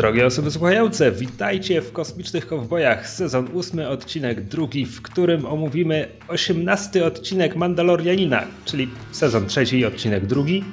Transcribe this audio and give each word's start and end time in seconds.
Drogie 0.00 0.26
osoby 0.26 0.50
słuchające, 0.50 1.12
witajcie 1.12 1.82
w 1.82 1.92
Kosmicznych 1.92 2.46
Kowbojach, 2.46 3.08
sezon 3.08 3.48
ósmy, 3.52 3.88
odcinek 3.88 4.40
drugi, 4.40 4.86
w 4.86 5.02
którym 5.02 5.46
omówimy 5.46 6.08
osiemnasty 6.28 7.04
odcinek 7.04 7.56
Mandalorianina, 7.56 8.44
czyli 8.64 8.88
sezon 9.12 9.46
trzeci, 9.46 9.86
odcinek 9.86 10.26
drugi, 10.26 10.64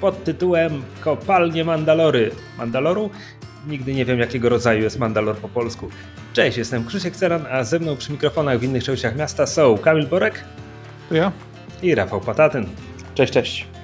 pod 0.00 0.24
tytułem 0.24 0.82
Kopalnie 1.00 1.64
Mandalory. 1.64 2.30
Mandaloru? 2.58 3.10
Nigdy 3.68 3.94
nie 3.94 4.04
wiem, 4.04 4.18
jakiego 4.18 4.48
rodzaju 4.48 4.82
jest 4.82 4.98
Mandalor 4.98 5.36
po 5.36 5.48
polsku. 5.48 5.88
Cześć, 6.32 6.58
jestem 6.58 6.86
Krzysiek 6.86 7.16
Ceran, 7.16 7.46
a 7.50 7.64
ze 7.64 7.78
mną 7.78 7.96
przy 7.96 8.12
mikrofonach 8.12 8.58
w 8.58 8.62
innych 8.62 8.84
częściach 8.84 9.16
miasta 9.16 9.46
są 9.46 9.78
Kamil 9.78 10.06
Borek. 10.06 10.44
To 11.08 11.14
ja. 11.14 11.32
I 11.82 11.94
Rafał 11.94 12.20
Patatyn. 12.20 12.66
Cześć, 13.14 13.32
cześć. 13.32 13.77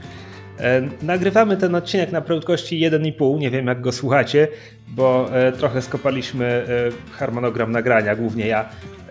E, 0.61 0.83
nagrywamy 1.03 1.57
ten 1.57 1.75
odcinek 1.75 2.13
na 2.13 2.21
prędkości 2.21 2.81
1,5. 2.81 3.39
Nie 3.39 3.51
wiem, 3.51 3.67
jak 3.67 3.81
go 3.81 3.93
słuchacie, 3.93 4.49
bo 4.89 5.29
e, 5.33 5.53
trochę 5.53 5.83
skopaliśmy 5.83 6.45
e, 6.45 7.13
harmonogram 7.17 7.73
nagrania, 7.73 8.17
głównie 8.17 8.47
ja, 8.47 8.69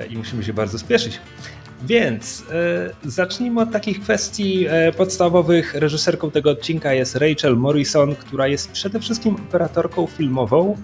i 0.10 0.18
musimy 0.18 0.44
się 0.44 0.54
bardzo 0.54 0.80
spieszyć. 0.80 1.20
Więc 1.86 2.46
zacznijmy 3.06 3.62
od 3.62 3.72
takich 3.72 4.02
kwestii 4.02 4.68
podstawowych. 4.98 5.74
Reżyserką 5.76 6.32
tego 6.32 6.52
odcinka 6.52 6.94
jest 6.94 7.16
Rachel 7.16 7.58
Morrison, 7.58 8.16
która 8.16 8.48
jest 8.48 8.72
przede 8.72 9.00
wszystkim 9.00 9.36
operatorką 9.36 10.08
filmową. 10.08 10.78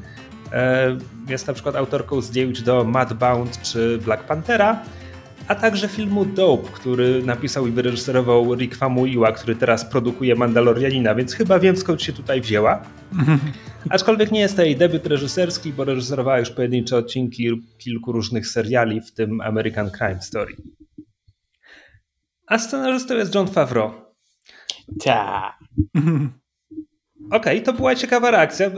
Jest 1.27 1.47
na 1.47 1.53
przykład 1.53 1.75
autorką 1.75 2.21
zdjęć 2.21 2.61
do 2.61 2.83
Madbound 2.83 3.61
czy 3.61 3.97
Black 3.97 4.23
Panthera 4.23 4.83
a 5.50 5.55
także 5.55 5.88
filmu 5.88 6.25
Dope, 6.25 6.69
który 6.72 7.23
napisał 7.23 7.67
i 7.67 7.72
wyreżyserował 7.72 8.55
Rick 8.55 8.75
Famuyiwa, 8.75 9.31
który 9.31 9.56
teraz 9.56 9.86
produkuje 9.86 10.36
Mandalorianina, 10.36 11.16
więc 11.16 11.33
chyba 11.33 11.59
wiem 11.59 11.78
skąd 11.78 12.02
się 12.02 12.14
tutaj 12.14 12.41
wzięła. 12.41 12.81
Aczkolwiek 13.89 14.31
nie 14.31 14.39
jest 14.39 14.56
to 14.56 14.64
jej 14.64 14.75
debiut 14.75 15.06
reżyserski, 15.08 15.73
bo 15.73 15.83
reżyserowała 15.83 16.39
już 16.39 16.50
pojedyncze 16.50 16.97
odcinki 16.97 17.61
kilku 17.78 18.11
różnych 18.11 18.47
seriali, 18.47 19.02
w 19.02 19.11
tym 19.11 19.41
American 19.41 19.91
Crime 19.91 20.22
Story. 20.22 20.56
A 22.47 22.59
scenarzystą 22.59 23.16
jest 23.16 23.36
John 23.36 23.47
Favreau. 23.47 23.91
Ta. 25.03 25.53
Okej, 27.31 27.59
okay, 27.59 27.61
to 27.61 27.73
była 27.73 27.95
ciekawa 27.95 28.31
reakcja. 28.31 28.72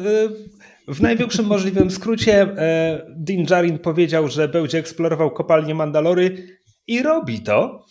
W 0.88 1.02
największym 1.02 1.46
możliwym 1.46 1.92
skrócie 1.92 2.42
e, 2.42 3.06
Din 3.18 3.46
Djarin 3.46 3.80
powiedział, 3.80 4.28
że 4.28 4.48
będzie 4.48 4.78
eksplorował 4.78 5.32
kopalnię 5.32 5.76
Mandalory 5.76 6.48
i 6.88 7.04
robi 7.04 7.40
to. 7.40 7.86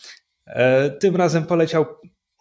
E, 0.47 0.91
tym 0.91 1.17
razem 1.17 1.47
poleciał 1.47 1.87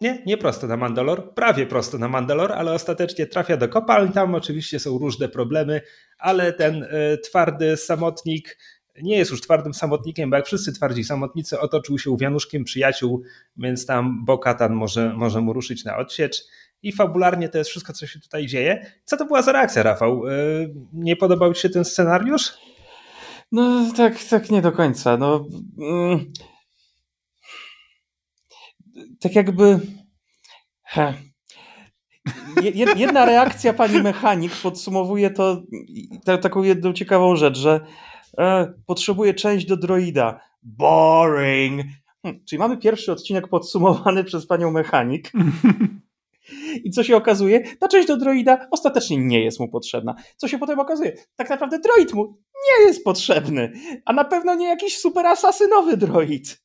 nie, 0.00 0.22
nie 0.26 0.38
prosto 0.38 0.66
na 0.66 0.76
Mandalor, 0.76 1.34
prawie 1.34 1.66
prosto 1.66 1.98
na 1.98 2.08
Mandalor, 2.08 2.52
ale 2.52 2.72
ostatecznie 2.72 3.26
trafia 3.26 3.56
do 3.56 3.68
kopalń. 3.68 4.12
Tam 4.12 4.34
oczywiście 4.34 4.80
są 4.80 4.98
różne 4.98 5.28
problemy, 5.28 5.80
ale 6.18 6.52
ten 6.52 6.86
e, 6.90 7.18
twardy 7.18 7.76
samotnik 7.76 8.58
nie 9.02 9.16
jest 9.18 9.30
już 9.30 9.40
twardym 9.40 9.74
samotnikiem, 9.74 10.30
bo 10.30 10.36
jak 10.36 10.46
wszyscy 10.46 10.72
twardzi 10.72 11.04
samotnicy 11.04 11.60
otoczył 11.60 11.98
się 11.98 12.16
wianuszkiem 12.16 12.64
przyjaciół, 12.64 13.22
więc 13.56 13.86
tam 13.86 14.24
Bokatan 14.24 14.72
może, 14.72 15.14
może 15.16 15.40
mu 15.40 15.52
ruszyć 15.52 15.84
na 15.84 15.96
odsiecz. 15.96 16.42
I 16.82 16.92
fabularnie 16.92 17.48
to 17.48 17.58
jest 17.58 17.70
wszystko, 17.70 17.92
co 17.92 18.06
się 18.06 18.20
tutaj 18.20 18.46
dzieje. 18.46 18.86
Co 19.04 19.16
to 19.16 19.24
była 19.24 19.42
za 19.42 19.52
reakcja, 19.52 19.82
Rafał? 19.82 20.26
E, 20.26 20.32
nie 20.92 21.16
podobał 21.16 21.54
Ci 21.54 21.62
się 21.62 21.68
ten 21.68 21.84
scenariusz? 21.84 22.52
No 23.52 23.92
tak, 23.96 24.24
tak 24.24 24.50
nie 24.50 24.62
do 24.62 24.72
końca. 24.72 25.16
No, 25.16 25.46
mm, 25.78 26.32
tak 29.20 29.34
jakby. 29.34 29.80
Jedna 32.96 33.24
reakcja 33.24 33.72
pani 33.72 34.02
mechanik 34.02 34.52
podsumowuje 34.62 35.30
to 35.30 35.62
taką 36.42 36.62
jedną 36.62 36.92
ciekawą 36.92 37.36
rzecz, 37.36 37.58
że 37.58 37.80
e, 38.38 38.72
potrzebuje 38.86 39.34
część 39.34 39.66
do 39.66 39.76
droida. 39.76 40.40
Boring. 40.62 41.82
Hm, 42.26 42.40
czyli 42.44 42.58
mamy 42.58 42.78
pierwszy 42.78 43.12
odcinek 43.12 43.48
podsumowany 43.48 44.24
przez 44.24 44.46
panią 44.46 44.70
mechanik. 44.70 45.32
I 46.84 46.90
co 46.90 47.04
się 47.04 47.16
okazuje? 47.16 47.76
Ta 47.76 47.88
część 47.88 48.08
do 48.08 48.16
droida 48.16 48.66
ostatecznie 48.70 49.16
nie 49.16 49.44
jest 49.44 49.60
mu 49.60 49.68
potrzebna. 49.68 50.14
Co 50.36 50.48
się 50.48 50.58
potem 50.58 50.80
okazuje? 50.80 51.16
Tak 51.36 51.50
naprawdę 51.50 51.78
droid 51.78 52.14
mu 52.14 52.38
nie 52.68 52.86
jest 52.86 53.04
potrzebny. 53.04 53.72
A 54.04 54.12
na 54.12 54.24
pewno 54.24 54.54
nie 54.54 54.66
jakiś 54.66 54.98
super 54.98 55.26
asasynowy 55.26 55.96
droid. 55.96 56.62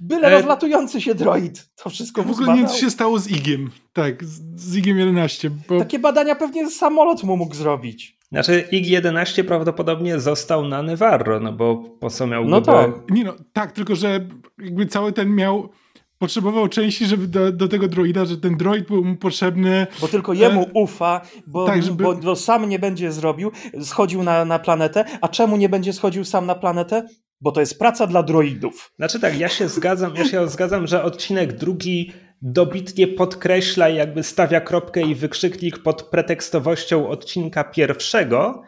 Byle 0.00 0.28
e... 0.28 0.30
rozlatujący 0.30 1.00
się 1.00 1.14
droid. 1.14 1.68
To 1.76 1.90
wszystko 1.90 2.22
W 2.22 2.30
ogóle 2.30 2.48
nie 2.48 2.58
wiem, 2.58 2.68
co 2.68 2.76
się 2.76 2.90
stało 2.90 3.18
z 3.18 3.28
Igiem. 3.28 3.70
Tak, 3.92 4.24
z 4.54 4.76
Igiem 4.76 4.98
11. 4.98 5.50
Bo... 5.68 5.78
Takie 5.78 5.98
badania 5.98 6.34
pewnie 6.34 6.70
samolot 6.70 7.22
mu 7.22 7.36
mógł 7.36 7.54
zrobić. 7.54 8.16
Znaczy 8.32 8.68
IG-11 8.72 9.44
prawdopodobnie 9.44 10.20
został 10.20 10.68
na 10.68 10.82
Nevarro, 10.82 11.40
no 11.40 11.52
bo 11.52 11.76
po 11.76 12.10
co 12.10 12.26
miał 12.26 12.44
no 12.44 12.60
go... 12.60 12.72
Tak. 12.72 12.90
Nie 13.10 13.24
no, 13.24 13.34
tak, 13.52 13.72
tylko 13.72 13.94
że 13.94 14.28
jakby 14.58 14.86
cały 14.86 15.12
ten 15.12 15.34
miał 15.34 15.68
potrzebował 16.18 16.68
części, 16.68 17.06
żeby 17.06 17.28
do, 17.28 17.52
do, 17.52 17.68
tego 17.68 17.88
droida, 17.88 18.24
że 18.24 18.36
ten 18.36 18.56
droid 18.56 18.86
był 18.86 19.04
mu 19.04 19.16
potrzebny. 19.16 19.86
Bo 20.00 20.08
tylko 20.08 20.32
jemu 20.32 20.62
e... 20.62 20.70
ufa, 20.74 21.20
bo, 21.46 21.66
tak, 21.66 21.82
żeby... 21.82 22.04
bo, 22.04 22.14
bo, 22.14 22.36
sam 22.36 22.68
nie 22.68 22.78
będzie 22.78 23.12
zrobił, 23.12 23.52
schodził 23.82 24.22
na, 24.22 24.44
na 24.44 24.58
planetę. 24.58 25.04
A 25.20 25.28
czemu 25.28 25.56
nie 25.56 25.68
będzie 25.68 25.92
schodził 25.92 26.24
sam 26.24 26.46
na 26.46 26.54
planetę? 26.54 27.06
Bo 27.40 27.52
to 27.52 27.60
jest 27.60 27.78
praca 27.78 28.06
dla 28.06 28.22
droidów. 28.22 28.92
Znaczy 28.96 29.20
tak, 29.20 29.38
ja 29.38 29.48
się 29.48 29.68
zgadzam, 29.68 30.16
ja 30.16 30.24
się 30.24 30.48
zgadzam, 30.48 30.86
że 30.86 31.02
odcinek 31.02 31.52
drugi 31.52 32.12
dobitnie 32.42 33.08
podkreśla, 33.08 33.88
jakby 33.88 34.22
stawia 34.22 34.60
kropkę 34.60 35.02
i 35.02 35.14
wykrzyknik 35.14 35.78
pod 35.78 36.02
pretekstowością 36.02 37.08
odcinka 37.08 37.64
pierwszego, 37.64 38.62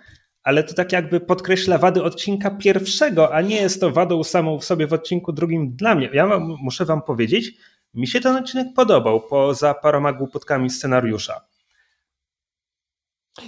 ale 0.48 0.64
to 0.64 0.74
tak 0.74 0.92
jakby 0.92 1.20
podkreśla 1.20 1.78
wady 1.78 2.02
odcinka 2.02 2.50
pierwszego, 2.50 3.34
a 3.34 3.40
nie 3.40 3.56
jest 3.56 3.80
to 3.80 3.90
wadą 3.90 4.24
samą 4.24 4.58
w 4.58 4.64
sobie 4.64 4.86
w 4.86 4.92
odcinku 4.92 5.32
drugim 5.32 5.76
dla 5.76 5.94
mnie. 5.94 6.10
Ja 6.12 6.38
muszę 6.38 6.84
wam 6.84 7.02
powiedzieć, 7.02 7.52
mi 7.94 8.06
się 8.06 8.20
ten 8.20 8.36
odcinek 8.36 8.66
podobał 8.76 9.20
poza 9.20 9.74
paroma 9.74 10.12
głupotkami 10.12 10.70
scenariusza. 10.70 11.40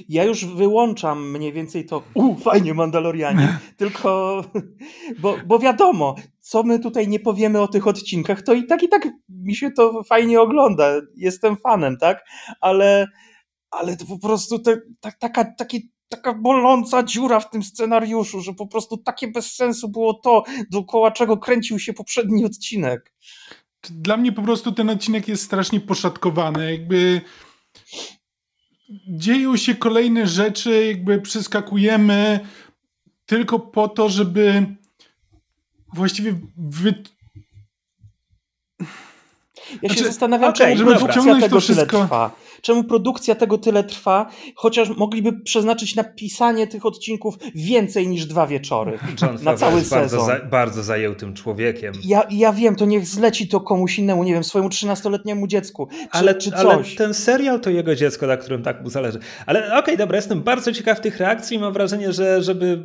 Ja 0.08 0.24
już 0.24 0.44
wyłączam 0.44 1.30
mniej 1.30 1.52
więcej 1.52 1.86
to, 1.86 2.02
u, 2.14 2.34
fajnie 2.34 2.74
Mandalorianie, 2.74 3.58
tylko, 3.76 4.44
bo, 5.18 5.36
bo 5.46 5.58
wiadomo, 5.58 6.14
co 6.40 6.62
my 6.62 6.78
tutaj 6.78 7.08
nie 7.08 7.20
powiemy 7.20 7.60
o 7.60 7.68
tych 7.68 7.86
odcinkach, 7.86 8.42
to 8.42 8.52
i 8.54 8.66
tak, 8.66 8.82
i 8.82 8.88
tak 8.88 9.08
mi 9.28 9.54
się 9.54 9.70
to 9.70 10.02
fajnie 10.02 10.40
ogląda, 10.40 10.92
jestem 11.16 11.56
fanem, 11.56 11.96
tak, 11.96 12.24
ale, 12.60 13.06
ale 13.70 13.96
to 13.96 14.04
po 14.06 14.18
prostu 14.18 14.58
te, 14.58 14.80
ta, 15.00 15.12
taka, 15.18 15.44
taki 15.44 15.90
taka 16.10 16.34
boląca 16.34 17.02
dziura 17.02 17.40
w 17.40 17.50
tym 17.50 17.62
scenariuszu, 17.62 18.40
że 18.40 18.54
po 18.54 18.66
prostu 18.66 18.96
takie 18.96 19.28
bez 19.28 19.54
sensu 19.54 19.88
było 19.88 20.14
to, 20.14 20.44
dookoła 20.70 21.10
czego 21.10 21.36
kręcił 21.36 21.78
się 21.78 21.92
poprzedni 21.92 22.44
odcinek. 22.44 23.12
Dla 23.90 24.16
mnie 24.16 24.32
po 24.32 24.42
prostu 24.42 24.72
ten 24.72 24.90
odcinek 24.90 25.28
jest 25.28 25.44
strasznie 25.44 25.80
poszatkowany. 25.80 26.72
Jakby 26.72 27.20
dzieją 29.08 29.56
się 29.56 29.74
kolejne 29.74 30.26
rzeczy, 30.26 30.86
jakby 30.86 31.20
przeskakujemy 31.20 32.40
tylko 33.26 33.58
po 33.58 33.88
to, 33.88 34.08
żeby 34.08 34.66
właściwie 35.94 36.40
wy... 36.56 36.94
Ja 39.82 39.88
się 39.88 39.94
znaczy, 39.94 40.04
zastanawiam, 40.04 40.50
okay, 40.50 40.76
czemu 40.76 40.90
produkcja 40.90 41.40
tego 41.40 41.60
wszystko... 41.60 42.04
trwa. 42.04 42.30
Czemu 42.62 42.84
produkcja 42.84 43.34
tego 43.34 43.58
tyle 43.58 43.84
trwa, 43.84 44.30
chociaż 44.54 44.96
mogliby 44.96 45.32
przeznaczyć 45.32 45.94
na 45.94 46.04
pisanie 46.04 46.66
tych 46.66 46.86
odcinków 46.86 47.38
więcej 47.54 48.08
niż 48.08 48.26
dwa 48.26 48.46
wieczory 48.46 48.98
John 49.22 49.38
na 49.42 49.54
cały 49.54 49.78
jest 49.78 49.90
sezon. 49.90 50.18
Bardzo, 50.18 50.44
za, 50.44 50.48
bardzo 50.50 50.82
zajętym 50.82 51.34
człowiekiem. 51.34 51.94
Ja, 52.04 52.22
ja 52.30 52.52
wiem, 52.52 52.76
to 52.76 52.84
niech 52.84 53.06
zleci 53.06 53.48
to 53.48 53.60
komuś 53.60 53.98
innemu, 53.98 54.24
nie 54.24 54.32
wiem, 54.32 54.44
swojemu 54.44 54.68
13-letniemu 54.68 55.46
dziecku. 55.46 55.88
Czy, 55.90 56.08
ale, 56.10 56.34
czy 56.34 56.50
coś. 56.50 56.60
ale 56.60 56.84
ten 56.96 57.14
serial 57.14 57.60
to 57.60 57.70
jego 57.70 57.94
dziecko, 57.94 58.26
na 58.26 58.36
którym 58.36 58.62
tak 58.62 58.82
mu 58.82 58.90
zależy. 58.90 59.18
Ale 59.46 59.66
okej, 59.66 59.78
okay, 59.78 59.96
dobra, 59.96 60.16
jestem 60.16 60.42
bardzo 60.42 60.72
ciekaw 60.72 61.00
tych 61.00 61.18
reakcji 61.18 61.56
i 61.56 61.60
mam 61.60 61.72
wrażenie, 61.72 62.12
że 62.12 62.42
żeby 62.42 62.84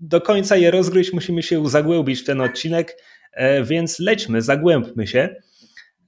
do 0.00 0.20
końca 0.20 0.56
je 0.56 0.70
rozgryźć, 0.70 1.12
musimy 1.12 1.42
się 1.42 1.68
zagłębić 1.68 2.20
w 2.20 2.24
ten 2.24 2.40
odcinek, 2.40 2.96
e, 3.32 3.64
więc 3.64 3.98
lećmy, 3.98 4.42
zagłębmy 4.42 5.06
się. 5.06 5.36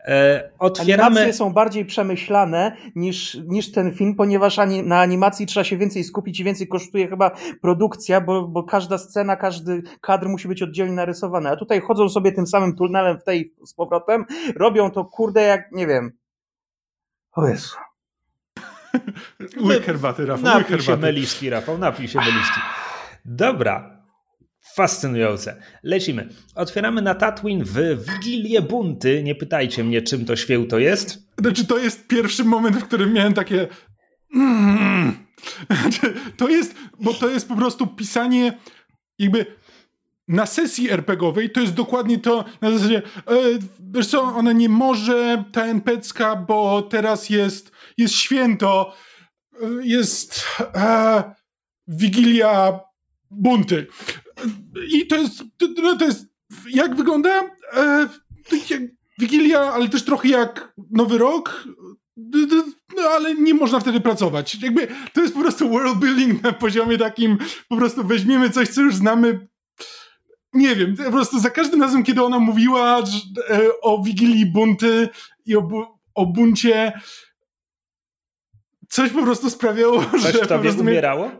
E, 0.07 0.51
otwieramy... 0.59 1.05
Animacje 1.05 1.33
są 1.33 1.53
bardziej 1.53 1.85
przemyślane 1.85 2.77
niż, 2.95 3.39
niż 3.47 3.73
ten 3.73 3.95
film, 3.95 4.15
ponieważ 4.15 4.59
ani, 4.59 4.83
na 4.83 5.01
animacji 5.01 5.47
trzeba 5.47 5.65
się 5.65 5.77
więcej 5.77 6.05
skupić 6.05 6.41
i 6.41 6.45
więcej 6.45 6.69
kosztuje 6.69 7.09
chyba 7.09 7.31
produkcja, 7.63 8.21
bo, 8.21 8.49
bo 8.49 8.63
każda 8.63 8.99
scena, 8.99 9.37
każdy 9.37 9.83
kadr 10.01 10.29
musi 10.29 10.49
być 10.49 10.63
oddzielnie 10.63 10.95
narysowany. 10.95 11.51
A 11.51 11.57
tutaj 11.57 11.81
chodzą 11.81 12.09
sobie 12.09 12.33
tym 12.33 12.47
samym 12.47 12.77
tunelem 12.77 13.19
w 13.19 13.25
tej 13.25 13.55
z 13.65 13.75
powrotem, 13.75 14.25
robią 14.57 14.91
to 14.91 15.05
kurde 15.05 15.43
jak, 15.43 15.73
nie 15.73 15.87
wiem. 15.87 16.13
O 17.33 17.49
Jezu. 17.49 17.77
Łyk 19.67 19.85
herbaty, 19.85 20.27
Rafał. 20.27 20.45
Napij 20.45 20.81
się 20.81 20.97
meliszki, 20.97 21.51
Rafał, 21.51 21.79
napij 21.79 22.09
się 22.09 22.19
meliszki. 22.19 22.61
Dobra, 23.25 23.96
Fascynujące. 24.75 25.63
Lecimy. 25.83 26.29
Otwieramy 26.55 27.03
na 27.03 27.15
Tatooine 27.15 27.65
w 27.65 28.05
Wigilię 28.05 28.63
Bunty. 28.63 29.23
Nie 29.23 29.35
pytajcie 29.35 29.85
mnie, 29.85 30.03
czym 30.03 30.25
to 30.25 30.37
świeł 30.37 30.67
to 30.67 30.79
jest. 30.79 31.19
Znaczy, 31.41 31.67
to 31.67 31.79
jest 31.79 32.07
pierwszy 32.07 32.45
moment, 32.45 32.77
w 32.77 32.85
którym 32.85 33.13
miałem 33.13 33.35
takie... 33.35 33.69
Mm, 34.35 35.27
To 36.37 36.49
jest, 36.49 36.75
bo 37.01 37.15
to 37.15 37.29
jest 37.29 37.49
po 37.49 37.57
prostu 37.57 37.87
pisanie 37.87 38.59
jakby 39.19 39.47
na 40.29 40.47
sesji 40.47 40.91
RPGowej 40.91 41.51
to 41.51 41.61
jest 41.61 41.75
dokładnie 41.75 42.19
to 42.19 42.45
na 42.61 42.71
zasadzie, 42.71 43.03
e, 43.97 44.03
co, 44.03 44.23
ona 44.23 44.53
nie 44.53 44.69
może, 44.69 45.45
ta 45.53 45.67
NPCka, 45.67 46.37
bo 46.37 46.83
teraz 46.83 47.31
jest, 47.31 47.73
jest 47.99 48.15
święto, 48.15 48.95
e, 49.63 49.67
jest 49.83 50.45
e, 50.75 51.23
Wigilia 51.89 52.81
bunty. 53.31 53.87
I 54.93 55.07
to 55.07 55.17
jest, 55.17 55.43
to, 55.99 56.05
jest, 56.05 56.27
jak 56.71 56.95
wygląda? 56.95 57.51
E, 57.73 58.09
Wigilia, 59.19 59.61
ale 59.61 59.89
też 59.89 60.05
trochę 60.05 60.29
jak 60.29 60.73
Nowy 60.91 61.19
Rok, 61.19 61.65
no 62.97 63.03
ale 63.03 63.35
nie 63.35 63.55
można 63.55 63.81
wtedy 63.81 64.01
pracować. 64.01 64.63
Jakby 64.63 64.89
to 65.13 65.21
jest 65.21 65.35
po 65.35 65.41
prostu 65.41 65.69
world 65.69 65.99
building 65.99 66.43
na 66.43 66.53
poziomie 66.53 66.99
takim, 66.99 67.39
po 67.69 67.77
prostu 67.77 68.05
weźmiemy 68.05 68.51
coś, 68.51 68.69
co 68.69 68.83
już 68.83 68.95
znamy. 68.95 69.49
Nie 70.53 70.77
wiem, 70.77 70.97
po 70.97 71.13
prostu 71.13 71.41
za 71.41 71.51
każdym 71.51 71.83
razem, 71.83 72.05
kiedy 72.05 72.23
ona 72.23 72.39
mówiła 72.39 73.07
że, 73.07 73.19
e, 73.55 73.81
o 73.83 74.03
Wigilii 74.03 74.47
Bunty 74.47 75.09
i 75.47 75.57
o, 75.57 75.99
o 76.15 76.27
buncie, 76.27 77.01
coś 78.89 79.11
po 79.11 79.23
prostu 79.23 79.51
sprawiało, 79.51 80.05
coś 80.05 80.23
że... 80.23 80.33
Coś 80.33 80.43
w 80.43 80.47
tobie 80.47 80.73
umierało, 80.73 81.31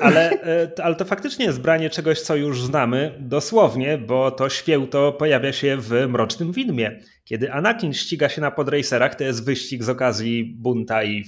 ale, 0.00 0.30
e, 0.30 0.72
ale 0.82 0.94
to 0.94 1.04
faktycznie 1.04 1.44
jest 1.44 1.60
branie 1.60 1.90
czegoś, 1.90 2.20
co 2.20 2.36
już 2.36 2.62
znamy 2.62 3.14
dosłownie, 3.20 3.98
bo 3.98 4.30
to 4.30 4.48
święto 4.48 5.12
pojawia 5.12 5.52
się 5.52 5.76
w 5.80 6.06
Mrocznym 6.08 6.52
Widmie. 6.52 7.00
Kiedy 7.24 7.52
Anakin 7.52 7.92
ściga 7.92 8.28
się 8.28 8.40
na 8.40 8.50
podracerach, 8.50 9.14
to 9.14 9.24
jest 9.24 9.44
wyścig 9.44 9.84
z 9.84 9.88
okazji 9.88 10.56
bunta 10.58 11.04
i... 11.04 11.24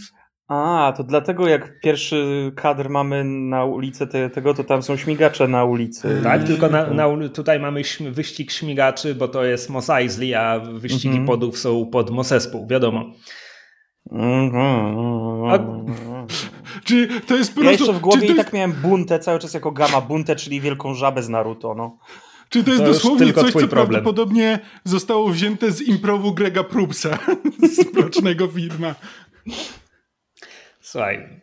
A, 0.48 0.92
to 0.96 1.04
dlatego 1.04 1.48
jak 1.48 1.80
pierwszy 1.80 2.52
kadr 2.56 2.88
mamy 2.88 3.24
na 3.24 3.64
ulicy 3.64 4.06
te, 4.06 4.30
tego, 4.30 4.54
to 4.54 4.64
tam 4.64 4.82
są 4.82 4.96
śmigacze 4.96 5.48
na 5.48 5.64
ulicy. 5.64 6.20
Tak, 6.22 6.44
tylko 6.44 6.68
na, 6.68 6.86
na, 6.86 7.28
tutaj 7.28 7.60
mamy 7.60 7.82
wyścig 8.10 8.50
śmigaczy, 8.50 9.14
bo 9.14 9.28
to 9.28 9.44
jest 9.44 9.70
Mos 9.70 9.90
Eisley, 9.90 10.34
a 10.34 10.60
wyścigi 10.60 11.08
mm 11.08 11.24
-hmm. 11.24 11.26
podów 11.26 11.58
są 11.58 11.86
pod 11.86 12.10
Mosespół, 12.10 12.66
wiadomo. 12.66 13.12
A... 15.50 15.58
Czy 16.84 17.08
to 17.26 17.36
jest 17.36 17.54
po 17.54 17.62
ja 17.62 17.70
jeszcze 17.70 17.92
w 17.92 18.00
głowie 18.00 18.26
i 18.26 18.34
tak 18.34 18.52
miałem 18.52 18.72
buntę 18.72 19.18
cały 19.18 19.38
czas 19.38 19.54
jako 19.54 19.72
gama 19.72 20.00
buntę, 20.00 20.36
czyli 20.36 20.60
wielką 20.60 20.94
żabę 20.94 21.22
z 21.22 21.28
Naruto. 21.28 21.74
No. 21.74 21.98
Czy 22.48 22.64
to 22.64 22.70
jest 22.70 22.82
to 22.82 22.88
dosłownie 22.88 23.32
coś, 23.32 23.52
co 23.52 23.58
problem. 23.58 23.68
prawdopodobnie 23.68 24.58
zostało 24.84 25.28
wzięte 25.28 25.72
z 25.72 25.82
improwu 25.82 26.34
Grega 26.34 26.64
Prupsa 26.64 27.18
z 27.74 27.94
Mrocznego 27.94 28.48
Firma? 28.48 28.94
Słuchaj, 30.80 31.40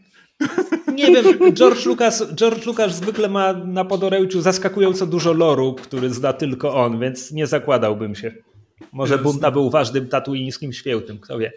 nie 0.94 1.06
wiem, 1.06 1.54
George 1.54 1.86
Lucas, 1.86 2.24
George 2.36 2.66
Lucas 2.66 2.96
zwykle 2.96 3.30
ma 3.30 3.54
na 3.54 3.86
podoręciu 3.86 4.42
zaskakująco 4.42 5.06
dużo 5.06 5.34
loru, 5.34 5.74
który 5.74 6.10
zna 6.10 6.34
tylko 6.34 6.76
on, 6.76 7.00
więc 7.00 7.32
nie 7.32 7.48
zakładałbym 7.48 8.16
się. 8.16 8.32
Może 8.92 9.18
Bunta 9.18 9.52
był 9.52 9.70
ważnym 9.70 10.10
tatuińskim 10.10 10.74
świętym, 10.74 11.20
kto 11.20 11.38
wie. 11.38 11.52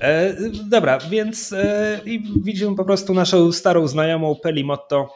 E, 0.00 0.36
dobra, 0.68 0.98
więc 0.98 1.52
e, 1.52 2.00
widzimy 2.42 2.76
po 2.76 2.84
prostu 2.84 3.14
naszą 3.14 3.52
starą 3.52 3.88
znajomą 3.88 4.34
Pelimotto, 4.42 5.08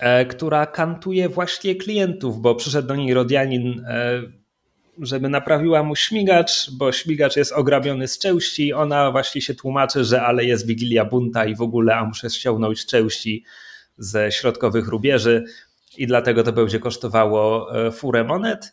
e, 0.00 0.26
która 0.26 0.66
kantuje 0.66 1.28
właśnie 1.28 1.74
klientów, 1.74 2.40
bo 2.40 2.54
przyszedł 2.54 2.88
do 2.88 2.96
niej 2.96 3.14
Rodianin, 3.14 3.84
e, 3.88 4.22
żeby 4.98 5.28
naprawiła 5.28 5.82
mu 5.82 5.96
śmigacz, 5.96 6.70
bo 6.70 6.92
śmigacz 6.92 7.36
jest 7.36 7.52
ograbiony 7.52 8.08
z 8.08 8.18
części. 8.18 8.72
Ona 8.72 9.10
właśnie 9.10 9.40
się 9.40 9.54
tłumaczy, 9.54 10.04
że 10.04 10.22
ale 10.22 10.44
jest 10.44 10.66
Wigilia 10.66 11.04
Bunta 11.04 11.44
i 11.44 11.54
w 11.54 11.62
ogóle, 11.62 11.96
a 11.96 12.04
muszę 12.04 12.30
ściągnąć 12.30 12.86
części 12.86 13.44
ze 13.98 14.32
środkowych 14.32 14.88
rubieży 14.88 15.44
i 15.96 16.06
dlatego 16.06 16.42
to 16.42 16.52
będzie 16.52 16.78
kosztowało 16.78 17.74
e, 17.86 17.90
furę 17.90 18.24
monet. 18.24 18.72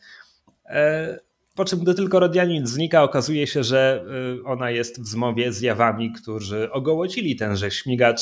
Po 1.61 1.65
czym 1.65 1.79
gdy 1.79 1.95
tylko 1.95 2.19
Rodianin 2.19 2.67
znika, 2.67 3.03
okazuje 3.03 3.47
się, 3.47 3.63
że 3.63 4.05
y, 4.39 4.43
ona 4.45 4.71
jest 4.71 5.01
w 5.01 5.07
zmowie 5.07 5.53
z 5.53 5.61
jawami, 5.61 6.11
którzy 6.11 6.71
ogołocili 6.71 7.35
tenże 7.35 7.71
śmigacz, 7.71 8.21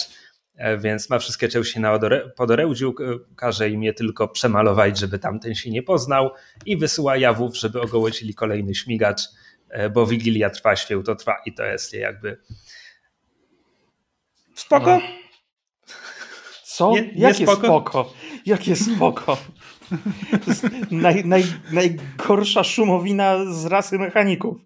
e, 0.56 0.78
więc 0.78 1.10
ma 1.10 1.20
wszystkie 1.20 1.48
części 1.48 1.80
na 1.80 2.00
podorędziu, 2.38 2.94
każe 3.36 3.70
im 3.70 3.84
je 3.84 3.94
tylko 3.94 4.28
przemalować, 4.28 5.00
żeby 5.00 5.20
tamten 5.20 5.56
się 5.56 5.72
nie 5.72 5.84
poznał 5.84 6.32
i 6.66 6.78
wysyła 6.78 7.18
jawów, 7.18 7.58
żeby 7.58 7.82
ogołocili 7.82 8.34
kolejny 8.34 8.76
śmigacz, 8.76 9.22
e, 9.70 9.90
bo 9.90 10.08
Wigilia 10.08 10.50
trwa, 10.50 10.76
święto 10.76 11.16
trwa 11.16 11.36
i 11.46 11.54
to 11.54 11.64
jest 11.64 11.94
jakby 11.94 12.38
spoko. 14.56 15.00
Co? 16.64 16.92
Nie, 16.92 17.02
nie 17.02 17.22
Jakie 17.22 17.44
spoko? 17.44 17.68
spoko? 17.68 18.14
Jakie 18.46 18.76
spoko? 18.76 19.38
To 20.32 20.52
jest 20.52 20.68
naj, 20.92 21.26
naj, 21.26 21.44
najgorsza 21.72 22.64
szumowina 22.64 23.54
z 23.54 23.66
rasy 23.66 24.00
mechaników. 24.00 24.58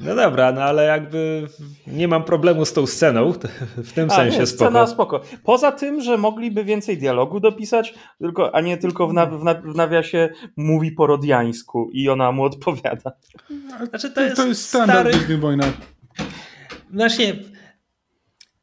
No 0.00 0.14
dobra, 0.14 0.52
no 0.52 0.62
ale 0.62 0.84
jakby 0.84 1.46
nie 1.86 2.08
mam 2.08 2.24
problemu 2.24 2.64
z 2.64 2.72
tą 2.72 2.86
sceną, 2.86 3.32
w 3.76 3.92
tym 3.92 4.10
a, 4.10 4.14
sensie 4.14 4.38
nie, 4.38 4.46
spoko. 4.46 4.70
Scena 4.70 4.86
spoko. 4.86 5.20
Poza 5.44 5.72
tym, 5.72 6.00
że 6.00 6.16
mogliby 6.16 6.64
więcej 6.64 6.98
dialogu 6.98 7.40
dopisać, 7.40 7.94
tylko, 8.20 8.54
a 8.54 8.60
nie 8.60 8.76
tylko 8.76 9.08
w, 9.08 9.12
na, 9.12 9.26
w, 9.26 9.44
na, 9.44 9.54
w 9.54 9.74
nawiasie 9.74 10.28
mówi 10.56 10.92
po 10.92 11.06
rodiańsku 11.06 11.90
i 11.92 12.08
ona 12.08 12.32
mu 12.32 12.42
odpowiada. 12.42 13.12
Znaczy 13.88 14.10
to 14.10 14.20
jest, 14.20 14.36
to 14.36 14.46
jest 14.46 14.68
standard 14.68 15.00
stary... 15.00 15.18
Disney 15.18 15.36
Wojna. 15.36 15.64
Właśnie 16.90 17.34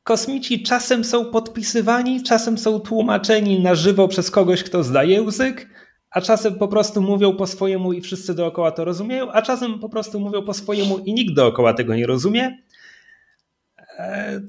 kosmici 0.04 0.64
czasem 0.64 1.04
są 1.04 1.26
podpisywani, 1.26 2.24
czasem 2.24 2.58
są 2.58 2.80
tłumaczeni 2.80 3.60
na 3.60 3.76
żywo 3.76 4.08
przez 4.08 4.32
kogoś, 4.32 4.64
kto 4.64 4.84
zda 4.84 5.04
język, 5.04 5.75
a 6.16 6.22
czasem 6.22 6.56
po 6.56 6.68
prostu 6.68 7.02
mówią 7.02 7.36
po 7.36 7.48
swojemu 7.48 7.94
i 7.94 8.02
wszyscy 8.02 8.34
dookoła 8.34 8.72
to 8.72 8.86
rozumieją, 8.86 9.32
a 9.32 9.42
czasem 9.42 9.80
po 9.80 9.90
prostu 9.90 10.20
mówią 10.20 10.44
po 10.44 10.54
swojemu 10.54 10.98
i 10.98 11.14
nikt 11.14 11.34
dookoła 11.34 11.74
tego 11.74 11.96
nie 11.96 12.08
rozumie. 12.08 12.58
E, 14.00 14.42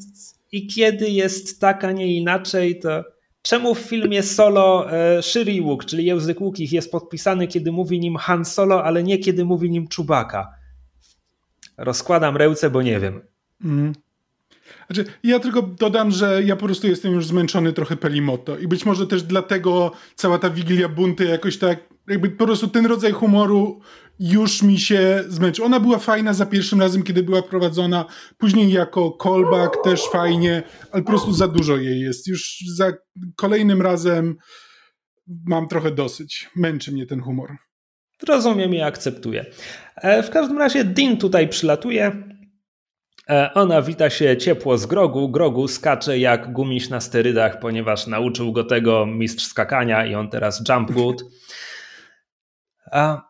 I 0.53 0.67
kiedy 0.67 1.11
jest 1.11 1.61
tak, 1.61 1.85
a 1.85 1.93
nie 1.93 2.17
inaczej, 2.17 2.79
to 2.79 3.05
czemu 3.43 3.75
w 3.75 3.79
filmie 3.79 4.23
solo 4.23 4.93
e, 4.93 5.23
Shiriwook, 5.23 5.85
czyli 5.85 6.05
język 6.05 6.41
łukich, 6.41 6.73
jest 6.73 6.93
podpisany, 6.93 7.47
kiedy 7.47 7.73
mówi 7.73 8.01
nim 8.01 8.17
Han 8.17 8.45
Solo, 8.45 8.85
ale 8.85 9.03
nie 9.03 9.19
kiedy 9.19 9.45
mówi 9.45 9.71
nim 9.71 9.87
Chewbacca? 9.97 10.49
Rozkładam 11.77 12.37
ręce, 12.37 12.71
bo 12.71 12.83
nie 12.83 13.01
wiem. 13.01 13.21
Mm. 13.65 13.93
Znaczy, 14.91 15.05
ja 15.23 15.39
tylko 15.39 15.63
dodam, 15.63 16.11
że 16.11 16.43
ja 16.43 16.57
po 16.57 16.67
prostu 16.67 16.87
jestem 16.87 17.13
już 17.13 17.27
zmęczony 17.27 17.73
trochę 17.73 17.97
Pelimoto 17.97 18.59
i 18.59 18.69
być 18.69 18.87
może 18.87 19.07
też 19.07 19.23
dlatego 19.23 19.93
cała 20.15 20.39
ta 20.39 20.51
Wigilia 20.51 20.89
Bunty 20.89 21.25
jakoś 21.25 21.59
tak, 21.59 21.79
jakby 22.09 22.31
po 22.31 22.47
prostu 22.47 22.69
ten 22.69 22.87
rodzaj 22.87 23.13
humoru 23.13 23.81
już 24.21 24.63
mi 24.63 24.79
się 24.79 25.25
zmęczył. 25.29 25.65
Ona 25.65 25.81
była 25.81 25.99
fajna 25.99 26.33
za 26.33 26.47
pierwszym 26.47 26.81
razem, 26.81 27.03
kiedy 27.03 27.23
była 27.23 27.43
prowadzona, 27.43 28.05
później 28.39 28.73
jako 28.73 29.19
callback 29.23 29.83
też 29.85 30.01
fajnie, 30.13 30.63
ale 30.91 31.03
po 31.03 31.09
prostu 31.09 31.33
za 31.33 31.49
dużo 31.49 31.77
jej 31.77 32.01
jest. 32.01 32.27
Już 32.27 32.59
za 32.77 32.93
kolejnym 33.37 33.83
razem 33.83 34.37
mam 35.47 35.69
trochę 35.69 35.91
dosyć. 35.91 36.51
Męczy 36.57 36.93
mnie 36.93 37.07
ten 37.07 37.21
humor. 37.21 37.57
Rozumiem 38.29 38.75
i 38.75 38.81
akceptuję. 38.81 39.47
E, 39.97 40.23
w 40.23 40.31
każdym 40.31 40.59
razie 40.59 40.85
Dean 40.85 41.17
tutaj 41.17 41.49
przylatuje 41.49 42.26
ona 43.55 43.83
wita 43.83 44.11
się 44.11 44.37
ciepło 44.37 44.79
z 44.79 44.87
Grogu. 44.87 45.29
Grogu 45.29 45.69
skacze 45.69 46.19
jak 46.19 46.53
gumiś 46.53 46.89
na 46.89 47.01
sterydach, 47.01 47.59
ponieważ 47.59 48.07
nauczył 48.07 48.53
go 48.53 48.65
tego 48.65 49.07
mistrz 49.07 49.47
skakania 49.47 50.07
i 50.07 50.15
on 50.15 50.31
teraz 50.31 50.63
jump 50.69 50.93
good. 50.93 51.25
A 52.93 53.23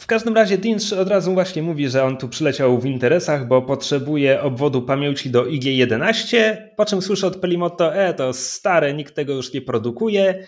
w 0.00 0.06
każdym 0.06 0.34
razie 0.34 0.58
Dinch 0.58 0.92
od 1.00 1.08
razu 1.08 1.34
właśnie 1.34 1.62
mówi, 1.62 1.88
że 1.88 2.04
on 2.04 2.16
tu 2.16 2.28
przyleciał 2.28 2.78
w 2.78 2.86
interesach, 2.86 3.48
bo 3.48 3.62
potrzebuje 3.62 4.42
obwodu 4.42 4.82
pamięci 4.82 5.30
do 5.30 5.44
IG-11, 5.44 6.56
po 6.76 6.84
czym 6.84 7.02
słyszy 7.02 7.26
od 7.26 7.36
Pelimotto, 7.36 7.94
e 7.94 8.14
to 8.14 8.32
stare, 8.32 8.94
nikt 8.94 9.14
tego 9.14 9.32
już 9.32 9.52
nie 9.52 9.62
produkuje. 9.62 10.46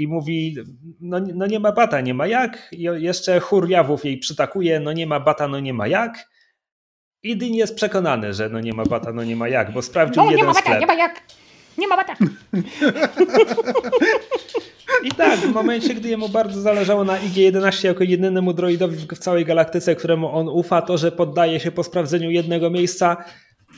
I 0.00 0.08
mówi, 0.08 0.56
no, 1.00 1.20
no 1.34 1.46
nie 1.46 1.60
ma 1.60 1.72
bata, 1.72 2.00
nie 2.00 2.14
ma 2.14 2.26
jak. 2.26 2.68
I 2.72 2.82
jeszcze 2.82 3.40
chór 3.40 3.68
jawów 3.68 4.04
jej 4.04 4.18
przytakuje, 4.18 4.80
no 4.80 4.92
nie 4.92 5.06
ma 5.06 5.20
bata, 5.20 5.48
no 5.48 5.60
nie 5.60 5.74
ma 5.74 5.86
jak. 5.86 6.28
I 7.22 7.36
Dyn 7.36 7.54
jest 7.54 7.74
przekonany, 7.74 8.34
że 8.34 8.48
no 8.48 8.60
nie 8.60 8.72
ma 8.72 8.84
bata, 8.84 9.12
no 9.12 9.24
nie 9.24 9.36
ma 9.36 9.48
jak, 9.48 9.72
bo 9.72 9.82
sprawdził 9.82 10.22
no, 10.22 10.30
jeden 10.30 10.36
nie 10.38 10.44
ma 10.44 10.52
bata, 10.52 10.64
sklep. 10.64 10.80
nie 10.80 10.86
ma 10.86 10.94
jak. 10.94 11.22
Nie 11.78 11.88
ma 11.88 11.96
bata. 11.96 12.16
I 15.04 15.10
tak, 15.10 15.38
w 15.38 15.52
momencie, 15.52 15.94
gdy 15.94 16.08
jemu 16.08 16.28
bardzo 16.28 16.60
zależało 16.60 17.04
na 17.04 17.18
IG-11 17.18 17.84
jako 17.84 18.04
jedynemu 18.04 18.52
droidowi 18.52 18.96
w 18.96 19.18
całej 19.18 19.44
galaktyce, 19.44 19.96
któremu 19.96 20.36
on 20.36 20.48
ufa, 20.48 20.82
to, 20.82 20.98
że 20.98 21.12
poddaje 21.12 21.60
się 21.60 21.72
po 21.72 21.84
sprawdzeniu 21.84 22.30
jednego 22.30 22.70
miejsca, 22.70 23.24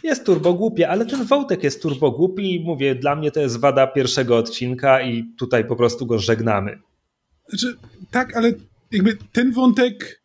jest 0.02 0.26
turbo 0.26 0.54
głupie, 0.54 0.88
ale 0.88 1.06
ten 1.06 1.24
wątek 1.24 1.62
jest 1.62 1.82
turbo 1.82 2.10
głupi 2.10 2.54
i 2.54 2.64
mówię, 2.64 2.94
dla 2.94 3.16
mnie 3.16 3.30
to 3.30 3.40
jest 3.40 3.60
wada 3.60 3.86
pierwszego 3.86 4.36
odcinka 4.36 5.02
i 5.02 5.24
tutaj 5.38 5.64
po 5.64 5.76
prostu 5.76 6.06
go 6.06 6.18
żegnamy. 6.18 6.78
Znaczy, 7.48 7.76
tak, 8.10 8.36
ale 8.36 8.52
jakby 8.92 9.16
ten 9.32 9.52
wątek 9.52 10.22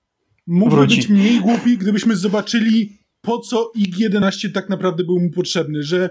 mógłby 0.48 0.88
być 0.88 1.10
mniej 1.10 1.40
głupi, 1.40 1.78
gdybyśmy 1.78 2.16
zobaczyli 2.16 2.98
po 3.22 3.40
co 3.40 3.72
IG-11 3.78 4.52
tak 4.52 4.70
naprawdę 4.70 5.04
był 5.04 5.20
mu 5.20 5.30
potrzebny, 5.30 5.84
że 5.84 6.10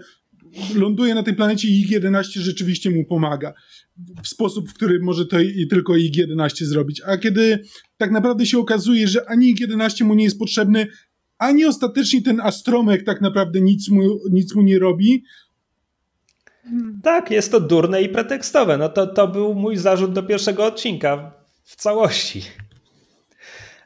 ląduje 0.75 1.15
na 1.15 1.23
tej 1.23 1.35
planecie 1.35 1.69
i 1.69 1.87
IG-11 1.87 2.41
rzeczywiście 2.41 2.91
mu 2.91 3.05
pomaga 3.05 3.53
w 4.23 4.29
sposób, 4.29 4.71
w 4.71 4.75
który 4.75 5.01
może 5.03 5.27
to 5.27 5.41
i 5.41 5.67
tylko 5.71 5.93
IG-11 5.93 6.65
zrobić. 6.65 7.03
A 7.07 7.19
kiedy 7.19 7.59
tak 7.97 8.11
naprawdę 8.11 8.47
się 8.47 8.59
okazuje, 8.59 9.09
że 9.09 9.29
ani 9.29 9.55
IG-11 9.55 10.05
mu 10.05 10.15
nie 10.15 10.25
jest 10.25 10.39
potrzebny, 10.39 10.87
ani 11.39 11.65
ostatecznie 11.65 12.23
ten 12.23 12.41
astromek 12.41 13.05
tak 13.05 13.21
naprawdę 13.21 13.61
nic 13.61 13.89
mu, 13.89 14.03
nic 14.31 14.55
mu 14.55 14.63
nie 14.63 14.79
robi, 14.79 15.25
tak, 17.03 17.31
jest 17.31 17.53
to 17.53 17.61
durne 17.61 18.03
i 18.03 18.09
pretekstowe. 18.09 18.79
No 18.79 18.89
to, 18.89 19.07
to 19.07 19.29
był 19.29 19.55
mój 19.55 19.77
zarzut 19.77 20.13
do 20.13 20.23
pierwszego 20.23 20.65
odcinka 20.65 21.33
w 21.65 21.77
całości. 21.77 22.43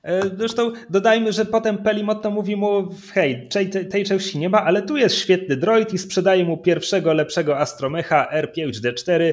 E, 0.02 0.36
zresztą 0.38 0.72
dodajmy, 0.90 1.32
że 1.32 1.46
potem 1.46 1.78
Pelimotto 1.78 2.30
mówi 2.30 2.56
mu, 2.56 2.88
hej, 3.12 3.48
tej 3.90 4.04
części 4.04 4.38
nie 4.38 4.48
ma, 4.48 4.64
ale 4.64 4.82
tu 4.82 4.96
jest 4.96 5.14
świetny 5.14 5.56
droid 5.56 5.94
i 5.94 5.98
sprzedaje 5.98 6.44
mu 6.44 6.56
pierwszego, 6.56 7.12
lepszego 7.12 7.58
astromecha 7.58 8.28
R5D4, 8.42 9.32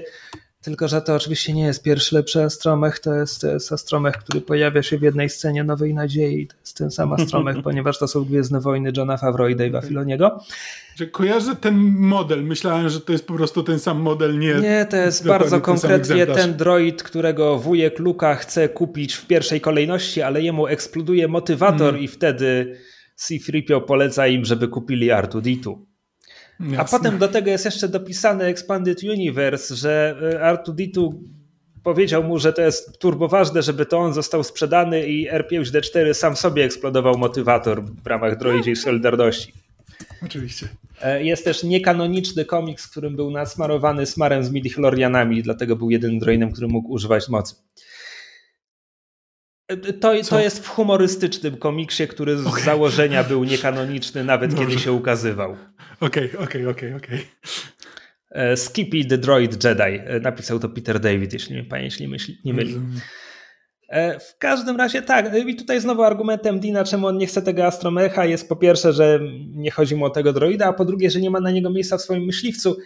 tylko, 0.61 0.87
że 0.87 1.01
to 1.01 1.15
oczywiście 1.15 1.53
nie 1.53 1.63
jest 1.63 1.83
pierwszy 1.83 2.15
lepszy 2.15 2.43
astromech, 2.43 2.99
to 2.99 3.13
jest, 3.13 3.41
to 3.41 3.47
jest 3.47 3.71
astromech, 3.71 4.17
który 4.17 4.41
pojawia 4.41 4.83
się 4.83 4.97
w 4.97 5.01
jednej 5.01 5.29
scenie 5.29 5.63
Nowej 5.63 5.93
Nadziei. 5.93 6.47
To 6.47 6.55
jest 6.59 6.77
ten 6.77 6.91
sam 6.91 7.13
astromech, 7.13 7.57
ponieważ 7.63 7.99
to 7.99 8.07
są 8.07 8.25
Gwiezdne 8.25 8.61
Wojny 8.61 8.91
Johna 8.97 9.17
Favreau 9.17 9.49
i 9.49 9.55
Dave'a 9.55 9.87
Filoniego. 9.87 10.39
Że 10.95 11.07
kojarzę 11.07 11.55
ten 11.55 11.75
model. 11.97 12.43
Myślałem, 12.43 12.89
że 12.89 13.01
to 13.01 13.11
jest 13.11 13.27
po 13.27 13.33
prostu 13.33 13.63
ten 13.63 13.79
sam 13.79 13.99
model, 13.99 14.39
nie. 14.39 14.55
Nie, 14.55 14.87
to 14.89 14.97
jest 14.97 15.27
bardzo 15.27 15.61
konkretnie 15.61 16.25
ten 16.25 16.57
droid, 16.57 17.03
którego 17.03 17.59
wujek 17.59 17.99
Luka 17.99 18.35
chce 18.35 18.69
kupić 18.69 19.13
w 19.13 19.27
pierwszej 19.27 19.61
kolejności, 19.61 20.21
ale 20.21 20.41
jemu 20.41 20.67
eksploduje 20.67 21.27
motywator 21.27 21.87
hmm. 21.87 22.01
i 22.01 22.07
wtedy 22.07 22.77
C-3PO 23.15 23.81
poleca 23.81 24.27
im, 24.27 24.45
żeby 24.45 24.67
kupili 24.67 25.07
R2D2. 25.07 25.77
Jasne. 26.59 26.79
A 26.79 26.85
potem 26.85 27.17
do 27.17 27.27
tego 27.27 27.49
jest 27.49 27.65
jeszcze 27.65 27.87
dopisane 27.87 28.45
Expanded 28.45 29.03
Universe, 29.03 29.75
że 29.75 30.15
e, 30.33 30.55
R2D2 30.55 31.11
powiedział 31.83 32.23
mu, 32.23 32.39
że 32.39 32.53
to 32.53 32.61
jest 32.61 32.99
turboważne, 32.99 33.61
żeby 33.61 33.85
to 33.85 33.97
on 33.97 34.13
został 34.13 34.43
sprzedany 34.43 35.07
i 35.07 35.31
R5D4 35.31 36.13
sam 36.13 36.35
sobie 36.35 36.63
eksplodował 36.63 37.17
motywator 37.17 37.83
w 37.83 38.07
ramach 38.07 38.37
droidziej 38.37 38.75
Solidarności. 38.75 39.53
Oczywiście. 40.25 40.67
E, 41.01 41.23
jest 41.23 41.45
też 41.45 41.63
niekanoniczny 41.63 42.45
komiks, 42.45 42.85
w 42.85 42.91
którym 42.91 43.15
był 43.15 43.31
nasmarowany 43.31 44.05
smarem 44.05 44.43
z 44.43 44.51
midichlorianami, 44.51 45.43
dlatego 45.43 45.75
był 45.75 45.89
jedynym 45.89 46.19
droidem, 46.19 46.51
który 46.51 46.67
mógł 46.67 46.91
używać 46.91 47.29
mocy. 47.29 47.55
E, 49.67 49.77
to, 49.77 50.13
to 50.29 50.39
jest 50.39 50.59
w 50.65 50.67
humorystycznym 50.67 51.57
komiksie, 51.57 52.07
który 52.07 52.37
z 52.37 52.47
okay. 52.47 52.63
założenia 52.63 53.23
był 53.23 53.43
niekanoniczny, 53.43 54.23
nawet 54.23 54.51
Dobrze. 54.51 54.65
kiedy 54.65 54.79
się 54.79 54.91
ukazywał. 54.91 55.57
Okej, 55.99 56.37
okej, 56.37 56.67
okej, 56.67 56.93
okej. 56.93 57.19
E, 58.31 58.57
Skippy 58.57 59.05
the 59.05 59.17
Droid 59.17 59.63
Jedi. 59.63 60.21
Napisał 60.21 60.59
to 60.59 60.69
Peter 60.69 60.99
David, 60.99 61.33
jeśli 61.33 61.55
mnie 61.55 61.63
pamięć 61.63 61.99
nie, 61.99 62.07
myśli, 62.07 62.37
nie 62.45 62.53
myli. 62.53 62.81
W 64.19 64.37
każdym 64.37 64.75
razie 64.75 65.01
tak, 65.01 65.35
i 65.47 65.55
tutaj 65.55 65.81
znowu 65.81 66.03
argumentem 66.03 66.59
Dina, 66.59 66.83
czemu 66.83 67.07
on 67.07 67.17
nie 67.17 67.27
chce 67.27 67.41
tego 67.41 67.65
Astromecha 67.65 68.25
jest 68.25 68.49
po 68.49 68.55
pierwsze, 68.55 68.93
że 68.93 69.19
nie 69.49 69.71
chodzi 69.71 69.95
mu 69.95 70.05
o 70.05 70.09
tego 70.09 70.33
droida, 70.33 70.65
a 70.65 70.73
po 70.73 70.85
drugie, 70.85 71.11
że 71.11 71.21
nie 71.21 71.29
ma 71.29 71.39
na 71.39 71.51
niego 71.51 71.69
miejsca 71.69 71.97
w 71.97 72.01
swoim 72.01 72.25
myśliwcu, 72.25 72.77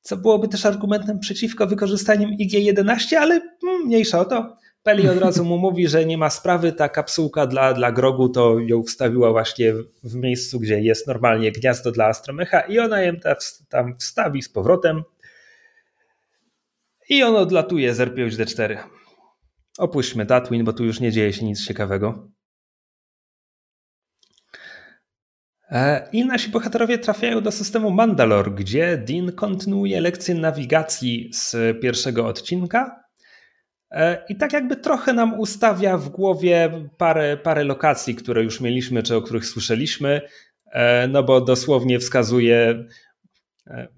co 0.00 0.16
byłoby 0.16 0.48
też 0.48 0.66
argumentem 0.66 1.18
przeciwko 1.18 1.66
wykorzystaniu 1.66 2.28
IG-11, 2.28 3.16
ale 3.16 3.34
mm, 3.34 3.86
mniejsza 3.86 4.20
o 4.20 4.24
to. 4.24 4.56
Peli 4.82 5.08
od 5.08 5.18
razu 5.18 5.44
mu 5.44 5.58
mówi, 5.58 5.88
że 5.88 6.06
nie 6.06 6.18
ma 6.18 6.30
sprawy, 6.30 6.72
ta 6.72 6.88
kapsułka 6.88 7.46
dla, 7.46 7.74
dla 7.74 7.92
grogu 7.92 8.28
to 8.28 8.58
ją 8.58 8.82
wstawiła 8.82 9.30
właśnie 9.30 9.74
w 10.02 10.14
miejscu, 10.14 10.60
gdzie 10.60 10.80
jest 10.80 11.06
normalnie 11.06 11.52
gniazdo 11.52 11.92
dla 11.92 12.06
Astromecha 12.06 12.60
i 12.60 12.78
ona 12.78 13.02
ją 13.02 13.12
tam 13.68 13.98
wstawi 13.98 14.42
z 14.42 14.48
powrotem 14.48 15.02
i 17.08 17.22
on 17.22 17.36
odlatuje 17.36 17.94
z 17.94 17.98
R5D4. 17.98 18.78
Opuśćmy 19.78 20.26
Tatooine, 20.26 20.64
bo 20.64 20.72
tu 20.72 20.84
już 20.84 21.00
nie 21.00 21.12
dzieje 21.12 21.32
się 21.32 21.44
nic 21.44 21.66
ciekawego. 21.66 22.28
E, 25.70 26.08
I 26.12 26.26
nasi 26.26 26.50
bohaterowie 26.50 26.98
trafiają 26.98 27.40
do 27.40 27.52
systemu 27.52 27.90
Mandalore, 27.90 28.50
gdzie 28.50 28.96
Dean 28.96 29.32
kontynuuje 29.32 30.00
lekcję 30.00 30.34
nawigacji 30.34 31.30
z 31.32 31.80
pierwszego 31.80 32.26
odcinka. 32.26 33.01
E, 33.92 34.24
I 34.28 34.36
tak 34.36 34.52
jakby 34.52 34.76
trochę 34.76 35.12
nam 35.12 35.40
ustawia 35.40 35.98
w 35.98 36.08
głowie 36.08 36.70
parę, 36.98 37.36
parę 37.36 37.64
lokacji, 37.64 38.14
które 38.14 38.42
już 38.42 38.60
mieliśmy, 38.60 39.02
czy 39.02 39.16
o 39.16 39.22
których 39.22 39.46
słyszeliśmy, 39.46 40.20
e, 40.72 41.08
no 41.08 41.22
bo 41.22 41.40
dosłownie 41.40 41.98
wskazuje, 41.98 42.84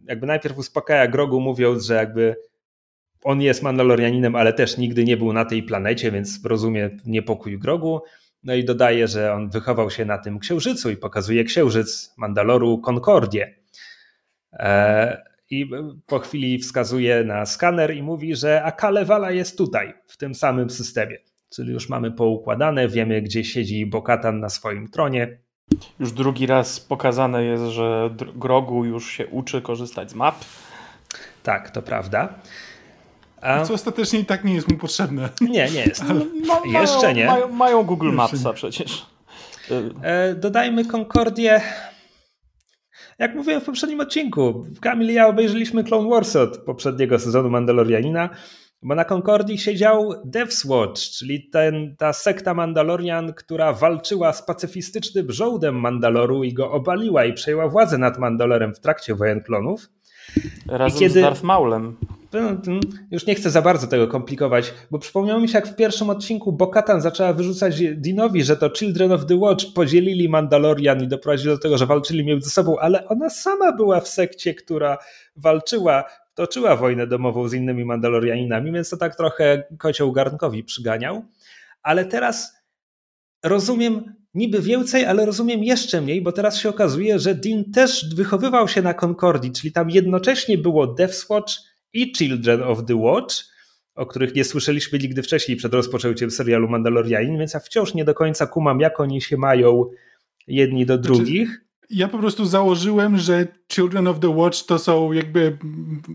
jakby 0.05 0.27
najpierw 0.27 0.59
uspokaja 0.59 1.09
Grogu 1.09 1.41
mówiąc, 1.41 1.85
że 1.85 1.95
jakby 1.95 2.37
on 3.25 3.43
jest 3.43 3.63
Mandalorianinem, 3.63 4.37
ale 4.37 4.53
też 4.53 4.79
nigdy 4.79 5.05
nie 5.05 5.17
był 5.17 5.33
na 5.33 5.45
tej 5.45 5.63
planecie, 5.63 6.11
więc 6.11 6.45
rozumie 6.45 6.91
niepokój 7.07 7.59
Grogu. 7.59 8.01
No 8.43 8.55
i 8.55 8.65
dodaje, 8.65 9.09
że 9.09 9.33
on 9.33 9.51
wychował 9.51 9.91
się 9.91 10.05
na 10.05 10.19
tym 10.19 10.39
księżycu 10.39 10.91
i 10.91 10.97
pokazuje 10.97 11.45
księżyc 11.45 12.15
Mandaloru 12.17 12.79
Concordię. 12.79 13.55
E, 15.63 15.67
I 15.67 15.69
po 16.07 16.19
chwili 16.19 16.59
wskazuje 16.59 17.25
na 17.25 17.47
skaner 17.47 17.97
i 17.97 18.03
mówi, 18.03 18.37
że 18.37 18.63
Akalevala 18.65 19.31
jest 19.31 19.59
tutaj, 19.59 19.95
w 20.07 20.17
tym 20.17 20.35
samym 20.35 20.71
systemie. 20.71 21.17
Czyli 21.51 21.73
już 21.73 21.89
mamy 21.89 22.11
poukładane, 22.11 22.89
wiemy 22.89 23.23
gdzie 23.23 23.45
siedzi 23.45 23.87
Bokatan 23.87 24.41
na 24.41 24.49
swoim 24.49 24.89
tronie. 24.89 25.39
Już 26.01 26.13
drugi 26.13 26.47
raz 26.47 26.81
pokazane 26.81 27.45
jest, 27.45 27.65
że 27.65 28.11
Grogu 28.35 28.85
już 28.85 29.11
się 29.11 29.27
uczy 29.27 29.63
korzystać 29.63 30.11
z 30.11 30.15
map. 30.15 30.35
Tak, 31.43 31.71
to 31.71 31.83
prawda. 31.83 32.35
A... 33.41 33.65
Co 33.65 33.75
ostatecznie 33.75 34.19
i 34.19 34.25
tak 34.25 34.45
nie 34.45 34.55
jest 34.55 34.73
mu 34.73 34.79
potrzebne. 34.79 35.29
Nie, 35.41 35.49
nie 35.71 35.85
jest. 35.87 36.03
Ale... 36.11 36.21
Ma, 36.47 36.81
Jeszcze 36.81 37.03
mają, 37.03 37.15
nie. 37.15 37.27
Mają, 37.27 37.49
mają 37.49 37.83
Google 37.83 38.13
Mapsa 38.13 38.53
przecież. 38.53 39.07
E, 40.03 40.35
dodajmy 40.35 40.85
Concordię. 40.85 41.61
Jak 43.19 43.35
mówiłem 43.35 43.61
w 43.61 43.65
poprzednim 43.65 44.01
odcinku, 44.01 44.67
Kamil 44.81 45.11
i 45.11 45.15
ja 45.15 45.27
obejrzeliśmy 45.27 45.85
Clone 45.85 46.09
Wars 46.09 46.37
od 46.37 46.59
poprzedniego 46.59 47.19
sezonu 47.19 47.51
Mandalorianina, 47.51 48.31
bo 48.83 48.95
na 48.95 49.05
Concordii 49.05 49.59
siedział 49.59 50.13
Death's 50.13 50.69
Watch, 50.69 51.01
czyli 51.01 51.49
ten, 51.51 51.97
ta 51.99 52.13
sekta 52.13 52.55
Mandalorian, 52.55 53.33
która 53.33 53.73
walczyła 53.73 54.33
z 54.33 54.47
pacyfistycznym 54.47 55.33
żołdem 55.33 55.81
Mandaloru 55.81 56.45
i 56.45 56.55
go 56.55 56.71
obaliła 56.71 57.25
i 57.25 57.33
przejęła 57.33 57.69
władzę 57.69 57.99
nad 57.99 58.19
Mandalorem 58.19 58.75
w 58.75 58.81
trakcie 58.81 59.15
wojen 59.15 59.43
klonów. 59.43 59.89
Razem 60.69 60.99
kiedy... 60.99 61.21
z 61.21 61.23
Darth 61.23 61.43
Maulem. 61.43 61.97
Już 63.11 63.27
nie 63.27 63.35
chcę 63.35 63.51
za 63.51 63.63
bardzo 63.63 63.87
tego 63.87 64.09
komplikować, 64.09 64.75
bo 64.91 64.99
przypomniało 64.99 65.41
mi 65.41 65.49
się, 65.49 65.59
jak 65.59 65.69
w 65.69 65.77
pierwszym 65.77 66.11
odcinku 66.11 66.53
Bokatan 66.53 67.01
zaczęła 67.01 67.33
wyrzucać 67.33 67.83
Dinowi, 67.97 68.45
że 68.45 68.57
to 68.57 68.71
Children 68.71 69.13
of 69.13 69.27
the 69.27 69.37
Watch 69.37 69.65
podzielili 69.75 70.29
Mandalorian 70.29 71.03
i 71.03 71.09
doprowadzili 71.09 71.51
do 71.51 71.59
tego, 71.59 71.79
że 71.79 71.87
walczyli 71.87 72.25
między 72.25 72.51
sobą, 72.51 72.79
ale 72.79 73.09
ona 73.09 73.31
sama 73.31 73.73
była 73.73 74.01
w 74.01 74.09
sekcie, 74.09 74.55
która 74.55 74.99
walczyła, 75.37 76.05
toczyła 76.35 76.77
wojnę 76.77 77.07
domową 77.07 77.49
z 77.49 77.55
innymi 77.55 77.85
Mandalorianinami, 77.85 78.73
więc 78.73 78.91
to 78.91 78.97
tak 78.97 79.17
trochę 79.17 79.65
kocioł 79.79 80.13
garnkowi 80.13 80.65
przyganiał. 80.65 81.25
Ale 81.83 82.05
teraz 82.05 82.53
rozumiem 83.45 84.15
niby 84.35 84.61
więcej, 84.61 85.05
ale 85.05 85.27
rozumiem 85.27 85.65
jeszcze 85.65 86.01
mniej, 86.01 86.23
bo 86.23 86.33
teraz 86.33 86.59
się 86.59 86.69
okazuje, 86.69 87.19
że 87.19 87.35
Dean 87.35 87.65
też 87.75 88.15
wychowywał 88.15 88.69
się 88.69 88.83
na 88.83 88.95
Concordii, 88.95 89.53
czyli 89.53 89.73
tam 89.73 89.91
jednocześnie 89.91 90.59
było 90.59 90.87
Death's 90.87 91.31
Watch 91.31 91.55
i 91.95 92.13
Children 92.13 92.63
of 92.63 92.85
the 92.85 92.97
Watch, 92.97 93.35
o 93.95 94.07
których 94.07 94.35
nie 94.35 94.45
słyszeliśmy 94.45 94.99
nigdy 94.99 95.23
wcześniej 95.23 95.57
przed 95.57 95.75
rozpoczęciem 95.75 96.31
serialu 96.31 96.69
Mandalorianin, 96.69 97.39
więc 97.39 97.55
ja 97.55 97.61
wciąż 97.61 97.95
nie 97.95 98.05
do 98.05 98.15
końca 98.15 98.47
kumam, 98.47 98.81
jak 98.81 99.01
oni 99.01 99.21
się 99.21 99.37
mają 99.37 99.91
jedni 100.47 100.87
do 100.87 100.95
znaczy, 100.95 101.09
drugich. 101.09 101.49
Znaczy, 101.49 101.65
ja 101.91 102.09
po 102.09 102.19
prostu 102.19 102.47
założyłem, 102.47 103.19
że 103.19 103.47
Children 103.73 104.09
of 104.09 104.21
the 104.21 104.29
Watch 104.29 104.63
to 104.67 104.79
są 104.79 105.13
jakby 105.13 105.59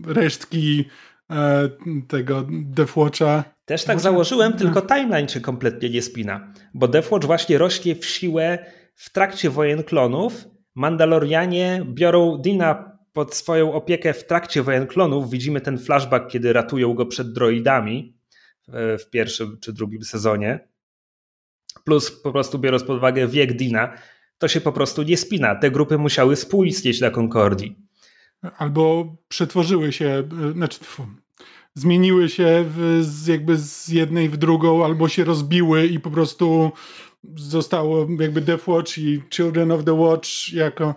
resztki 0.06 0.84
e, 1.30 1.68
tego 2.08 2.46
Deathwatcha. 2.50 3.44
Też 3.64 3.84
tak 3.84 4.00
założyłem, 4.00 4.52
tylko 4.52 4.82
timeline 4.82 5.28
się 5.28 5.40
kompletnie 5.40 5.90
nie 5.90 6.02
spina, 6.02 6.52
bo 6.74 6.88
Deathwatch 6.88 7.26
właśnie 7.26 7.58
rośnie 7.58 7.94
w 7.94 8.06
siłę 8.06 8.58
w 8.94 9.12
trakcie 9.12 9.50
wojen 9.50 9.82
klonów. 9.82 10.44
Mandalorianie 10.74 11.82
biorą 11.86 12.38
Dina 12.38 12.89
pod 13.12 13.34
swoją 13.34 13.72
opiekę 13.72 14.14
w 14.14 14.26
trakcie 14.26 14.62
wojen 14.62 14.86
klonów. 14.86 15.30
Widzimy 15.30 15.60
ten 15.60 15.78
flashback, 15.78 16.30
kiedy 16.30 16.52
ratują 16.52 16.94
go 16.94 17.06
przed 17.06 17.32
droidami 17.32 18.14
w 18.72 19.10
pierwszym 19.10 19.58
czy 19.60 19.72
drugim 19.72 20.02
sezonie. 20.02 20.68
Plus 21.84 22.10
po 22.10 22.32
prostu 22.32 22.58
biorąc 22.58 22.84
pod 22.84 22.96
uwagę 22.96 23.28
wiek 23.28 23.52
Dina, 23.52 23.92
to 24.38 24.48
się 24.48 24.60
po 24.60 24.72
prostu 24.72 25.02
nie 25.02 25.16
spina. 25.16 25.54
Te 25.54 25.70
grupy 25.70 25.98
musiały 25.98 26.36
współistnieć 26.36 26.98
dla 26.98 27.10
Concordii. 27.10 27.76
Albo 28.58 29.16
przetworzyły 29.28 29.92
się, 29.92 30.28
znaczy 30.52 30.80
zmieniły 31.74 32.28
się 32.28 32.64
w, 32.68 33.02
jakby 33.26 33.56
z 33.56 33.88
jednej 33.88 34.28
w 34.28 34.36
drugą, 34.36 34.84
albo 34.84 35.08
się 35.08 35.24
rozbiły 35.24 35.86
i 35.86 36.00
po 36.00 36.10
prostu 36.10 36.72
zostało 37.36 38.06
jakby 38.18 38.40
Death 38.40 38.68
Watch 38.68 38.98
i 38.98 39.22
Children 39.30 39.70
of 39.72 39.84
the 39.84 39.92
Watch 39.92 40.52
jako 40.52 40.94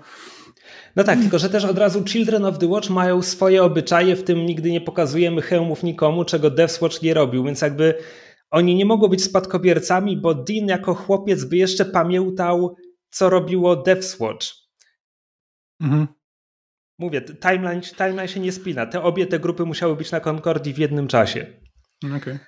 no 0.96 1.04
tak, 1.04 1.20
tylko 1.20 1.40
że 1.40 1.50
też 1.50 1.66
od 1.66 1.78
razu 1.78 2.04
Children 2.06 2.46
of 2.46 2.58
the 2.58 2.68
Watch 2.68 2.90
mają 2.90 3.22
swoje 3.22 3.64
obyczaje, 3.64 4.16
w 4.16 4.24
tym 4.24 4.46
nigdy 4.46 4.72
nie 4.72 4.82
pokazujemy 4.82 5.42
hełmów 5.42 5.84
nikomu, 5.84 6.26
czego 6.26 6.50
Death 6.50 6.82
Watch 6.82 7.02
nie 7.02 7.14
robił, 7.14 7.44
więc 7.44 7.62
jakby 7.62 7.94
oni 8.52 8.76
nie 8.76 8.86
mogą 8.86 9.08
być 9.08 9.24
spadkobiercami, 9.24 10.18
bo 10.18 10.34
Dean 10.34 10.68
jako 10.68 10.94
chłopiec 10.94 11.46
by 11.46 11.58
jeszcze 11.58 11.86
pamiętał, 11.86 12.76
co 13.10 13.30
robiło 13.30 13.76
Death 13.76 14.20
Watch. 14.20 14.48
Mhm. 15.82 16.08
Mówię, 17.00 17.22
timeline, 17.22 17.82
timeline 17.82 18.28
się 18.28 18.40
nie 18.40 18.52
spina. 18.52 18.86
Te 18.86 19.04
obie 19.04 19.28
te 19.28 19.40
grupy 19.40 19.66
musiały 19.66 19.96
być 19.96 20.12
na 20.12 20.20
Concordii 20.20 20.74
w 20.74 20.78
jednym 20.78 21.08
czasie. 21.08 21.60
Okej. 22.06 22.40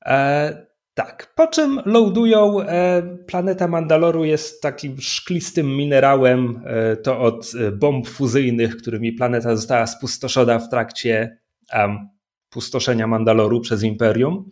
Okay. 0.00 0.67
Tak, 0.98 1.32
po 1.34 1.46
czym 1.46 1.80
loadują. 1.84 2.60
E, 2.60 3.02
planeta 3.26 3.68
Mandaloru 3.68 4.24
jest 4.24 4.62
takim 4.62 5.00
szklistym 5.00 5.76
minerałem. 5.76 6.62
E, 6.66 6.96
to 6.96 7.20
od 7.20 7.52
e, 7.60 7.72
bomb 7.72 8.08
fuzyjnych, 8.08 8.76
którymi 8.76 9.12
planeta 9.12 9.56
została 9.56 9.86
spustoszona 9.86 10.58
w 10.58 10.68
trakcie 10.68 11.38
um, 11.74 12.08
pustoszenia 12.50 13.06
Mandaloru 13.06 13.60
przez 13.60 13.82
Imperium. 13.82 14.50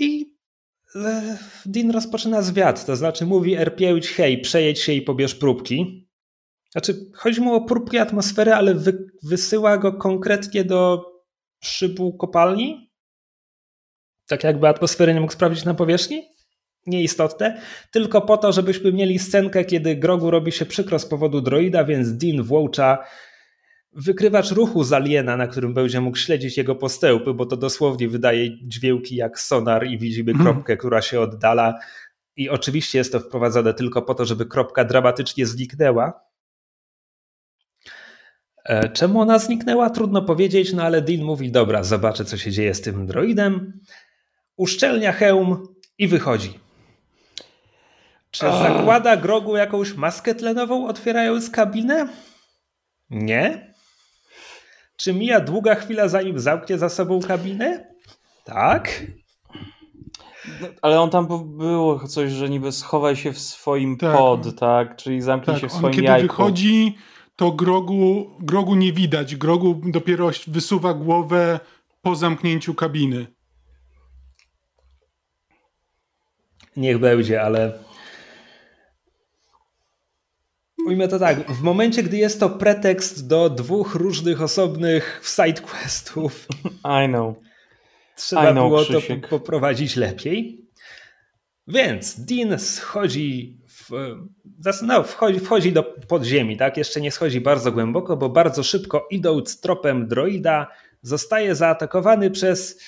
I 0.00 0.34
Din 1.66 1.90
rozpoczyna 1.90 2.42
zwiat, 2.42 2.86
to 2.86 2.96
znaczy 2.96 3.26
mówi 3.26 3.54
RP-ć, 3.56 4.08
hej, 4.08 4.40
przejedź 4.40 4.80
się 4.80 4.92
i 4.92 5.02
pobierz 5.02 5.34
próbki. 5.34 6.08
Znaczy, 6.72 7.10
chodzi 7.14 7.40
mu 7.40 7.54
o 7.54 7.64
próbki 7.64 7.98
atmosfery, 7.98 8.54
ale 8.54 8.74
wy, 8.74 9.06
wysyła 9.22 9.78
go 9.78 9.92
konkretnie 9.92 10.64
do 10.64 11.04
szybu 11.60 12.16
kopalni, 12.16 12.83
tak 14.34 14.44
jakby 14.44 14.68
atmosfery 14.68 15.14
nie 15.14 15.20
mógł 15.20 15.32
sprawdzić 15.32 15.64
na 15.64 15.74
powierzchni? 15.74 16.28
Nieistotne, 16.86 17.60
tylko 17.90 18.20
po 18.20 18.36
to, 18.36 18.52
żebyśmy 18.52 18.92
mieli 18.92 19.18
scenkę, 19.18 19.64
kiedy 19.64 19.96
Grogu 19.96 20.30
robi 20.30 20.52
się 20.52 20.66
przykro 20.66 20.98
z 20.98 21.06
powodu 21.06 21.40
droida, 21.40 21.84
więc 21.84 22.12
Dean 22.12 22.42
włącza 22.42 22.98
wykrywacz 23.92 24.50
ruchu 24.50 24.84
z 24.84 24.92
aliena, 24.92 25.36
na 25.36 25.46
którym 25.46 25.74
będzie 25.74 26.00
mógł 26.00 26.16
śledzić 26.16 26.56
jego 26.56 26.74
postępy, 26.74 27.34
bo 27.34 27.46
to 27.46 27.56
dosłownie 27.56 28.08
wydaje 28.08 28.68
dźwięki 28.68 29.16
jak 29.16 29.40
sonar 29.40 29.86
i 29.86 29.98
widzimy 29.98 30.32
mhm. 30.32 30.50
kropkę, 30.52 30.76
która 30.76 31.02
się 31.02 31.20
oddala. 31.20 31.78
I 32.36 32.48
oczywiście 32.48 32.98
jest 32.98 33.12
to 33.12 33.20
wprowadzone 33.20 33.74
tylko 33.74 34.02
po 34.02 34.14
to, 34.14 34.24
żeby 34.24 34.46
kropka 34.46 34.84
dramatycznie 34.84 35.46
zniknęła. 35.46 36.20
E, 38.64 38.88
czemu 38.88 39.20
ona 39.20 39.38
zniknęła? 39.38 39.90
Trudno 39.90 40.22
powiedzieć, 40.22 40.72
no 40.72 40.82
ale 40.82 41.02
Dean 41.02 41.24
mówi: 41.24 41.50
Dobra, 41.50 41.82
zobaczę, 41.82 42.24
co 42.24 42.36
się 42.36 42.50
dzieje 42.50 42.74
z 42.74 42.80
tym 42.80 43.06
droidem 43.06 43.80
uszczelnia 44.56 45.12
hełm 45.12 45.68
i 45.98 46.08
wychodzi. 46.08 46.58
Czy 48.30 48.40
zakłada 48.46 49.16
Grogu 49.16 49.56
jakąś 49.56 49.94
maskę 49.94 50.34
tlenową, 50.34 50.86
otwierając 50.88 51.50
kabinę? 51.50 52.08
Nie. 53.10 53.74
Czy 54.96 55.14
mija 55.14 55.40
długa 55.40 55.74
chwila, 55.74 56.08
zanim 56.08 56.38
zamknie 56.38 56.78
za 56.78 56.88
sobą 56.88 57.20
kabinę? 57.20 57.94
Tak. 58.44 59.02
No, 60.60 60.68
ale 60.82 61.00
on 61.00 61.10
tam 61.10 61.26
było 61.56 62.08
coś, 62.08 62.32
że 62.32 62.48
niby 62.48 62.72
schowaj 62.72 63.16
się 63.16 63.32
w 63.32 63.38
swoim 63.38 63.96
tak. 63.96 64.16
pod, 64.16 64.58
tak? 64.58 64.96
Czyli 64.96 65.22
zamknij 65.22 65.54
tak, 65.54 65.60
się 65.60 65.68
w 65.68 65.72
swoim 65.72 65.86
on 65.86 65.92
kiedy 65.92 66.06
jajku. 66.06 66.26
wychodzi, 66.26 66.96
to 67.36 67.52
Grogu, 67.52 68.30
Grogu 68.40 68.74
nie 68.74 68.92
widać. 68.92 69.36
Grogu 69.36 69.80
dopiero 69.84 70.30
wysuwa 70.46 70.94
głowę 70.94 71.60
po 72.02 72.16
zamknięciu 72.16 72.74
kabiny. 72.74 73.26
Niech 76.76 76.98
będzie, 76.98 77.42
ale 77.42 77.84
Ujmę 80.86 81.08
to 81.08 81.18
tak, 81.18 81.52
w 81.52 81.62
momencie, 81.62 82.02
gdy 82.02 82.16
jest 82.16 82.40
to 82.40 82.50
pretekst 82.50 83.26
do 83.26 83.50
dwóch 83.50 83.94
różnych 83.94 84.42
osobnych 84.42 85.20
sidequestów, 85.24 86.46
I 87.04 87.08
know. 87.08 87.36
Trzeba 88.16 88.50
I 88.50 88.52
know, 88.52 88.68
było 88.68 88.82
Krzysiek. 88.82 89.22
to 89.22 89.28
poprowadzić 89.28 89.96
lepiej. 89.96 90.64
Więc 91.68 92.20
Dean 92.20 92.58
schodzi, 92.58 93.58
w, 93.68 93.90
no, 94.82 95.02
wchodzi, 95.02 95.40
wchodzi 95.40 95.72
do 95.72 95.82
podziemi, 95.82 96.56
tak? 96.56 96.76
Jeszcze 96.76 97.00
nie 97.00 97.10
schodzi 97.10 97.40
bardzo 97.40 97.72
głęboko, 97.72 98.16
bo 98.16 98.28
bardzo 98.28 98.62
szybko 98.62 99.06
idąc 99.10 99.60
tropem 99.60 100.08
droida, 100.08 100.66
zostaje 101.02 101.54
zaatakowany 101.54 102.30
przez 102.30 102.82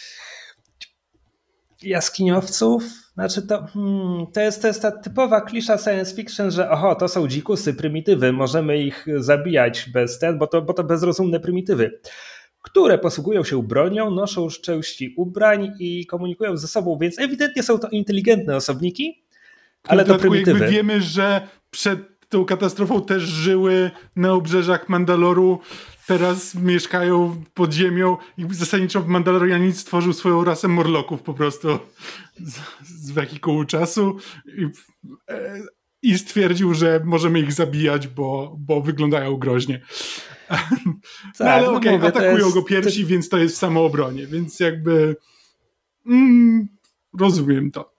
jaskiniowców, 1.82 2.82
znaczy 3.16 3.42
to, 3.42 3.66
hmm, 3.66 4.26
to, 4.32 4.40
jest, 4.40 4.62
to 4.62 4.68
jest 4.68 4.82
ta 4.82 4.90
typowa 4.90 5.40
klisza 5.40 5.78
science 5.78 6.16
fiction, 6.16 6.50
że 6.50 6.70
oho, 6.70 6.94
to 6.94 7.08
są 7.08 7.28
dzikusy, 7.28 7.74
prymitywy, 7.74 8.32
możemy 8.32 8.78
ich 8.78 9.06
zabijać 9.16 9.90
bez 9.92 10.18
ten, 10.18 10.38
bo 10.38 10.46
to, 10.46 10.62
bo 10.62 10.72
to 10.72 10.84
bezrozumne 10.84 11.40
prymitywy, 11.40 12.00
które 12.62 12.98
posługują 12.98 13.44
się 13.44 13.62
bronią, 13.62 14.10
noszą 14.10 14.48
części 14.48 15.14
ubrań 15.16 15.72
i 15.78 16.06
komunikują 16.06 16.56
ze 16.56 16.68
sobą, 16.68 16.98
więc 17.00 17.18
ewidentnie 17.18 17.62
są 17.62 17.78
to 17.78 17.88
inteligentne 17.88 18.56
osobniki, 18.56 19.24
ale 19.84 20.04
to 20.04 20.18
prymitywy. 20.18 20.60
Jakby 20.60 20.74
wiemy, 20.74 21.02
że 21.02 21.48
przed 21.70 21.98
tą 22.28 22.44
katastrofą 22.44 23.02
też 23.02 23.22
żyły 23.22 23.90
na 24.16 24.32
obrzeżach 24.32 24.88
Mandaloru 24.88 25.60
teraz 26.06 26.54
mieszkają 26.54 27.42
pod 27.54 27.72
ziemią 27.72 28.16
i 28.38 28.46
zasadniczo 28.50 29.04
Mandalorianin 29.06 29.72
stworzył 29.72 30.12
swoją 30.12 30.44
rasę 30.44 30.68
morloków 30.68 31.22
po 31.22 31.34
prostu 31.34 31.78
z, 32.40 32.58
z 32.82 33.10
wehikułu 33.10 33.64
czasu 33.64 34.16
i, 34.46 34.66
e, 35.28 35.60
i, 36.02 36.18
stwierdził, 36.18 36.74
że 36.74 37.00
możemy 37.04 37.40
ich 37.40 37.52
zabijać, 37.52 38.08
bo, 38.08 38.56
bo 38.58 38.80
wyglądają 38.80 39.36
groźnie. 39.36 39.80
Tak, 40.48 40.70
no 41.40 41.46
ale 41.46 41.66
no 41.66 41.72
okej, 41.72 41.94
okay, 41.94 42.08
atakują 42.08 42.36
jest, 42.36 42.54
go 42.54 42.62
pierwsi, 42.62 43.02
to... 43.02 43.08
więc 43.08 43.28
to 43.28 43.38
jest 43.38 43.54
w 43.54 43.58
samoobronie, 43.58 44.26
więc 44.26 44.60
jakby 44.60 45.16
mm, 46.06 46.68
rozumiem 47.20 47.70
to 47.70 47.92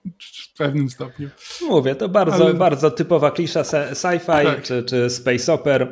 w 0.54 0.58
pewnym 0.58 0.90
stopniu. 0.90 1.28
Mówię, 1.68 1.94
to 1.94 2.08
bardzo, 2.08 2.44
ale... 2.44 2.54
bardzo 2.54 2.90
typowa 2.90 3.30
klisza 3.30 3.62
sci-fi 3.62 4.44
tak. 4.44 4.62
czy, 4.62 4.82
czy 4.82 5.10
space 5.10 5.52
opera 5.52 5.88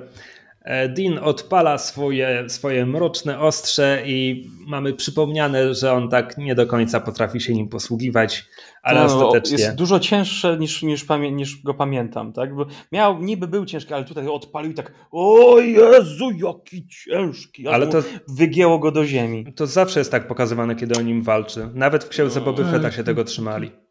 Dean 0.88 1.18
odpala 1.22 1.78
swoje, 1.78 2.44
swoje 2.48 2.86
mroczne 2.86 3.40
ostrze 3.40 4.02
i 4.06 4.48
mamy 4.66 4.92
przypomniane, 4.92 5.74
że 5.74 5.92
on 5.92 6.08
tak 6.08 6.38
nie 6.38 6.54
do 6.54 6.66
końca 6.66 7.00
potrafi 7.00 7.40
się 7.40 7.54
nim 7.54 7.68
posługiwać, 7.68 8.44
ale 8.82 9.00
no, 9.00 9.06
ostatecznie... 9.06 9.58
Jest 9.58 9.74
dużo 9.74 10.00
cięższe 10.00 10.56
niż, 10.58 10.82
niż, 10.82 11.06
niż 11.32 11.62
go 11.62 11.74
pamiętam, 11.74 12.32
tak? 12.32 12.54
Bo 12.54 12.66
miał, 12.92 13.22
niby 13.22 13.48
był 13.48 13.64
ciężki, 13.64 13.94
ale 13.94 14.04
tutaj 14.04 14.28
odpalił 14.28 14.70
i 14.70 14.74
tak 14.74 14.92
o 15.10 15.58
Jezu, 15.58 16.30
jaki 16.30 16.86
ciężki! 16.88 17.68
Ale 17.68 17.86
to 17.86 18.02
wygięło 18.28 18.78
go 18.78 18.90
do 18.90 19.06
ziemi. 19.06 19.52
To 19.56 19.66
zawsze 19.66 20.00
jest 20.00 20.10
tak 20.10 20.28
pokazywane, 20.28 20.76
kiedy 20.76 20.98
o 20.98 21.02
nim 21.02 21.22
walczy. 21.22 21.70
Nawet 21.74 22.04
w 22.04 22.08
księdze 22.08 22.40
Boby 22.40 22.64
Fetta 22.64 22.92
się 22.92 23.04
tego 23.04 23.24
trzymali. 23.24 23.85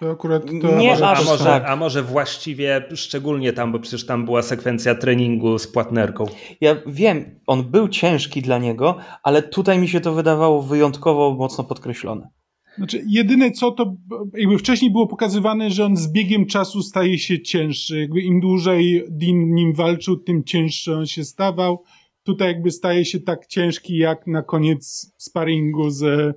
To 0.00 0.10
akurat 0.10 0.46
to 0.46 0.78
nie, 0.78 0.90
może, 0.90 1.08
a, 1.08 1.22
może, 1.22 1.44
tak. 1.44 1.64
a 1.66 1.76
może 1.76 2.02
właściwie 2.02 2.88
szczególnie 2.94 3.52
tam, 3.52 3.72
bo 3.72 3.78
przecież 3.78 4.06
tam 4.06 4.24
była 4.24 4.42
sekwencja 4.42 4.94
treningu 4.94 5.58
z 5.58 5.66
płatnerką. 5.66 6.24
Ja 6.60 6.76
wiem, 6.86 7.40
on 7.46 7.64
był 7.64 7.88
ciężki 7.88 8.42
dla 8.42 8.58
niego, 8.58 8.96
ale 9.22 9.42
tutaj 9.42 9.78
mi 9.78 9.88
się 9.88 10.00
to 10.00 10.12
wydawało 10.12 10.62
wyjątkowo 10.62 11.34
mocno 11.34 11.64
podkreślone. 11.64 12.28
Znaczy, 12.76 13.04
jedyne 13.06 13.50
co 13.50 13.70
to, 13.70 13.96
jakby 14.34 14.58
wcześniej 14.58 14.90
było 14.90 15.06
pokazywane, 15.06 15.70
że 15.70 15.84
on 15.84 15.96
z 15.96 16.12
biegiem 16.12 16.46
czasu 16.46 16.82
staje 16.82 17.18
się 17.18 17.42
cięższy. 17.42 18.00
Jakby 18.00 18.20
im 18.20 18.40
dłużej 18.40 19.04
Dean 19.10 19.54
nim 19.54 19.74
walczył, 19.74 20.16
tym 20.16 20.44
cięższy 20.44 20.96
on 20.96 21.06
się 21.06 21.24
stawał. 21.24 21.82
Tutaj 22.22 22.48
jakby 22.48 22.70
staje 22.70 23.04
się 23.04 23.20
tak 23.20 23.46
ciężki, 23.46 23.96
jak 23.96 24.26
na 24.26 24.42
koniec 24.42 25.12
sparingu 25.18 25.90
z 25.90 26.36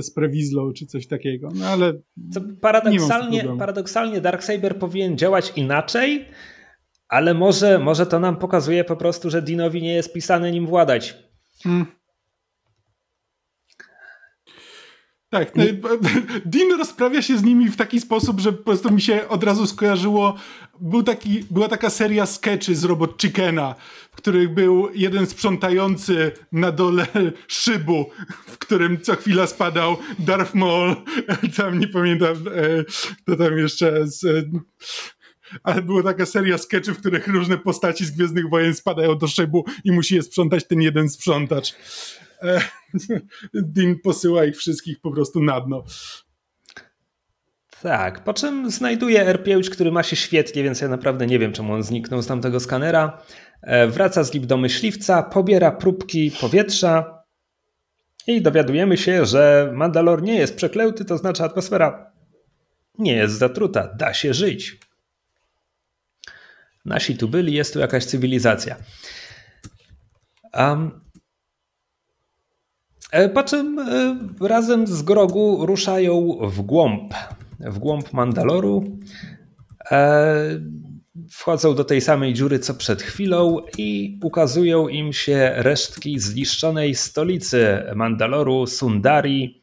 z 0.00 0.10
Prewizlą 0.10 0.72
czy 0.72 0.86
coś 0.86 1.06
takiego. 1.06 1.48
No 1.54 1.66
ale 1.66 1.92
Co 2.32 2.40
paradoksalnie, 2.60 3.44
paradoksalnie 3.58 4.20
Darksaber 4.20 4.78
powinien 4.78 5.18
działać 5.18 5.52
inaczej, 5.56 6.24
ale 7.08 7.34
może, 7.34 7.78
może 7.78 8.06
to 8.06 8.20
nam 8.20 8.36
pokazuje 8.36 8.84
po 8.84 8.96
prostu, 8.96 9.30
że 9.30 9.42
Dinowi 9.42 9.82
nie 9.82 9.94
jest 9.94 10.12
pisane 10.12 10.52
nim 10.52 10.66
władać. 10.66 11.18
Hmm. 11.62 11.86
Tak, 15.32 15.56
no, 15.56 15.64
Dean 16.44 16.78
rozprawia 16.78 17.22
się 17.22 17.38
z 17.38 17.42
nimi 17.42 17.68
w 17.68 17.76
taki 17.76 18.00
sposób, 18.00 18.40
że 18.40 18.52
po 18.52 18.62
prostu 18.62 18.90
mi 18.90 19.00
się 19.00 19.28
od 19.28 19.44
razu 19.44 19.66
skojarzyło. 19.66 20.36
Był 20.80 21.02
taki, 21.02 21.44
była 21.50 21.68
taka 21.68 21.90
seria 21.90 22.26
sketchy 22.26 22.76
z 22.76 22.84
Robot 22.84 23.22
Chickena, 23.22 23.74
w 24.12 24.16
których 24.16 24.54
był 24.54 24.88
jeden 24.94 25.26
sprzątający 25.26 26.32
na 26.52 26.72
dole 26.72 27.06
szybu, 27.48 28.10
w 28.46 28.58
którym 28.58 29.00
co 29.00 29.16
chwila 29.16 29.46
spadał 29.46 29.96
Darth 30.18 30.54
Maul, 30.54 30.96
tam 31.56 31.78
nie 31.78 31.88
pamiętam, 31.88 32.36
e, 32.36 32.84
to 33.26 33.36
tam 33.36 33.58
jeszcze 33.58 34.08
z, 34.08 34.46
ale 35.62 35.82
była 35.82 36.02
taka 36.02 36.26
seria 36.26 36.58
sketchy, 36.58 36.94
w 36.94 36.98
których 36.98 37.26
różne 37.26 37.58
postaci 37.58 38.04
z 38.04 38.10
Gwiezdnych 38.10 38.50
Wojen 38.50 38.74
spadają 38.74 39.18
do 39.18 39.28
szybu 39.28 39.64
i 39.84 39.92
musi 39.92 40.14
je 40.14 40.22
sprzątać 40.22 40.66
ten 40.66 40.82
jeden 40.82 41.08
sprzątacz. 41.08 41.74
Dean 43.54 43.96
posyła 44.04 44.44
ich 44.44 44.56
wszystkich 44.56 45.00
po 45.00 45.10
prostu 45.10 45.42
na 45.42 45.60
dno. 45.60 45.84
Tak, 47.82 48.24
po 48.24 48.34
czym 48.34 48.70
znajduje 48.70 49.34
R5, 49.34 49.70
który 49.70 49.92
ma 49.92 50.02
się 50.02 50.16
świetnie, 50.16 50.62
więc 50.62 50.80
ja 50.80 50.88
naprawdę 50.88 51.26
nie 51.26 51.38
wiem, 51.38 51.52
czemu 51.52 51.72
on 51.72 51.82
zniknął 51.82 52.22
z 52.22 52.26
tamtego 52.26 52.60
skanera. 52.60 53.22
E, 53.62 53.86
wraca 53.86 54.24
z 54.24 54.34
Lip 54.34 54.46
do 54.46 54.56
myśliwca, 54.56 55.22
pobiera 55.22 55.70
próbki 55.70 56.30
powietrza 56.40 57.22
i 58.26 58.42
dowiadujemy 58.42 58.96
się, 58.96 59.26
że 59.26 59.72
Mandalor 59.74 60.22
nie 60.22 60.34
jest 60.34 60.56
przeklęty, 60.56 61.04
to 61.04 61.18
znaczy 61.18 61.42
atmosfera 61.42 62.12
nie 62.98 63.14
jest 63.14 63.34
zatruta, 63.34 63.94
da 63.94 64.14
się 64.14 64.34
żyć. 64.34 64.78
Nasi 66.84 67.16
tu 67.16 67.28
byli, 67.28 67.52
jest 67.52 67.72
tu 67.72 67.78
jakaś 67.78 68.04
cywilizacja. 68.04 68.76
Um, 70.54 71.01
po 73.34 73.42
czym 73.42 73.78
e, 73.78 74.48
razem 74.48 74.86
z 74.86 75.02
Grogu 75.02 75.66
ruszają 75.66 76.38
w 76.42 76.62
głąb, 76.62 77.14
w 77.60 77.78
głąb 77.78 78.12
Mandaloru. 78.12 78.98
E, 79.90 80.60
wchodzą 81.30 81.74
do 81.74 81.84
tej 81.84 82.00
samej 82.00 82.34
dziury 82.34 82.58
co 82.58 82.74
przed 82.74 83.02
chwilą 83.02 83.58
i 83.78 84.18
ukazują 84.22 84.88
im 84.88 85.12
się 85.12 85.52
resztki 85.56 86.18
zniszczonej 86.18 86.94
stolicy 86.94 87.82
Mandaloru, 87.94 88.66
Sundari, 88.66 89.62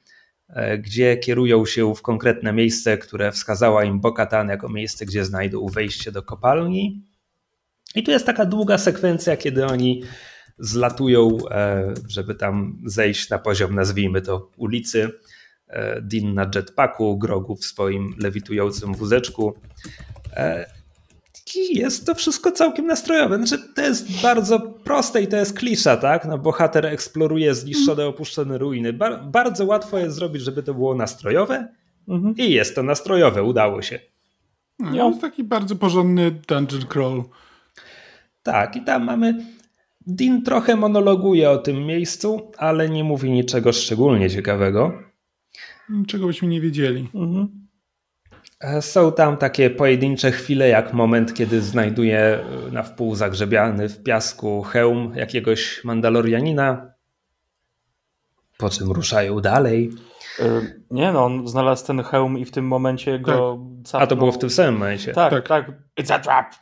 gdzie 0.80 1.18
kierują 1.18 1.66
się 1.66 1.96
w 1.96 2.02
konkretne 2.02 2.54
miejsce, 2.54 2.98
które 2.98 3.32
wskazała 3.32 3.84
im 3.84 4.00
Bokatan 4.00 4.50
jako 4.50 4.70
miejsce, 4.70 5.06
gdzie 5.06 5.26
znajdą 5.26 5.68
wejście 5.68 6.12
do 6.12 6.24
kopalni. 6.24 7.04
I 7.96 8.04
tu 8.04 8.12
jest 8.12 8.26
taka 8.26 8.46
długa 8.46 8.78
sekwencja, 8.78 9.38
kiedy 9.38 9.66
oni 9.66 10.04
zlatują, 10.60 11.38
e, 11.52 11.94
żeby 12.08 12.36
tam 12.36 12.82
zejść 12.86 13.30
na 13.30 13.40
poziom, 13.40 13.76
nazwijmy 13.76 14.22
to, 14.22 14.50
ulicy. 14.58 15.12
E, 15.68 16.02
Din 16.02 16.34
na 16.34 16.52
jetpacku, 16.56 17.18
Grogu 17.18 17.56
w 17.56 17.66
swoim 17.66 18.16
lewitującym 18.18 18.94
wózeczku. 18.94 19.54
E, 20.34 20.66
I 21.56 21.80
jest 21.80 22.06
to 22.06 22.16
wszystko 22.16 22.52
całkiem 22.52 22.88
nastrojowe. 22.88 23.38
Znaczy, 23.38 23.64
to 23.76 23.82
jest 23.82 24.22
bardzo 24.22 24.60
proste 24.60 25.22
i 25.22 25.28
to 25.28 25.38
jest 25.38 25.58
klisza, 25.58 25.98
tak? 25.98 26.26
No, 26.26 26.38
bohater 26.38 26.86
eksploruje 26.86 27.56
zniszczone, 27.56 28.06
opuszczone 28.06 28.58
ruiny. 28.58 28.94
Bar 28.94 29.26
bardzo 29.26 29.66
łatwo 29.66 30.00
jest 30.00 30.16
zrobić, 30.16 30.42
żeby 30.42 30.64
to 30.64 30.74
było 30.74 30.96
nastrojowe 30.96 31.68
mhm. 32.08 32.36
i 32.38 32.52
jest 32.52 32.76
to 32.76 32.84
nastrojowe, 32.84 33.44
udało 33.44 33.82
się. 33.82 34.00
No, 34.80 34.92
no. 34.92 35.18
taki 35.22 35.44
bardzo 35.44 35.76
porządny 35.76 36.32
dungeon 36.32 36.86
crawl. 36.88 37.22
Tak, 38.44 38.76
i 38.76 38.82
tam 38.82 39.04
mamy. 39.04 39.46
Dean 40.10 40.44
trochę 40.44 40.76
monologuje 40.76 41.50
o 41.50 41.58
tym 41.58 41.86
miejscu, 41.86 42.52
ale 42.58 42.90
nie 42.90 43.04
mówi 43.04 43.32
niczego 43.32 43.74
szczególnie 43.74 44.30
ciekawego. 44.30 44.94
Czego 46.08 46.28
byśmy 46.28 46.48
nie 46.48 46.62
wiedzieli. 46.62 47.10
Mhm. 47.16 47.68
E, 48.60 48.82
są 48.82 49.12
tam 49.12 49.38
takie 49.38 49.70
pojedyncze 49.70 50.32
chwile, 50.32 50.70
jak 50.70 50.94
moment, 50.94 51.34
kiedy 51.34 51.62
znajduje 51.62 52.20
e, 52.20 52.72
na 52.72 52.84
wpół 52.84 53.16
zagrzebiany 53.16 53.90
w 53.90 54.04
piasku 54.04 54.62
hełm 54.62 55.14
jakiegoś 55.16 55.84
Mandalorianina, 55.84 56.94
po 58.58 58.70
czym 58.70 58.92
ruszają 58.92 59.40
dalej. 59.40 59.92
E, 60.40 60.62
nie 60.92 61.12
no, 61.12 61.26
on 61.26 61.48
znalazł 61.48 61.88
ten 61.88 62.04
hełm 62.04 62.38
i 62.38 62.46
w 62.46 62.52
tym 62.52 62.68
momencie 62.68 63.20
go 63.20 63.60
tak. 63.92 64.02
A 64.02 64.08
to 64.08 64.16
było 64.16 64.32
w 64.32 64.38
tym 64.38 64.50
samym 64.50 64.74
momencie. 64.74 65.14
Tak, 65.14 65.32
tak. 65.32 65.48
tak. 65.48 65.72
It's 66.00 66.14
a 66.14 66.20
trap. 66.20 66.56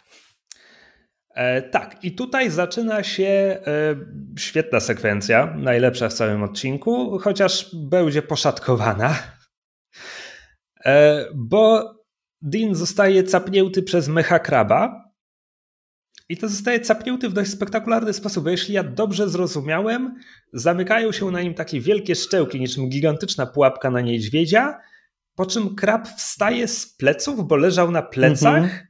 E, 1.37 1.61
tak, 1.61 2.03
i 2.03 2.11
tutaj 2.15 2.49
zaczyna 2.49 3.03
się 3.03 3.25
e, 3.25 3.95
świetna 4.39 4.79
sekwencja, 4.79 5.53
najlepsza 5.57 6.09
w 6.09 6.13
całym 6.13 6.43
odcinku, 6.43 7.19
chociaż 7.19 7.75
będzie 7.75 8.21
poszatkowana, 8.21 9.15
e, 10.85 11.25
bo 11.35 11.93
Dean 12.41 12.75
zostaje 12.75 13.23
capnięty 13.23 13.83
przez 13.83 14.07
mecha 14.07 14.39
kraba. 14.39 15.07
I 16.29 16.37
to 16.37 16.49
zostaje 16.49 16.79
capnięty 16.79 17.29
w 17.29 17.33
dość 17.33 17.51
spektakularny 17.51 18.13
sposób, 18.13 18.43
bo 18.43 18.49
jeśli 18.49 18.73
ja 18.73 18.83
dobrze 18.83 19.29
zrozumiałem, 19.29 20.15
zamykają 20.53 21.11
się 21.11 21.31
na 21.31 21.41
nim 21.41 21.53
takie 21.53 21.81
wielkie 21.81 22.15
szczełki, 22.15 22.59
niczym 22.59 22.89
gigantyczna 22.89 23.45
pułapka 23.45 23.91
na 23.91 24.01
niedźwiedzia, 24.01 24.79
po 25.35 25.45
czym 25.45 25.75
krab 25.75 26.07
wstaje 26.07 26.67
z 26.67 26.95
pleców, 26.95 27.47
bo 27.47 27.55
leżał 27.55 27.91
na 27.91 28.01
plecach, 28.01 28.63
mhm. 28.63 28.86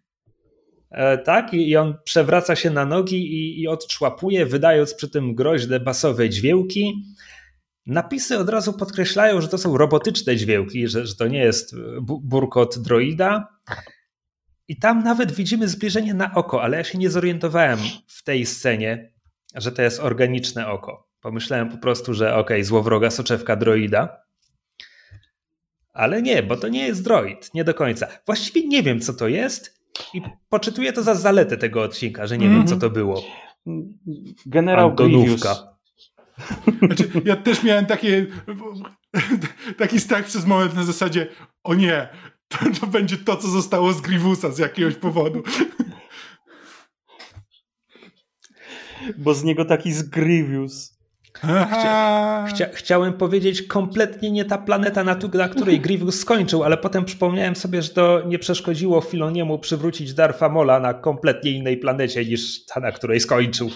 E, 0.98 1.18
tak? 1.18 1.54
I 1.54 1.76
on 1.76 1.98
przewraca 2.04 2.56
się 2.56 2.70
na 2.70 2.86
nogi 2.86 3.34
i, 3.34 3.62
i 3.62 3.68
odczłapuje, 3.68 4.46
wydając 4.46 4.94
przy 4.94 5.10
tym 5.10 5.36
groźne 5.36 5.80
basowe 5.80 6.30
dźwięki. 6.30 7.04
Napisy 7.86 8.38
od 8.38 8.50
razu 8.50 8.74
podkreślają, 8.74 9.42
że 9.42 9.48
to 9.48 9.58
są 9.58 9.78
robotyczne 9.78 10.36
dźwięki, 10.36 10.88
że, 10.88 11.08
że 11.08 11.16
to 11.16 11.28
nie 11.28 11.40
jest 11.40 11.76
burkot 12.02 12.80
droida. 12.80 13.48
I 14.68 14.80
tam 14.80 15.04
nawet 15.04 15.32
widzimy 15.32 15.68
zbliżenie 15.68 16.14
na 16.14 16.34
oko, 16.34 16.64
ale 16.64 16.78
ja 16.78 16.84
się 16.84 16.98
nie 16.98 17.10
zorientowałem 17.10 17.80
w 18.08 18.24
tej 18.24 18.46
scenie, 18.46 19.14
że 19.56 19.72
to 19.72 19.82
jest 19.82 20.00
organiczne 20.00 20.68
oko. 20.68 21.10
Pomyślałem 21.22 21.70
po 21.70 21.78
prostu, 21.78 22.14
że 22.14 22.30
okej, 22.30 22.42
okay, 22.42 22.64
złowroga 22.64 23.12
soczewka 23.12 23.56
droida. 23.56 24.22
Ale 25.94 26.22
nie, 26.22 26.44
bo 26.44 26.58
to 26.58 26.68
nie 26.68 26.88
jest 26.88 27.04
droid, 27.04 27.54
nie 27.54 27.64
do 27.64 27.74
końca. 27.74 28.08
Właściwie 28.26 28.68
nie 28.68 28.84
wiem, 28.84 29.00
co 29.00 29.14
to 29.14 29.28
jest, 29.28 29.77
i 30.14 30.22
poczytuję 30.50 30.94
to 30.94 31.04
za 31.04 31.16
zaletę 31.16 31.58
tego 31.58 31.82
odcinka, 31.82 32.28
że 32.28 32.38
nie 32.38 32.46
mm 32.46 32.56
-hmm. 32.56 32.60
wiem, 32.60 32.68
co 32.68 32.74
mhm. 32.74 32.92
to 32.92 32.96
było. 32.96 33.24
Generał 34.46 34.96
Grievous. 34.96 35.42
Znaczy, 36.80 37.10
ja 37.26 37.36
też 37.36 37.64
miałem 37.64 37.86
takie, 37.86 38.26
taki 39.78 40.00
strach 40.00 40.26
przez 40.26 40.46
moment 40.46 40.76
na 40.76 40.84
zasadzie, 40.84 41.28
o 41.64 41.74
nie, 41.74 42.10
to, 42.48 42.58
to 42.82 42.88
będzie 42.88 43.18
to, 43.18 43.38
co 43.38 43.48
zostało 43.48 43.94
z 43.94 44.02
Grievousa 44.02 44.52
z 44.52 44.58
jakiegoś 44.58 44.96
powodu. 44.96 45.44
Bo 49.18 49.34
z 49.34 49.44
niego 49.44 49.66
taki 49.66 49.94
z 49.94 50.04
Grievous. 50.04 50.97
Chcia, 51.44 52.46
chcia, 52.50 52.68
chciałem 52.74 53.14
powiedzieć 53.14 53.62
kompletnie 53.62 54.32
nie 54.32 54.46
ta 54.46 54.58
planeta, 54.58 55.04
na, 55.04 55.18
na 55.34 55.50
której 55.50 55.80
Grievous 55.80 56.20
skończył, 56.20 56.64
ale 56.64 56.78
potem 56.78 57.06
przypomniałem 57.06 57.56
sobie, 57.56 57.82
że 57.82 57.90
to 57.90 58.22
nie 58.28 58.40
przeszkodziło 58.40 59.02
Filoniemu 59.02 59.60
przywrócić 59.60 60.14
Darfa 60.14 60.50
Mola 60.50 60.80
na 60.80 60.94
kompletnie 60.94 61.52
innej 61.52 61.78
planecie 61.78 62.26
niż 62.26 62.66
ta, 62.66 62.80
na 62.80 62.92
której 62.92 63.20
skończył. 63.20 63.70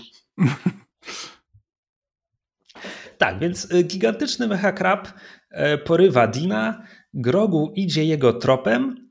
tak, 3.18 3.40
więc 3.40 3.72
y, 3.72 3.84
gigantyczny 3.84 4.48
mechakrab 4.48 5.08
e, 5.52 5.78
porywa 5.78 6.28
Dina, 6.28 6.84
Grogu 7.14 7.72
idzie 7.76 8.06
jego 8.06 8.34
tropem 8.34 9.11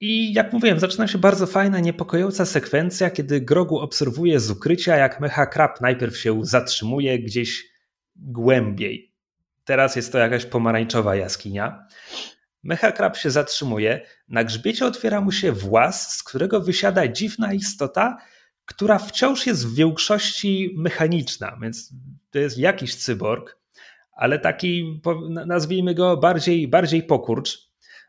i 0.00 0.32
jak 0.32 0.52
mówiłem, 0.52 0.80
zaczyna 0.80 1.06
się 1.06 1.18
bardzo 1.18 1.46
fajna, 1.46 1.80
niepokojąca 1.80 2.46
sekwencja, 2.46 3.10
kiedy 3.10 3.40
Grogu 3.40 3.78
obserwuje 3.78 4.40
z 4.40 4.50
ukrycia, 4.50 4.96
jak 4.96 5.20
Mecha 5.20 5.46
Krab 5.46 5.80
najpierw 5.80 6.16
się 6.16 6.44
zatrzymuje 6.44 7.18
gdzieś 7.18 7.64
głębiej. 8.16 9.14
Teraz 9.64 9.96
jest 9.96 10.12
to 10.12 10.18
jakaś 10.18 10.46
pomarańczowa 10.46 11.16
jaskinia. 11.16 11.86
Mecha 12.62 12.92
Krab 12.92 13.16
się 13.16 13.30
zatrzymuje, 13.30 14.06
na 14.28 14.44
grzbiecie 14.44 14.86
otwiera 14.86 15.20
mu 15.20 15.32
się 15.32 15.52
włas, 15.52 16.14
z 16.14 16.22
którego 16.22 16.60
wysiada 16.60 17.08
dziwna 17.08 17.52
istota, 17.52 18.16
która 18.64 18.98
wciąż 18.98 19.46
jest 19.46 19.66
w 19.66 19.74
większości 19.74 20.74
mechaniczna, 20.76 21.58
więc 21.62 21.94
to 22.30 22.38
jest 22.38 22.58
jakiś 22.58 22.94
cyborg, 22.94 23.58
ale 24.12 24.38
taki, 24.38 25.00
nazwijmy 25.46 25.94
go, 25.94 26.16
bardziej, 26.16 26.68
bardziej 26.68 27.02
pokurcz 27.02 27.65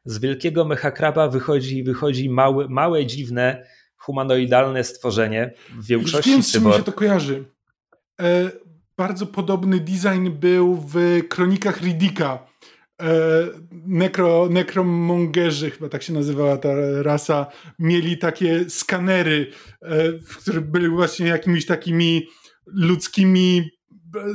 z 0.08 0.20
wielkiego 0.20 0.66
mechakraba 0.66 1.28
wychodzi, 1.28 1.84
wychodzi 1.84 2.30
małe, 2.30 2.68
małe, 2.70 3.06
dziwne, 3.06 3.68
humanoidalne 3.98 4.84
stworzenie 4.84 5.54
w 5.80 5.88
większości 5.88 6.32
Już 6.32 6.54
wiem, 6.54 6.66
mi 6.66 6.74
się 6.74 6.84
to 6.84 6.94
kojarzy. 6.94 7.46
E, 8.22 8.52
bardzo 8.98 9.26
podobny 9.26 9.80
design 9.80 10.30
był 10.30 10.86
w 10.88 11.22
Kronikach 11.30 11.82
Riddicka. 11.82 12.48
E, 13.02 13.10
nekro, 13.72 14.48
nekromongerzy, 14.50 15.72
chyba 15.72 15.90
tak 15.90 16.04
się 16.04 16.14
nazywała 16.14 16.58
ta 16.58 16.70
rasa, 17.02 17.48
mieli 17.80 18.18
takie 18.18 18.70
skanery, 18.70 19.52
e, 19.82 20.14
które 20.40 20.62
były 20.62 20.90
właśnie 20.90 21.28
jakimiś 21.28 21.66
takimi 21.66 22.28
ludzkimi 22.66 23.70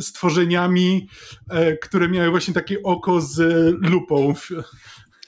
stworzeniami, 0.00 1.08
e, 1.50 1.76
które 1.76 2.08
miały 2.08 2.30
właśnie 2.30 2.54
takie 2.54 2.82
oko 2.82 3.20
z 3.20 3.40
lupą. 3.80 4.34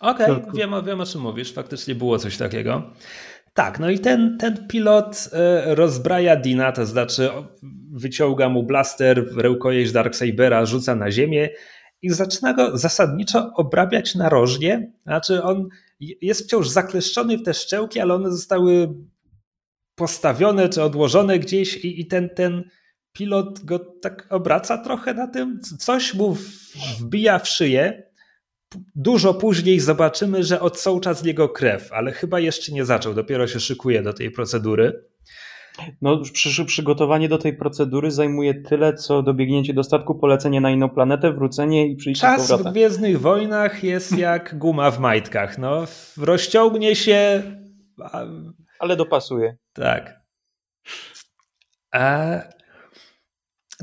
Okej, 0.04 0.30
okay, 0.30 0.52
wiem, 0.54 0.70
wiem 0.86 1.00
o 1.00 1.06
czym 1.06 1.20
mówisz, 1.20 1.52
faktycznie 1.52 1.94
było 1.94 2.18
coś 2.18 2.36
takiego. 2.36 2.82
Tak, 3.54 3.78
no 3.80 3.90
i 3.90 3.98
ten, 3.98 4.38
ten 4.38 4.68
pilot 4.68 5.28
e, 5.32 5.74
rozbraja 5.74 6.36
Dina, 6.36 6.72
to 6.72 6.86
znaczy 6.86 7.30
wyciąga 7.92 8.48
mu 8.48 8.62
blaster, 8.62 9.24
rękojeść 9.36 9.92
Darksabera, 9.92 10.66
rzuca 10.66 10.94
na 10.94 11.10
ziemię 11.10 11.48
i 12.02 12.10
zaczyna 12.10 12.54
go 12.54 12.78
zasadniczo 12.78 13.50
obrabiać 13.54 14.14
narożnie. 14.14 14.92
Znaczy 15.02 15.42
on 15.42 15.68
jest 16.00 16.44
wciąż 16.44 16.68
zakleszczony 16.68 17.38
w 17.38 17.42
te 17.42 17.54
szczełki, 17.54 18.00
ale 18.00 18.14
one 18.14 18.30
zostały 18.30 18.94
postawione 19.94 20.68
czy 20.68 20.82
odłożone 20.82 21.38
gdzieś 21.38 21.76
i, 21.76 22.00
i 22.00 22.06
ten, 22.06 22.28
ten 22.28 22.64
pilot 23.12 23.64
go 23.64 23.78
tak 23.78 24.26
obraca 24.30 24.78
trochę 24.78 25.14
na 25.14 25.26
tym, 25.26 25.60
coś 25.78 26.14
mu 26.14 26.36
wbija 26.98 27.38
w 27.38 27.48
szyję. 27.48 28.03
Dużo 28.94 29.34
później 29.34 29.80
zobaczymy, 29.80 30.44
że 30.44 30.60
odsącza 30.60 31.14
z 31.14 31.24
niego 31.24 31.48
krew, 31.48 31.92
ale 31.92 32.12
chyba 32.12 32.40
jeszcze 32.40 32.72
nie 32.72 32.84
zaczął, 32.84 33.14
dopiero 33.14 33.46
się 33.46 33.60
szykuje 33.60 34.02
do 34.02 34.12
tej 34.12 34.30
procedury. 34.30 35.04
No, 36.02 36.22
przy, 36.32 36.64
przygotowanie 36.64 37.28
do 37.28 37.38
tej 37.38 37.56
procedury 37.56 38.10
zajmuje 38.10 38.54
tyle, 38.54 38.94
co 38.94 39.22
dobiegnięcie 39.22 39.74
do 39.74 39.84
statku, 39.84 40.14
polecenie 40.14 40.60
na 40.60 40.70
inną 40.70 40.88
planetę, 40.88 41.32
wrócenie 41.32 41.86
i 41.86 41.96
przyjście 41.96 42.26
Czas 42.26 42.52
w 42.52 42.62
Gwiezdnych 42.62 43.20
Wojnach 43.20 43.84
jest 43.84 44.18
jak 44.18 44.58
guma 44.58 44.90
w 44.90 44.98
majtkach. 44.98 45.58
No, 45.58 45.84
rozciągnie 46.16 46.96
się... 46.96 47.42
Ale 48.78 48.96
dopasuje. 48.96 49.56
Tak. 49.72 50.20
E... 51.94 52.54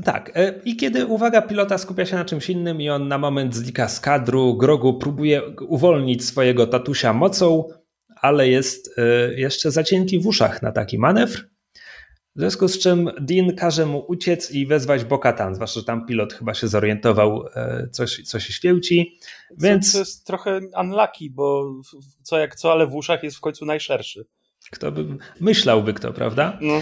Tak, 0.04 0.30
e, 0.34 0.60
i 0.64 0.76
kiedy 0.76 1.06
uwaga 1.06 1.42
pilota 1.42 1.78
skupia 1.78 2.06
się 2.06 2.16
na 2.16 2.24
czymś 2.24 2.50
innym 2.50 2.80
i 2.80 2.90
on 2.90 3.08
na 3.08 3.18
moment 3.18 3.54
znika 3.54 3.88
z 3.88 4.00
kadru, 4.00 4.56
Grogu 4.56 4.94
próbuje 4.94 5.42
uwolnić 5.68 6.24
swojego 6.24 6.66
tatusia 6.66 7.12
mocą, 7.12 7.68
ale 8.16 8.48
jest 8.48 8.98
e, 8.98 9.34
jeszcze 9.34 9.70
zacięty 9.70 10.18
w 10.18 10.26
uszach 10.26 10.62
na 10.62 10.72
taki 10.72 10.98
manewr. 10.98 11.52
W 12.36 12.40
związku 12.40 12.68
z 12.68 12.78
czym 12.78 13.10
Dean 13.20 13.56
każe 13.56 13.86
mu 13.86 14.04
uciec 14.08 14.50
i 14.50 14.66
wezwać 14.66 15.04
Bokatan, 15.04 15.54
zwłaszcza, 15.54 15.80
że 15.80 15.86
tam 15.86 16.06
pilot 16.06 16.32
chyba 16.32 16.54
się 16.54 16.68
zorientował, 16.68 17.44
e, 17.54 17.88
coś, 17.90 18.22
co 18.24 18.40
się 18.40 18.52
święci. 18.52 19.18
Więc... 19.58 19.92
To 19.92 19.98
jest 19.98 20.26
trochę 20.26 20.60
unlucky, 20.80 21.30
bo 21.30 21.74
co 22.22 22.38
jak 22.38 22.56
co, 22.56 22.72
ale 22.72 22.86
w 22.86 22.94
uszach 22.94 23.22
jest 23.22 23.36
w 23.36 23.40
końcu 23.40 23.64
najszerszy. 23.64 24.26
Kto 24.70 24.92
by 24.92 25.04
myślałby 25.40 25.94
kto, 25.94 26.12
prawda? 26.12 26.58
No. 26.60 26.80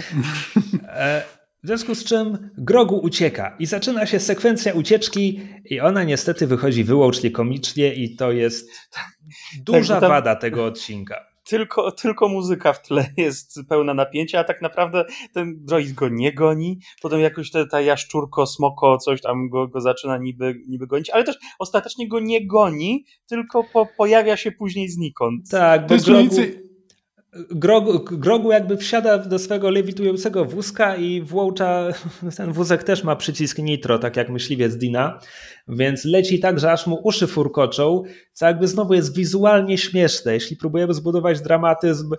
W 1.63 1.67
związku 1.67 1.95
z 1.95 2.03
czym 2.03 2.49
Grogu 2.57 2.99
ucieka 3.03 3.55
i 3.59 3.65
zaczyna 3.65 4.05
się 4.05 4.19
sekwencja 4.19 4.73
ucieczki 4.73 5.41
i 5.65 5.79
ona 5.79 6.03
niestety 6.03 6.47
wychodzi 6.47 6.83
wyłącznie 6.83 7.31
komicznie 7.31 7.93
i 7.93 8.15
to 8.15 8.31
jest 8.31 8.69
duża 9.65 9.99
tak, 9.99 10.09
wada 10.09 10.35
tego 10.35 10.65
odcinka 10.65 11.31
tylko, 11.51 11.91
tylko 11.91 12.29
muzyka 12.29 12.73
w 12.73 12.81
tle 12.81 13.05
jest 13.17 13.59
pełna 13.69 13.93
napięcia, 13.93 14.39
a 14.39 14.43
tak 14.43 14.61
naprawdę 14.61 15.05
ten 15.33 15.65
droid 15.65 15.93
go 15.93 16.09
nie 16.09 16.33
goni. 16.33 16.79
Potem 17.01 17.19
jakoś 17.19 17.51
te, 17.51 17.67
ta 17.67 17.81
jaszczurko, 17.81 18.45
smoko, 18.45 18.97
coś 18.97 19.21
tam 19.21 19.49
go, 19.49 19.67
go 19.67 19.81
zaczyna 19.81 20.17
niby, 20.17 20.55
niby 20.67 20.87
gonić, 20.87 21.09
ale 21.09 21.23
też 21.23 21.35
ostatecznie 21.59 22.07
go 22.07 22.19
nie 22.19 22.47
goni, 22.47 23.05
tylko 23.27 23.63
po, 23.63 23.87
pojawia 23.97 24.37
się 24.37 24.51
później 24.51 24.89
znikąd. 24.89 25.49
Tak, 25.49 25.87
bo 25.87 25.95
Grogu, 25.97 26.35
Grogu, 27.33 27.99
Grogu 27.99 28.51
jakby 28.51 28.77
wsiada 28.77 29.17
do 29.17 29.39
swego 29.39 29.69
lewitującego 29.69 30.45
wózka 30.45 30.95
i 30.95 31.21
włącza, 31.21 31.87
ten 32.37 32.51
wózek 32.51 32.83
też 32.83 33.03
ma 33.03 33.15
przycisk 33.15 33.57
nitro, 33.57 33.99
tak 33.99 34.17
jak 34.17 34.29
myśliwiec 34.29 34.75
Dina, 34.75 35.19
więc 35.67 36.05
leci 36.05 36.39
tak, 36.39 36.59
że 36.59 36.71
aż 36.71 36.87
mu 36.87 36.99
uszy 37.03 37.27
furkoczą, 37.27 38.03
co 38.33 38.45
jakby 38.45 38.67
znowu 38.67 38.93
jest 38.93 39.15
wizualnie 39.15 39.77
śmieszne. 39.77 40.33
Jeśli 40.33 40.57
próbujemy 40.57 40.93
zbudować 40.93 41.41
dramatyzm, 41.41 42.15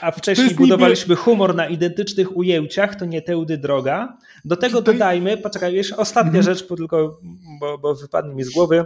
a 0.00 0.10
wcześniej 0.10 0.50
budowaliśmy 0.54 1.12
niby... 1.12 1.22
humor 1.22 1.54
na 1.54 1.68
identycznych 1.68 2.36
ujęciach, 2.36 2.94
to 2.94 3.04
nie 3.04 3.22
teudy 3.22 3.58
droga. 3.58 4.16
Do 4.44 4.56
tego 4.56 4.82
dodajmy, 4.82 5.36
poczekaj, 5.36 5.74
jeszcze 5.74 5.96
ostatnia 5.96 6.38
mhm. 6.38 6.44
rzecz, 6.44 6.68
tylko, 6.68 7.20
bo, 7.60 7.78
bo 7.78 7.94
wypadnie 7.94 8.34
mi 8.34 8.44
z 8.44 8.50
głowy. 8.50 8.84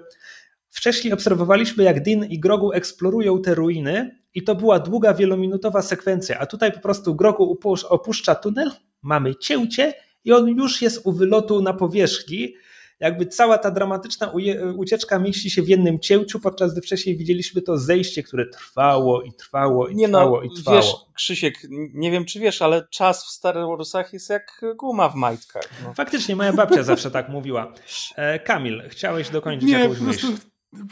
Wcześniej 0.79 1.13
obserwowaliśmy, 1.13 1.85
jak 1.85 2.03
Din 2.03 2.25
i 2.25 2.41
Grogu 2.41 2.73
eksplorują 2.73 3.43
te 3.43 3.55
ruiny 3.55 4.19
i 4.35 4.43
to 4.43 4.55
była 4.55 4.79
długa, 4.79 5.15
wielominutowa 5.15 5.83
sekwencja, 5.83 6.39
a 6.39 6.47
tutaj 6.47 6.73
po 6.73 6.81
prostu 6.81 7.15
Grogu 7.15 7.59
opuszcza 7.89 8.35
tunel, 8.35 8.71
mamy 9.03 9.35
cięcie 9.35 9.95
i 10.25 10.33
on 10.33 10.49
już 10.49 10.83
jest 10.83 11.07
u 11.07 11.13
wylotu 11.13 11.63
na 11.63 11.73
powierzchni. 11.73 12.55
Jakby 13.01 13.27
cała 13.27 13.59
ta 13.59 13.71
dramatyczna 13.71 14.33
ucieczka 14.77 15.19
mieści 15.19 15.51
się 15.51 15.63
w 15.63 15.69
jednym 15.69 15.99
cięciu, 16.01 16.41
podczas 16.41 16.73
gdy 16.73 16.81
wcześniej 16.81 17.17
widzieliśmy 17.17 17.63
to 17.63 17.79
zejście, 17.79 18.23
które 18.23 18.47
trwało 18.47 19.23
i 19.23 19.33
trwało 19.33 19.89
i 19.89 19.97
nie 19.97 20.09
no, 20.09 20.19
trwało 20.19 20.37
no, 20.37 20.43
i 20.43 20.57
trwało. 20.57 20.77
Wiesz, 20.77 20.95
Krzysiek, 21.15 21.55
nie 21.95 22.11
wiem 22.11 22.25
czy 22.25 22.41
wiesz, 22.41 22.63
ale 22.63 22.87
czas 22.91 23.25
w 23.25 23.29
Star 23.29 23.55
Warsach 23.55 24.13
jest 24.13 24.31
jak 24.31 24.65
guma 24.77 25.09
w 25.09 25.15
majtkach. 25.15 25.69
No. 25.85 25.95
Faktycznie, 25.95 26.37
moja 26.37 26.53
babcia 26.53 26.83
zawsze 26.83 27.11
tak 27.11 27.29
mówiła. 27.29 27.73
E, 28.17 28.39
Kamil, 28.39 28.83
chciałeś 28.89 29.31
dokończyć 29.31 29.69
nie, 29.69 29.79
jakąś 29.79 29.99
po 29.99 30.05
prostu, 30.05 30.27
myśl? 30.27 30.41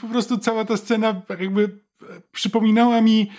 Po 0.01 0.09
prostu 0.09 0.39
cała 0.39 0.65
ta 0.65 0.77
scena 0.77 1.23
jakby 1.41 1.81
przypominała 2.33 3.01
mi 3.01 3.31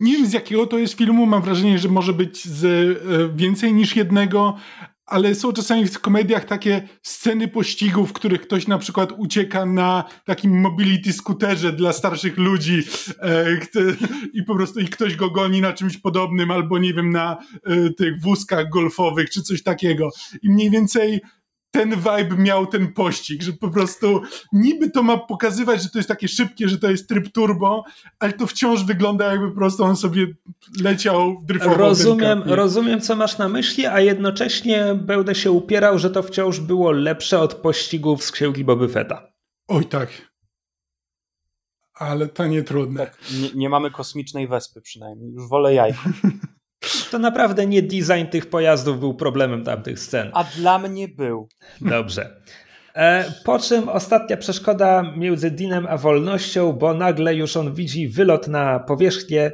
nie 0.00 0.12
wiem 0.12 0.26
z 0.26 0.32
jakiego 0.32 0.66
to 0.66 0.78
jest 0.78 0.94
filmu, 0.94 1.26
mam 1.26 1.42
wrażenie, 1.42 1.78
że 1.78 1.88
może 1.88 2.12
być 2.12 2.44
z 2.44 2.64
e, 2.64 3.36
więcej 3.36 3.74
niż 3.74 3.96
jednego, 3.96 4.56
ale 5.06 5.34
są 5.34 5.52
czasami 5.52 5.86
w 5.86 6.00
komediach 6.00 6.44
takie 6.44 6.88
sceny 7.02 7.48
pościgów, 7.48 8.10
w 8.10 8.12
których 8.12 8.40
ktoś 8.40 8.66
na 8.66 8.78
przykład 8.78 9.12
ucieka 9.16 9.66
na 9.66 10.04
takim 10.24 10.60
mobility 10.60 11.12
skuterze 11.12 11.72
dla 11.72 11.92
starszych 11.92 12.38
ludzi 12.38 12.82
e, 13.22 13.46
i 14.32 14.42
po 14.42 14.54
prostu 14.54 14.80
i 14.80 14.88
ktoś 14.88 15.16
go 15.16 15.30
goni 15.30 15.60
na 15.60 15.72
czymś 15.72 15.96
podobnym, 15.98 16.50
albo 16.50 16.78
nie 16.78 16.94
wiem, 16.94 17.10
na 17.10 17.36
e, 17.64 17.90
tych 17.90 18.20
wózkach 18.20 18.68
golfowych, 18.68 19.30
czy 19.30 19.42
coś 19.42 19.62
takiego. 19.62 20.10
I 20.42 20.50
mniej 20.50 20.70
więcej 20.70 21.20
ten 21.76 21.90
vibe 21.96 22.36
miał 22.36 22.66
ten 22.66 22.92
pościg, 22.92 23.42
że 23.42 23.52
po 23.52 23.70
prostu 23.70 24.22
niby 24.52 24.90
to 24.90 25.02
ma 25.02 25.18
pokazywać, 25.18 25.82
że 25.82 25.88
to 25.88 25.98
jest 25.98 26.08
takie 26.08 26.28
szybkie, 26.28 26.68
że 26.68 26.78
to 26.78 26.90
jest 26.90 27.08
tryb 27.08 27.32
turbo, 27.32 27.84
ale 28.18 28.32
to 28.32 28.46
wciąż 28.46 28.84
wygląda 28.84 29.30
jakby 29.30 29.48
po 29.48 29.56
prostu 29.56 29.84
on 29.84 29.96
sobie 29.96 30.26
leciał, 30.80 31.42
dryfował. 31.44 31.78
Rozumiem, 31.78 32.42
rozumiem, 32.46 33.00
co 33.00 33.16
masz 33.16 33.38
na 33.38 33.48
myśli, 33.48 33.86
a 33.86 34.00
jednocześnie 34.00 34.94
będę 34.94 35.34
się 35.34 35.50
upierał, 35.50 35.98
że 35.98 36.10
to 36.10 36.22
wciąż 36.22 36.60
było 36.60 36.90
lepsze 36.90 37.40
od 37.40 37.54
pościgów 37.54 38.24
z 38.24 38.32
księgi 38.32 38.64
Boby 38.64 38.88
Fetta. 38.88 39.32
Oj 39.68 39.84
tak. 39.84 40.08
Ale 41.94 42.28
to 42.28 42.46
nie 42.46 42.62
trudne. 42.62 43.00
Tak, 43.00 43.18
nie, 43.40 43.50
nie 43.54 43.68
mamy 43.68 43.90
kosmicznej 43.90 44.48
wespy 44.48 44.80
przynajmniej, 44.80 45.32
już 45.32 45.48
wolę 45.48 45.74
jajko. 45.74 46.00
To 47.10 47.18
naprawdę 47.18 47.66
nie 47.66 47.82
design 47.82 48.26
tych 48.30 48.46
pojazdów 48.46 49.00
był 49.00 49.14
problemem 49.14 49.64
tamtych 49.64 49.98
scen. 49.98 50.30
A 50.34 50.44
dla 50.44 50.78
mnie 50.78 51.08
był. 51.08 51.48
Dobrze. 51.80 52.40
E, 52.94 53.32
po 53.44 53.58
czym 53.58 53.88
ostatnia 53.88 54.36
przeszkoda 54.36 55.02
między 55.16 55.50
Dinem 55.50 55.86
a 55.86 55.96
wolnością, 55.96 56.72
bo 56.72 56.94
nagle 56.94 57.34
już 57.34 57.56
on 57.56 57.74
widzi 57.74 58.08
wylot 58.08 58.48
na 58.48 58.78
powierzchnię 58.78 59.52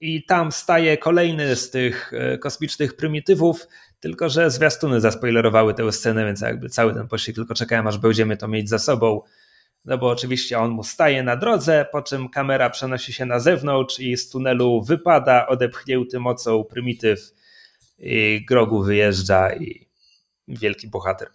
i 0.00 0.24
tam 0.24 0.52
staje 0.52 0.98
kolejny 0.98 1.56
z 1.56 1.70
tych 1.70 2.12
e, 2.14 2.38
kosmicznych 2.38 2.96
prymitywów, 2.96 3.66
tylko 4.00 4.28
że 4.28 4.50
zwiastuny 4.50 5.00
zaspoilerowały 5.00 5.74
tę 5.74 5.92
scenę, 5.92 6.24
więc 6.24 6.40
jakby 6.40 6.68
cały 6.68 6.94
ten 6.94 7.08
pościg 7.08 7.34
tylko 7.34 7.54
czekałem, 7.54 7.86
aż 7.86 7.98
będziemy 7.98 8.36
to 8.36 8.48
mieć 8.48 8.68
za 8.68 8.78
sobą. 8.78 9.20
No 9.84 9.98
bo 9.98 10.08
oczywiście 10.08 10.58
on 10.58 10.70
mu 10.70 10.84
staje 10.84 11.22
na 11.22 11.36
drodze, 11.36 11.86
po 11.92 12.02
czym 12.02 12.28
kamera 12.28 12.70
przenosi 12.70 13.12
się 13.12 13.26
na 13.26 13.40
zewnątrz 13.40 14.00
i 14.00 14.16
z 14.16 14.28
tunelu 14.28 14.82
wypada, 14.82 15.46
odepchnięty 15.46 16.20
mocą 16.20 16.64
prymityw 16.64 17.32
i 17.98 18.44
Grogu 18.48 18.82
wyjeżdża 18.82 19.54
i 19.54 19.88
wielki 20.48 20.88
bohater. 20.88 21.28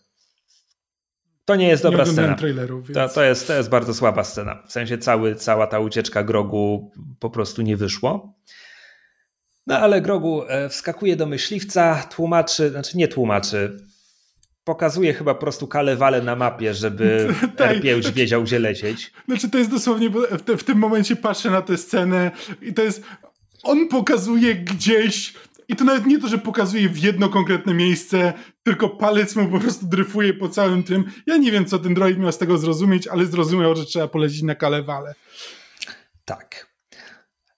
To 1.45 1.55
nie 1.55 1.67
jest 1.67 1.83
dobra 1.83 2.03
nie 2.03 2.11
scena. 2.11 2.35
Trailerów, 2.35 2.87
więc... 2.87 2.97
to, 2.97 3.09
to, 3.09 3.23
jest, 3.23 3.47
to 3.47 3.53
jest 3.53 3.69
bardzo 3.69 3.93
słaba 3.93 4.23
scena. 4.23 4.63
W 4.67 4.71
sensie 4.71 4.97
cały, 4.97 5.35
cała 5.35 5.67
ta 5.67 5.79
ucieczka 5.79 6.23
Grogu 6.23 6.91
po 7.19 7.29
prostu 7.29 7.61
nie 7.61 7.77
wyszło. 7.77 8.33
No 9.67 9.77
ale 9.79 10.01
Grogu 10.01 10.43
e, 10.47 10.69
wskakuje 10.69 11.15
do 11.15 11.25
myśliwca, 11.25 12.03
tłumaczy, 12.03 12.69
znaczy 12.69 12.97
nie 12.97 13.07
tłumaczy, 13.07 13.77
pokazuje 14.65 15.13
chyba 15.13 15.33
po 15.33 15.41
prostu 15.41 15.67
kalewale 15.67 16.21
na 16.21 16.35
mapie, 16.35 16.73
żeby 16.73 17.27
tak, 17.57 17.77
R5 17.77 18.11
wiedział, 18.11 18.43
gdzie 18.43 18.59
lecieć. 18.59 19.11
Znaczy 19.27 19.49
to 19.49 19.57
jest 19.57 19.71
dosłownie, 19.71 20.09
w, 20.09 20.41
te, 20.41 20.57
w 20.57 20.63
tym 20.63 20.77
momencie 20.77 21.15
patrzę 21.15 21.51
na 21.51 21.61
tę 21.61 21.77
scenę 21.77 22.31
i 22.61 22.73
to 22.73 22.81
jest, 22.81 23.03
on 23.63 23.87
pokazuje 23.87 24.55
gdzieś 24.55 25.33
i 25.67 25.75
to 25.75 25.83
nawet 25.83 26.05
nie 26.05 26.19
to, 26.19 26.27
że 26.27 26.37
pokazuje 26.37 26.89
w 26.89 26.97
jedno 26.97 27.29
konkretne 27.29 27.73
miejsce, 27.73 28.33
tylko 28.63 28.89
palec 28.89 29.35
mu 29.35 29.47
po 29.47 29.59
prostu 29.59 29.85
dryfuje 29.85 30.33
po 30.33 30.49
całym 30.49 30.83
tym. 30.83 31.11
Ja 31.25 31.37
nie 31.37 31.51
wiem, 31.51 31.65
co 31.65 31.79
ten 31.79 31.93
droid 31.93 32.19
miał 32.19 32.31
z 32.31 32.37
tego 32.37 32.57
zrozumieć, 32.57 33.07
ale 33.07 33.25
zrozumiał, 33.25 33.75
że 33.75 33.85
trzeba 33.85 34.07
polecić 34.07 34.41
na 34.41 34.55
kalewale. 34.55 35.15
Tak. 36.25 36.75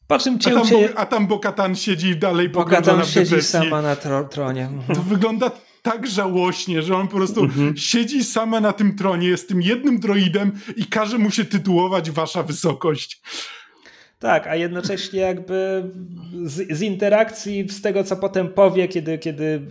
Po 0.07 0.19
czym 0.19 0.39
cię, 0.39 0.51
a, 0.57 0.61
tam, 0.61 0.79
a 0.95 1.05
tam 1.05 1.27
Bokatan 1.27 1.75
siedzi 1.75 2.15
dalej 2.15 2.49
Bokatan 2.49 3.05
siedzi 3.05 3.41
sama 3.41 3.81
na 3.81 3.95
tronie. 4.29 4.69
To 4.95 5.01
wygląda 5.01 5.51
tak 5.91 6.07
żałośnie, 6.07 6.81
że 6.81 6.95
on 6.95 7.07
po 7.07 7.15
prostu 7.17 7.43
mhm. 7.43 7.77
siedzi 7.77 8.23
sama 8.23 8.61
na 8.61 8.73
tym 8.73 8.95
tronie, 8.95 9.27
jest 9.27 9.49
tym 9.49 9.61
jednym 9.61 9.99
droidem 9.99 10.51
i 10.75 10.85
każe 10.85 11.17
mu 11.17 11.31
się 11.31 11.45
tytułować 11.45 12.11
Wasza 12.11 12.43
Wysokość. 12.43 13.21
Tak, 14.19 14.47
a 14.47 14.55
jednocześnie 14.55 15.19
jakby 15.19 15.83
z, 16.43 16.77
z, 16.77 16.81
interakcji, 16.81 17.69
z 17.69 17.81
tego 17.81 18.03
co 18.03 18.15
potem 18.15 18.49
powie, 18.49 18.87
kiedy, 18.87 19.17
kiedy 19.17 19.61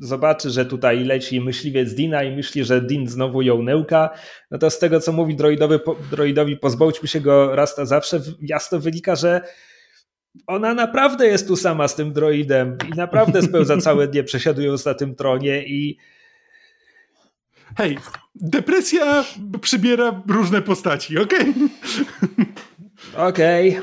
zobaczy, 0.00 0.50
że 0.50 0.66
tutaj 0.66 1.04
leci 1.04 1.40
myśliwiec 1.40 1.94
Dina 1.94 2.22
i 2.22 2.36
myśli, 2.36 2.64
że 2.64 2.80
Din 2.80 3.08
znowu 3.08 3.42
ją 3.42 3.62
nełka, 3.62 4.10
no 4.50 4.58
to 4.58 4.70
z 4.70 4.78
tego 4.78 5.00
co 5.00 5.12
mówi 5.12 5.36
droidowy, 5.36 5.80
droidowi 6.10 6.56
pozbądźmy 6.56 7.08
się 7.08 7.20
go 7.20 7.56
raz 7.56 7.78
na 7.78 7.84
zawsze, 7.84 8.20
jasno 8.40 8.78
wynika, 8.80 9.16
że 9.16 9.40
ona 10.46 10.74
naprawdę 10.74 11.26
jest 11.26 11.48
tu 11.48 11.56
sama 11.56 11.88
z 11.88 11.94
tym 11.94 12.12
droidem 12.12 12.76
i 12.92 12.96
naprawdę 12.96 13.42
spełza 13.42 13.76
całe 13.86 14.08
dnie 14.08 14.24
przesiadując 14.24 14.84
na 14.84 14.94
tym 14.94 15.14
tronie 15.14 15.66
i 15.66 15.96
Hej, 17.76 17.98
depresja 18.34 19.24
przybiera 19.60 20.22
różne 20.28 20.62
postaci, 20.62 21.18
okej? 21.18 21.54
okej. 23.16 23.80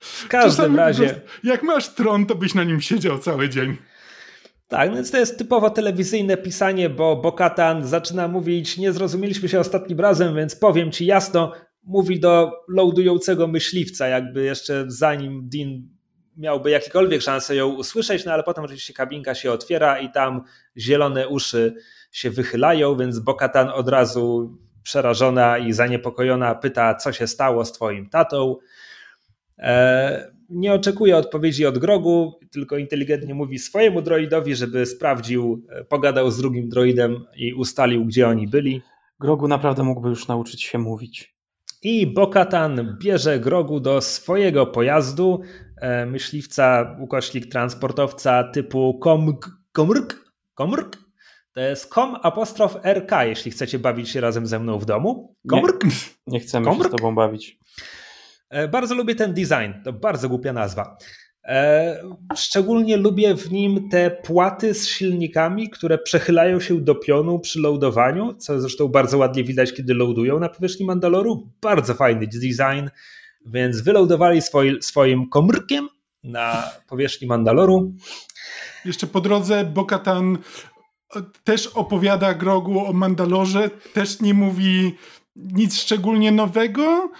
W 0.00 0.28
każdym 0.28 0.50
Czasami 0.56 0.76
razie. 0.76 1.04
prostu, 1.08 1.28
Jak 1.48 1.62
masz 1.62 1.88
tron, 1.94 2.26
to 2.26 2.34
byś 2.34 2.54
na 2.54 2.64
nim 2.64 2.80
siedział 2.80 3.18
cały 3.18 3.48
dzień. 3.48 3.76
Tak, 4.68 4.94
więc 4.94 5.10
to 5.10 5.18
jest 5.18 5.38
typowo 5.38 5.70
telewizyjne 5.70 6.36
pisanie, 6.36 6.88
bo 6.90 7.16
Bokatan 7.16 7.84
zaczyna 7.84 8.28
mówić, 8.28 8.78
nie 8.78 8.92
zrozumieliśmy 8.92 9.48
się 9.48 9.60
ostatnim 9.60 10.00
razem, 10.00 10.36
więc 10.36 10.56
powiem 10.56 10.92
ci 10.92 11.06
jasno, 11.06 11.52
mówi 11.82 12.20
do 12.20 12.52
loadującego 12.68 13.46
myśliwca, 13.46 14.08
jakby 14.08 14.44
jeszcze 14.44 14.84
zanim 14.88 15.48
Dean 15.48 15.82
miałby 16.36 16.70
jakiekolwiek 16.70 17.22
szanse 17.22 17.56
ją 17.56 17.68
usłyszeć, 17.68 18.24
no 18.24 18.32
ale 18.32 18.42
potem 18.42 18.64
oczywiście 18.64 18.94
kabinka 18.94 19.34
się 19.34 19.52
otwiera 19.52 19.98
i 19.98 20.12
tam 20.12 20.42
zielone 20.76 21.28
uszy 21.28 21.74
się 22.12 22.30
wychylają, 22.30 22.96
więc 22.96 23.18
Bokatan 23.18 23.68
od 23.68 23.88
razu 23.88 24.58
przerażona 24.82 25.58
i 25.58 25.72
zaniepokojona 25.72 26.54
pyta, 26.54 26.94
co 26.94 27.12
się 27.12 27.26
stało 27.26 27.64
z 27.64 27.72
twoim 27.72 28.08
tatą. 28.08 28.56
E, 29.58 30.32
nie 30.48 30.72
oczekuje 30.72 31.16
odpowiedzi 31.16 31.66
od 31.66 31.78
Grogu, 31.78 32.40
tylko 32.50 32.76
inteligentnie 32.76 33.34
mówi 33.34 33.58
swojemu 33.58 34.02
droidowi, 34.02 34.54
żeby 34.54 34.86
sprawdził, 34.86 35.66
e, 35.68 35.84
pogadał 35.84 36.30
z 36.30 36.38
drugim 36.38 36.68
droidem 36.68 37.24
i 37.36 37.54
ustalił, 37.54 38.04
gdzie 38.04 38.28
oni 38.28 38.48
byli. 38.48 38.82
Grogu 39.20 39.48
naprawdę 39.48 39.82
mógłby 39.82 40.08
już 40.08 40.28
nauczyć 40.28 40.62
się 40.62 40.78
mówić. 40.78 41.39
I 41.82 42.06
Bokatan 42.06 42.96
bierze 43.00 43.40
Grogu 43.40 43.80
do 43.80 44.00
swojego 44.00 44.66
pojazdu, 44.66 45.40
e, 45.80 46.06
myśliwca, 46.06 46.96
ukośnik 47.00 47.46
transportowca 47.46 48.44
typu 48.44 48.98
komg, 48.98 49.50
komrk, 49.72 50.24
komrk. 50.54 50.96
To 51.52 51.60
jest 51.60 51.90
kom 51.92 52.16
apostrof 52.22 52.76
RK, 52.84 53.24
jeśli 53.24 53.50
chcecie 53.50 53.78
bawić 53.78 54.08
się 54.08 54.20
razem 54.20 54.46
ze 54.46 54.58
mną 54.58 54.78
w 54.78 54.84
domu. 54.84 55.36
Komrk. 55.48 55.84
Nie 56.26 56.40
chcemy 56.40 56.66
Komrk? 56.66 56.82
się 56.82 56.88
z 56.88 56.92
tobą 56.96 57.14
bawić. 57.14 57.58
E, 58.50 58.68
Bardzo 58.68 58.94
lubię 58.94 59.14
ten 59.14 59.34
design, 59.34 59.72
to 59.84 59.92
bardzo 59.92 60.28
głupia 60.28 60.52
nazwa. 60.52 60.96
E, 61.44 62.02
Szczególnie 62.36 62.96
lubię 62.96 63.34
w 63.34 63.52
nim 63.52 63.88
te 63.88 64.10
płaty 64.10 64.74
z 64.74 64.88
silnikami, 64.88 65.70
które 65.70 65.98
przechylają 65.98 66.60
się 66.60 66.80
do 66.80 66.94
pionu 66.94 67.38
przy 67.38 67.60
loadowaniu, 67.60 68.34
co 68.34 68.60
zresztą 68.60 68.88
bardzo 68.88 69.18
ładnie 69.18 69.44
widać, 69.44 69.72
kiedy 69.72 69.94
loadują 69.94 70.40
na 70.40 70.48
powierzchni 70.48 70.86
Mandaloru. 70.86 71.50
Bardzo 71.62 71.94
fajny 71.94 72.26
design, 72.26 72.88
więc 73.46 73.80
wyloadowali 73.80 74.42
swoi, 74.42 74.82
swoim 74.82 75.28
komórkiem 75.28 75.88
na 76.24 76.70
powierzchni 76.88 77.26
Mandaloru. 77.28 77.94
Jeszcze 78.84 79.06
po 79.06 79.20
drodze 79.20 79.64
Bokatan 79.64 80.38
też 81.44 81.66
opowiada 81.66 82.34
Grogu 82.34 82.86
o 82.86 82.92
Mandalorze, 82.92 83.70
też 83.70 84.20
nie 84.20 84.34
mówi 84.34 84.94
nic 85.36 85.76
szczególnie 85.76 86.32
nowego. 86.32 87.10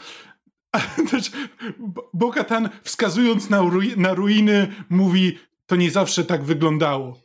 Też 1.10 1.30
Bo- 1.78 2.10
Bokatan 2.14 2.68
wskazując 2.82 3.50
na, 3.50 3.58
ru- 3.60 3.96
na 3.96 4.14
ruiny 4.14 4.68
mówi, 4.90 5.38
to 5.66 5.76
nie 5.76 5.90
zawsze 5.90 6.24
tak 6.24 6.42
wyglądało. 6.44 7.16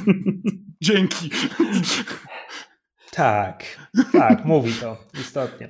Dzięki. 0.80 1.30
Tak, 3.12 3.64
tak, 4.12 4.44
mówi 4.44 4.72
to 4.72 4.96
istotnie. 5.20 5.68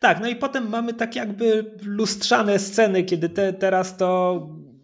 Tak, 0.00 0.20
no 0.20 0.28
i 0.28 0.36
potem 0.36 0.68
mamy 0.68 0.94
tak 0.94 1.16
jakby 1.16 1.74
lustrzane 1.82 2.58
sceny, 2.58 3.04
kiedy 3.04 3.28
te, 3.28 3.52
teraz 3.52 3.96
to 3.96 4.40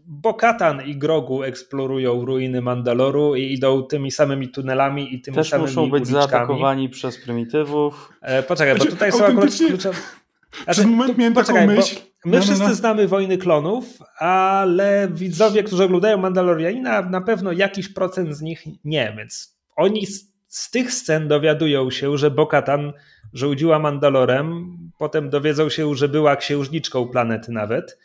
Bokatan 0.07 0.83
i 0.87 0.96
Grogu 0.96 1.42
eksplorują 1.42 2.25
ruiny 2.25 2.62
Mandaloru 2.62 3.37
i 3.37 3.53
idą 3.53 3.83
tymi 3.83 4.11
samymi 4.11 4.48
tunelami 4.48 5.14
i 5.14 5.20
tymi 5.20 5.35
Też 5.35 5.48
samymi 5.48 5.68
muszą 5.68 5.83
być 5.90 6.03
uliczkami. 6.03 6.22
zaatakowani 6.22 6.88
przez 6.88 7.18
prymitywów. 7.25 8.12
E, 8.22 8.42
poczekaj, 8.42 8.75
bo 8.75 8.79
Znaczy, 8.81 8.92
tutaj 8.92 9.12
są 9.12 9.25
akurat 9.27 9.51
kluczowe... 9.68 9.98
Przez 10.71 10.87
moment 10.87 11.19
miałem 11.19 11.35
taką 11.35 11.47
poczekaj, 11.47 11.67
bo 11.67 11.73
myśl. 11.73 11.97
My 12.25 12.31
No, 12.31 12.37
no, 12.38 12.43
wszyscy 12.43 12.69
no. 12.69 12.75
znamy 12.75 13.09
Wojny 13.09 13.38
Klonów, 13.38 13.85
ale 14.19 15.09
widzowie, 15.12 15.62
którzy 15.62 15.85
oglądają 15.85 16.19
Mandalorianina, 16.19 17.03
na 17.03 17.21
pewno 17.21 17.53
jakiś 17.53 17.88
procent 17.88 18.37
z 18.37 18.43
nich 18.43 18.65
nie, 18.85 19.15
więc 19.17 19.59
oni 19.77 20.07
z, 20.07 20.33
z 20.49 20.71
tych 20.71 20.93
scen 20.93 21.29
dowiadują 21.29 21.91
się, 21.91 22.19
że 22.19 22.31
Bokatan 22.31 22.93
rządziła 23.33 23.79
Mandalorem, 23.79 24.77
potem 24.99 25.31
dowiedzą 25.31 25.69
się, 25.69 25.95
że 25.95 26.09
była 26.09 26.37
księżniczką 26.37 27.09
planety 27.09 27.53
nawet. 27.53 27.99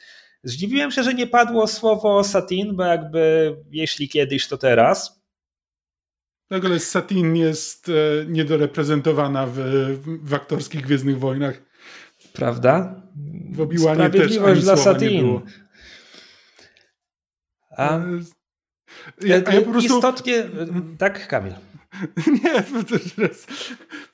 Zdziwiłem 0.44 0.92
się, 0.92 1.04
że 1.04 1.14
nie 1.14 1.28
padło 1.28 1.68
słowo 1.68 2.24
Satin, 2.24 2.76
bo 2.76 2.84
jakby 2.84 3.56
jeśli 3.72 4.10
kiedyś, 4.10 4.48
to 4.48 4.58
teraz. 4.58 5.22
W 6.52 6.56
ogóle 6.56 6.80
Satin 6.80 7.36
jest 7.36 7.90
e, 7.90 7.94
niedoreprezentowana 8.28 9.48
w, 9.48 9.58
w 10.24 10.34
aktorskich 10.34 10.82
Gwiezdnych 10.82 11.20
Wojnach. 11.20 11.67
Prawda? 12.38 13.02
W 13.52 13.62
Obi-Wanie 13.62 13.96
Sprawiedliwość 13.96 14.62
dla 14.62 14.78
Satin. 14.78 15.42
A, 17.78 18.00
E, 19.24 19.28
ja, 19.28 19.42
a 19.46 19.54
ja 19.54 19.62
po 19.62 19.72
prostu... 19.72 19.96
Istotnie, 19.96 20.44
tak 20.98 21.28
Kamil. 21.28 21.54
Nie, 22.44 22.64
teraz, 23.16 23.46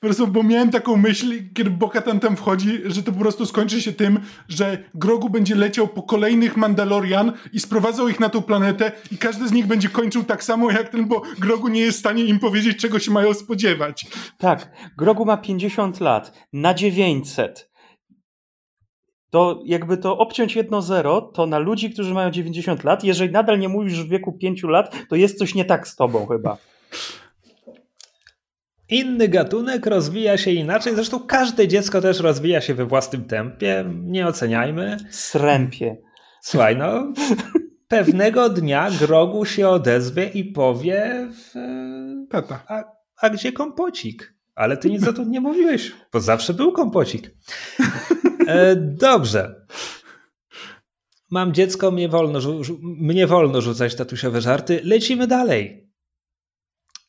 prostu, 0.00 0.26
bo 0.26 0.42
miałem 0.42 0.70
taką 0.70 0.96
myśl, 0.96 1.32
kiedy 1.54 1.70
Bokatan 1.70 2.20
tam 2.20 2.36
wchodzi, 2.36 2.80
że 2.84 3.02
to 3.02 3.12
po 3.12 3.18
prostu 3.18 3.46
skończy 3.46 3.82
się 3.82 3.92
tym, 3.92 4.20
że 4.48 4.78
Grogu 4.94 5.30
będzie 5.30 5.54
leciał 5.54 5.88
po 5.88 6.02
kolejnych 6.02 6.56
Mandalorian 6.56 7.32
i 7.52 7.60
sprowadzał 7.60 8.08
ich 8.08 8.20
na 8.20 8.28
tą 8.28 8.42
planetę 8.42 8.92
i 9.12 9.18
każdy 9.18 9.48
z 9.48 9.52
nich 9.52 9.66
będzie 9.66 9.88
kończył 9.88 10.24
tak 10.24 10.44
samo 10.44 10.70
jak 10.70 10.88
ten, 10.88 11.08
bo 11.08 11.22
Grogu 11.38 11.68
nie 11.68 11.80
jest 11.80 11.96
w 11.96 12.00
stanie 12.00 12.24
im 12.24 12.38
powiedzieć, 12.38 12.78
czego 12.78 12.98
się 12.98 13.10
mają 13.10 13.34
spodziewać. 13.34 14.06
Tak, 14.38 14.70
Grogu 14.98 15.24
ma 15.24 15.36
50 15.36 16.00
lat, 16.00 16.32
na 16.52 16.74
900. 16.74 17.73
To 19.34 19.62
jakby 19.64 19.96
to 19.96 20.18
obciąć 20.18 20.56
jedno 20.56 20.82
zero, 20.82 21.20
to 21.20 21.46
na 21.46 21.58
ludzi, 21.58 21.90
którzy 21.90 22.14
mają 22.14 22.30
90 22.30 22.84
lat, 22.84 23.04
jeżeli 23.04 23.32
nadal 23.32 23.58
nie 23.58 23.68
mówisz 23.68 24.02
w 24.02 24.08
wieku 24.08 24.32
5 24.32 24.62
lat, 24.62 24.96
to 25.08 25.16
jest 25.16 25.38
coś 25.38 25.54
nie 25.54 25.64
tak 25.64 25.88
z 25.88 25.96
tobą 25.96 26.26
chyba. 26.26 26.56
Inny 28.88 29.28
gatunek 29.28 29.86
rozwija 29.86 30.36
się 30.36 30.50
inaczej. 30.50 30.94
Zresztą 30.94 31.20
każde 31.20 31.68
dziecko 31.68 32.00
też 32.00 32.20
rozwija 32.20 32.60
się 32.60 32.74
we 32.74 32.86
własnym 32.86 33.24
tempie. 33.24 33.84
Nie 33.94 34.26
oceniajmy. 34.26 34.96
Srępie. 35.10 35.96
Słuchaj, 36.40 36.76
no. 36.76 37.12
Pewnego 37.88 38.48
dnia 38.48 38.90
Grogu 39.00 39.44
się 39.44 39.68
odezwie 39.68 40.28
i 40.28 40.44
powie: 40.44 41.28
w, 41.30 41.54
Tata. 42.30 42.62
a, 42.68 42.84
a 43.20 43.30
gdzie 43.30 43.52
kompocik? 43.52 44.34
Ale 44.54 44.76
ty 44.76 44.90
nic 44.90 45.08
o 45.08 45.12
tym 45.12 45.30
nie 45.30 45.40
mówiłeś, 45.40 45.92
bo 46.12 46.20
zawsze 46.20 46.54
był 46.54 46.72
kompocik. 46.72 47.30
E, 48.48 48.76
dobrze. 48.76 49.54
Mam 51.30 51.52
dziecko, 51.54 51.90
mnie 51.90 52.08
wolno, 52.08 52.40
mnie 52.82 53.26
wolno 53.26 53.60
rzucać 53.60 53.94
tatusiowe 53.94 54.40
żarty. 54.40 54.80
Lecimy 54.84 55.26
dalej. 55.26 55.90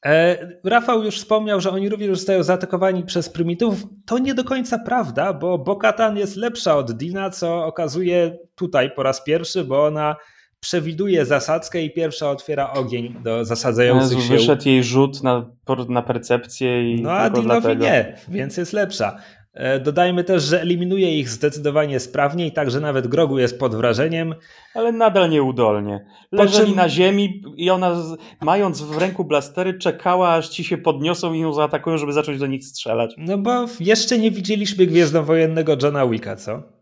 E, 0.05 0.37
Rafał 0.63 1.03
już 1.03 1.15
wspomniał, 1.17 1.61
że 1.61 1.71
oni 1.71 1.89
również 1.89 2.17
zostają 2.17 2.43
zaatakowani 2.43 3.03
przez 3.03 3.29
prymitywów. 3.29 3.83
To 4.05 4.17
nie 4.19 4.33
do 4.33 4.43
końca 4.43 4.79
prawda, 4.79 5.33
bo 5.33 5.57
Bokatan 5.57 6.17
jest 6.17 6.35
lepsza 6.35 6.77
od 6.77 6.91
Dina, 6.91 7.29
co 7.29 7.65
okazuje 7.65 8.37
tutaj 8.55 8.91
po 8.95 9.03
raz 9.03 9.23
pierwszy, 9.23 9.63
bo 9.63 9.85
ona 9.85 10.15
przewiduje 10.59 11.25
zasadzkę 11.25 11.81
i 11.81 11.93
pierwsza 11.93 12.29
otwiera 12.31 12.73
ogień 12.73 13.15
do 13.23 13.45
zasadzających 13.45 14.17
Jezu, 14.17 14.27
się. 14.27 14.33
wyszedł 14.33 14.69
jej 14.69 14.83
rzut 14.83 15.23
na, 15.23 15.45
na 15.89 16.01
percepcję 16.01 16.93
i 16.93 17.01
No 17.01 17.11
a 17.11 17.29
Dinowi 17.29 17.61
dlatego. 17.61 17.83
nie, 17.85 18.17
więc 18.27 18.57
jest 18.57 18.73
lepsza. 18.73 19.17
E, 19.55 19.79
Dodajmy 19.79 20.23
też, 20.23 20.43
że 20.43 20.61
eliminuje 20.61 21.19
ich 21.19 21.29
zdecydowanie 21.29 21.99
sprawniej, 21.99 22.51
także 22.51 22.79
nawet 22.79 23.07
Grogu 23.07 23.39
jest 23.39 23.59
pod 23.59 23.75
wrażeniem. 23.75 24.35
Ale 24.73 24.91
nadal 24.91 25.29
nieudolnie. 25.29 26.05
Leżeli 26.31 26.67
czym- 26.67 26.75
na 26.75 26.89
ziemi 26.89 27.41
i 27.57 27.69
ona, 27.69 27.95
mając 28.41 28.81
w 28.81 28.97
ręku 28.97 29.25
blastery, 29.25 29.73
czekała, 29.79 30.33
aż 30.33 30.49
ci 30.49 30.63
się 30.63 30.77
podniosą 30.77 31.33
i 31.33 31.39
ją 31.39 31.53
zaatakują, 31.53 31.97
żeby 31.97 32.13
zacząć 32.13 32.39
do 32.39 32.47
nich 32.47 32.65
strzelać. 32.65 33.15
No 33.17 33.37
bo 33.37 33.65
jeszcze 33.79 34.17
nie 34.19 34.31
widzieliśmy 34.31 34.85
Gwiezdnowojennego 34.85 35.77
Johna 35.83 36.07
Wicka, 36.07 36.35
co? 36.35 36.74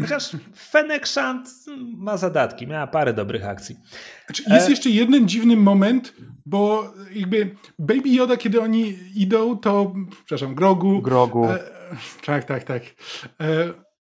Chociaż 0.00 0.30
Fennec 0.56 1.06
Shand 1.08 1.48
ma 1.96 2.16
zadatki, 2.16 2.66
miała 2.66 2.86
parę 2.86 3.12
dobrych 3.14 3.46
akcji. 3.46 3.76
Znaczy, 4.26 4.42
jest 4.50 4.66
E- 4.66 4.70
jeszcze 4.70 4.90
jeden 4.90 5.28
dziwny 5.28 5.56
moment, 5.56 6.14
bo 6.46 6.92
jakby 7.12 7.56
Baby 7.78 8.08
Yoda, 8.10 8.36
kiedy 8.36 8.60
oni 8.60 8.94
idą, 9.14 9.58
to, 9.58 9.94
przepraszam, 10.24 10.54
Grogu, 10.54 11.02
Grogu. 11.02 11.44
E, 11.44 11.58
tak, 12.26 12.44
tak, 12.44 12.64
tak. 12.64 12.82
E, 13.40 13.46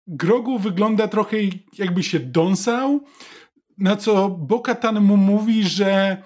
Grogu 0.07 0.59
wygląda 0.59 1.07
trochę 1.07 1.38
jakby 1.78 2.03
się 2.03 2.19
dąsał, 2.19 3.03
na 3.78 3.95
co 3.95 4.30
Bo-Katan 4.30 4.99
mu 5.01 5.17
mówi, 5.17 5.63
że 5.63 6.17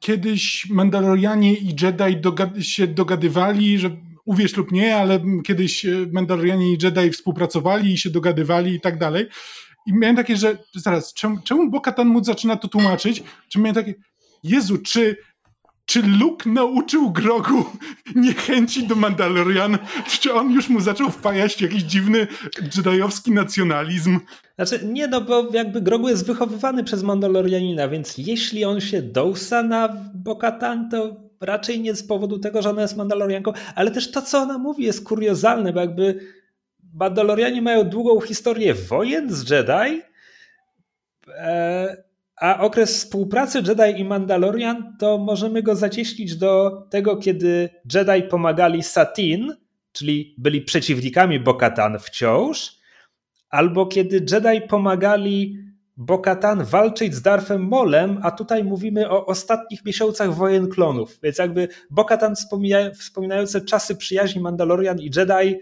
kiedyś 0.00 0.66
Mandalorianie 0.70 1.54
i 1.54 1.66
Jedi 1.66 2.16
dogad- 2.20 2.60
się 2.62 2.86
dogadywali, 2.86 3.78
że 3.78 3.90
uwierz 4.32 4.56
lub 4.56 4.72
nie, 4.72 4.96
ale 4.96 5.20
kiedyś 5.44 5.86
e, 5.86 5.90
Mandalorianie 6.12 6.72
i 6.72 6.78
Jedi 6.82 7.10
współpracowali 7.10 7.92
i 7.92 7.98
się 7.98 8.10
dogadywali 8.10 8.74
i 8.74 8.80
tak 8.80 8.98
dalej. 8.98 9.26
i 9.86 9.92
miałem 9.94 10.16
takie, 10.16 10.36
że 10.36 10.58
zaraz, 10.74 11.14
czemu, 11.14 11.38
czemu 11.44 11.70
Bo-Katan 11.70 12.08
mu 12.08 12.24
zaczyna 12.24 12.56
to 12.56 12.68
tłumaczyć? 12.68 13.22
Czy 13.48 13.58
miałem 13.58 13.74
takie, 13.74 13.94
Jezu, 14.42 14.78
czy 14.78 15.16
czy 15.86 16.02
Luke 16.02 16.50
nauczył 16.50 17.10
Grogu 17.10 17.64
niechęci 18.14 18.86
do 18.86 18.94
Mandalorian? 18.94 19.78
Czy 20.20 20.34
on 20.34 20.52
już 20.52 20.68
mu 20.68 20.80
zaczął 20.80 21.10
wpajać 21.10 21.60
jakiś 21.60 21.82
dziwny 21.82 22.26
jedajowski 22.76 23.32
nacjonalizm? 23.32 24.20
Znaczy, 24.54 24.86
nie 24.86 25.08
no, 25.08 25.20
bo 25.20 25.48
jakby 25.52 25.80
Grogu 25.80 26.08
jest 26.08 26.26
wychowywany 26.26 26.84
przez 26.84 27.02
Mandalorianina, 27.02 27.88
więc 27.88 28.18
jeśli 28.18 28.64
on 28.64 28.80
się 28.80 29.02
dousa 29.02 29.62
na 29.62 29.88
Bokatan, 30.14 30.90
to 30.90 31.16
raczej 31.42 31.80
nie 31.80 31.94
z 31.94 32.06
powodu 32.06 32.38
tego, 32.38 32.62
że 32.62 32.70
ona 32.70 32.82
jest 32.82 32.96
Mandalorianką, 32.96 33.52
ale 33.74 33.90
też 33.90 34.10
to, 34.10 34.22
co 34.22 34.38
ona 34.38 34.58
mówi 34.58 34.84
jest 34.84 35.04
kuriozalne, 35.04 35.72
bo 35.72 35.80
jakby 35.80 36.20
Mandalorianie 36.94 37.62
mają 37.62 37.84
długą 37.84 38.20
historię 38.20 38.74
wojen 38.74 39.32
z 39.34 39.50
Jedi, 39.50 40.02
e, 41.28 42.04
a 42.36 42.60
okres 42.60 42.96
współpracy 42.96 43.62
Jedi 43.68 44.00
i 44.00 44.04
Mandalorian 44.04 44.96
to 44.98 45.18
możemy 45.18 45.62
go 45.62 45.76
zacieślić 45.76 46.36
do 46.36 46.82
tego, 46.90 47.16
kiedy 47.16 47.68
Jedi 47.94 48.22
pomagali 48.22 48.82
Satin, 48.82 49.56
czyli 49.92 50.34
byli 50.38 50.60
przeciwnikami 50.60 51.40
Bokatan 51.40 51.98
wciąż, 51.98 52.76
albo 53.50 53.86
kiedy 53.86 54.16
Jedi 54.32 54.68
pomagali 54.68 55.58
Bokatan 55.96 56.64
walczyć 56.64 57.14
z 57.14 57.22
Darfem 57.22 57.62
Molem, 57.62 58.20
a 58.22 58.30
tutaj 58.30 58.64
mówimy 58.64 59.10
o 59.10 59.26
ostatnich 59.26 59.84
miesiącach 59.84 60.34
wojen 60.34 60.68
klonów. 60.68 61.18
Więc 61.22 61.38
jakby 61.38 61.68
Bokatan 61.90 62.34
wspominające 62.94 63.60
czasy 63.60 63.96
przyjaźni 63.96 64.40
Mandalorian 64.40 65.00
i 65.00 65.10
Jedi 65.16 65.58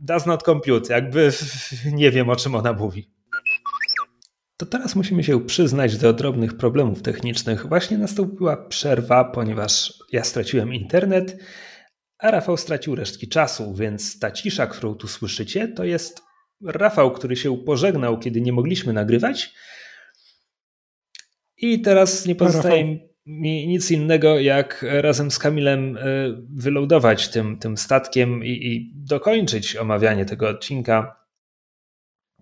does 0.00 0.26
not 0.26 0.42
compute. 0.42 0.94
Jakby 0.94 1.32
nie 1.92 2.10
wiem 2.10 2.28
o 2.28 2.36
czym 2.36 2.54
ona 2.54 2.72
mówi. 2.72 3.10
To 4.56 4.66
teraz 4.66 4.96
musimy 4.96 5.24
się 5.24 5.40
przyznać 5.46 5.96
do 5.96 6.12
drobnych 6.12 6.56
problemów 6.56 7.02
technicznych. 7.02 7.66
Właśnie 7.68 7.98
nastąpiła 7.98 8.56
przerwa, 8.56 9.24
ponieważ 9.24 9.94
ja 10.12 10.24
straciłem 10.24 10.74
internet, 10.74 11.36
a 12.18 12.30
Rafał 12.30 12.56
stracił 12.56 12.94
resztki 12.94 13.28
czasu, 13.28 13.74
więc 13.74 14.18
ta 14.18 14.30
cisza, 14.30 14.66
którą 14.66 14.94
tu 14.94 15.08
słyszycie, 15.08 15.68
to 15.68 15.84
jest 15.84 16.22
Rafał, 16.62 17.12
który 17.12 17.36
się 17.36 17.56
pożegnał, 17.56 18.18
kiedy 18.18 18.40
nie 18.40 18.52
mogliśmy 18.52 18.92
nagrywać. 18.92 19.54
I 21.56 21.80
teraz 21.80 22.26
nie 22.26 22.34
pozostaje 22.34 22.84
mi 23.26 23.66
nic 23.66 23.90
innego, 23.90 24.38
jak 24.38 24.84
razem 24.88 25.30
z 25.30 25.38
Kamilem 25.38 25.96
e, 25.96 26.00
wylądować 26.50 27.28
tym, 27.28 27.58
tym 27.58 27.76
statkiem 27.76 28.44
i, 28.44 28.50
i 28.50 28.92
dokończyć 28.94 29.76
omawianie 29.76 30.24
tego 30.24 30.48
odcinka 30.48 31.24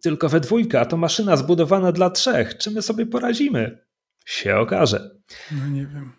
tylko 0.03 0.29
we 0.29 0.41
dwójkę, 0.41 0.81
a 0.81 0.85
to 0.85 0.97
maszyna 0.97 1.37
zbudowana 1.37 1.93
dla 1.93 2.11
trzech. 2.11 2.59
Czy 2.59 2.71
my 2.71 2.83
sobie 2.83 3.07
poradzimy? 3.07 3.79
Się 4.27 4.57
okaże. 4.57 5.11
No 5.53 5.69
nie 5.69 5.87
wiem. 5.87 6.13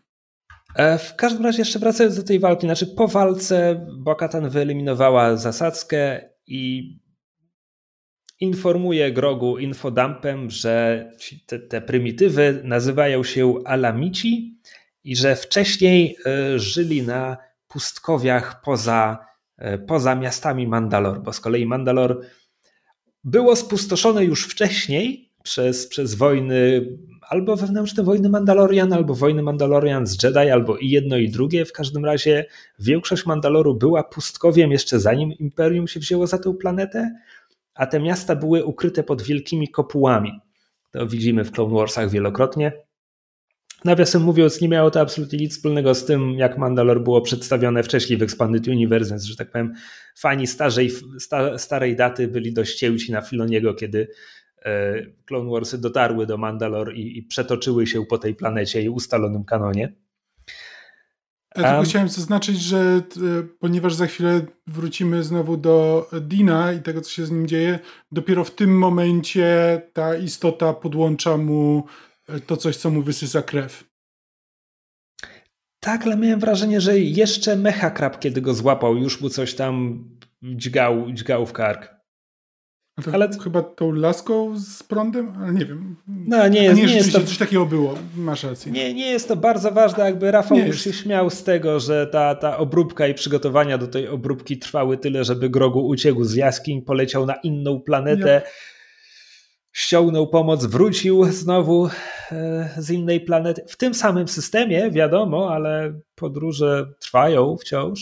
E, 0.76 0.98
w 0.98 1.16
każdym 1.16 1.44
razie 1.44 1.60
jeszcze 1.60 1.80
wracając 1.80 2.16
do 2.16 2.24
tej 2.24 2.40
walki, 2.40 2.68
znaczy 2.68 2.88
po 2.88 3.08
walce 3.08 3.88
Bokatan 3.98 4.50
wyeliminowała 4.50 5.38
zasadzkę 5.38 6.30
i 6.48 6.94
informuje 8.40 9.12
Grogu 9.12 9.58
infodumpem, 9.58 10.50
że 10.50 11.10
te, 11.46 11.60
te 11.60 11.82
prymitywy 11.82 12.62
nazywają 12.64 13.24
się 13.24 13.56
Alamici 13.66 14.60
i 15.04 15.16
że 15.16 15.36
wcześniej 15.36 16.18
e, 16.26 16.60
żyli 16.60 17.02
na 17.02 17.38
pustkowiach 17.68 18.62
poza, 18.62 19.26
e, 19.58 19.78
poza 19.78 20.16
miastami 20.16 20.68
Mandalor, 20.68 21.22
bo 21.22 21.34
z 21.34 21.40
kolei 21.40 21.66
Mandalor 21.66 22.22
było 23.24 23.56
spustoszone 23.56 24.26
już 24.26 24.48
wcześniej 24.48 25.34
przez, 25.44 25.88
przez 25.88 26.16
wojny, 26.16 26.88
albo 27.30 27.56
wewnętrzne 27.56 28.04
wojny 28.04 28.30
Mandalorian, 28.30 28.94
albo 28.94 29.16
wojny 29.16 29.42
Mandalorian 29.42 30.08
z 30.08 30.24
Jedi, 30.24 30.50
albo 30.50 30.78
i 30.78 30.90
jedno 30.90 31.18
i 31.18 31.30
drugie. 31.30 31.66
W 31.66 31.74
każdym 31.74 32.06
razie 32.06 32.46
większość 32.80 33.26
Mandaloru 33.26 33.76
była 33.76 34.04
pustkowiem 34.04 34.72
jeszcze 34.72 35.00
zanim 35.00 35.32
Imperium 35.32 35.88
się 35.88 36.00
wzięło 36.00 36.28
za 36.28 36.38
tę 36.38 36.54
planetę, 36.54 37.16
a 37.76 37.86
te 37.86 38.00
miasta 38.00 38.36
były 38.36 38.66
ukryte 38.66 39.04
pod 39.04 39.22
wielkimi 39.22 39.68
kopułami. 39.68 40.40
To 40.92 41.08
widzimy 41.08 41.44
w 41.44 41.52
Clone 41.52 41.76
Warsach 41.76 42.10
wielokrotnie. 42.10 42.72
Nawiasem 43.86 44.22
mówiąc, 44.22 44.62
nie 44.62 44.70
miało 44.70 44.92
to 44.92 45.02
absolutnie 45.02 45.40
nic 45.40 45.54
wspólnego 45.54 45.96
z 45.96 46.06
tym, 46.06 46.32
jak 46.32 46.58
Mandalor 46.58 47.04
było 47.04 47.22
przedstawione 47.22 47.84
wcześniej 47.84 48.20
w 48.20 48.24
Expanded 48.24 48.68
Universe, 48.68 49.10
więc, 49.10 49.24
że 49.24 49.36
tak 49.36 49.52
powiem, 49.52 49.74
fani 50.18 50.48
starej, 50.48 50.92
sta, 51.20 51.58
starej 51.58 51.96
daty 51.96 52.28
byli 52.28 52.54
dość 52.54 52.76
cięci 52.76 53.12
na 53.12 53.22
Filoniego, 53.22 53.74
kiedy 53.74 54.08
e, 54.66 54.94
Clone 55.26 55.52
Warsy 55.52 55.78
dotarły 55.78 56.26
do 56.26 56.38
Mandalor 56.38 56.94
i, 56.96 57.18
i 57.18 57.24
przetoczyły 57.24 57.88
się 57.88 58.06
po 58.06 58.18
tej 58.18 58.36
planecie 58.36 58.82
i 58.82 58.90
ustalonym 58.90 59.44
kanonie. 59.44 59.94
Ja 61.58 61.64
tylko 61.64 61.78
um, 61.78 61.86
chciałem 61.86 62.10
zaznaczyć, 62.10 62.62
że 62.62 62.78
e, 62.78 63.02
ponieważ 63.60 63.94
za 63.94 64.08
chwilę 64.08 64.42
wrócimy 64.68 65.24
znowu 65.24 65.58
do 65.58 66.10
Dina 66.22 66.74
i 66.74 66.82
tego, 66.82 67.02
co 67.02 67.10
się 67.10 67.26
z 67.26 67.32
nim 67.32 67.48
dzieje, 67.48 67.80
dopiero 68.12 68.44
w 68.44 68.52
tym 68.52 68.78
momencie 68.78 69.82
ta 69.94 70.16
istota 70.16 70.74
podłącza 70.74 71.38
mu 71.38 71.84
to 72.48 72.58
coś, 72.58 72.78
co 72.78 72.90
mu 72.90 73.02
wysysa 73.02 73.42
krew. 73.42 73.84
Tak, 75.80 76.06
ale 76.06 76.18
miałem 76.18 76.40
wrażenie, 76.40 76.82
że 76.82 77.00
jeszcze 77.00 77.56
Mechakrab, 77.56 78.20
kiedy 78.20 78.42
go 78.42 78.54
złapał, 78.54 78.98
już 78.98 79.22
mu 79.22 79.30
coś 79.30 79.56
tam 79.56 80.04
dźgał, 80.44 81.12
dźgał 81.12 81.46
w 81.46 81.54
kark. 81.54 81.93
Ale 83.14 83.30
chyba 83.44 83.62
tą 83.62 83.92
laską 83.92 84.60
z 84.60 84.84
prądem? 84.84 85.34
Ale 85.42 85.54
nie 85.54 85.66
wiem. 85.66 85.96
No, 86.08 86.48
nie 86.48 86.64
jest, 86.64 86.78
nie, 86.78 86.86
nie 86.86 86.96
jest 86.96 87.12
to... 87.12 87.20
coś 87.20 87.38
takiego 87.38 87.66
było. 87.66 87.96
Masz 88.16 88.44
rację. 88.44 88.72
Nie, 88.72 88.94
nie 88.94 89.12
jest 89.12 89.28
to 89.28 89.36
bardzo 89.36 89.72
ważne. 89.72 90.04
Jakby 90.04 90.32
Rafał 90.32 90.58
nie 90.58 90.68
już 90.68 90.86
jest. 90.86 90.98
się 90.98 91.04
śmiał 91.04 91.30
z 91.30 91.44
tego, 91.44 91.80
że 91.80 92.08
ta, 92.08 92.36
ta 92.36 92.58
obróbka 92.58 93.08
i 93.08 93.14
przygotowania 93.14 93.78
do 93.78 93.88
tej 93.88 94.08
obróbki 94.08 94.60
trwały 94.60 94.98
tyle, 94.98 95.24
żeby 95.24 95.50
Grogu 95.50 95.88
uciekł 95.88 96.24
z 96.24 96.36
jaskiń, 96.36 96.82
poleciał 96.82 97.26
na 97.26 97.34
inną 97.34 97.82
planetę. 97.82 98.42
Ja 98.46 98.52
ściągnął 99.74 100.28
pomoc, 100.28 100.66
wrócił 100.66 101.26
znowu 101.26 101.90
e, 102.32 102.70
z 102.78 102.92
innej 102.92 103.22
planety. 103.22 103.64
W 103.68 103.78
tym 103.78 103.94
samym 103.94 104.28
systemie, 104.28 104.92
wiadomo, 104.92 105.54
ale 105.54 106.00
podróże 106.16 106.86
trwają 107.00 107.58
wciąż. 107.58 108.00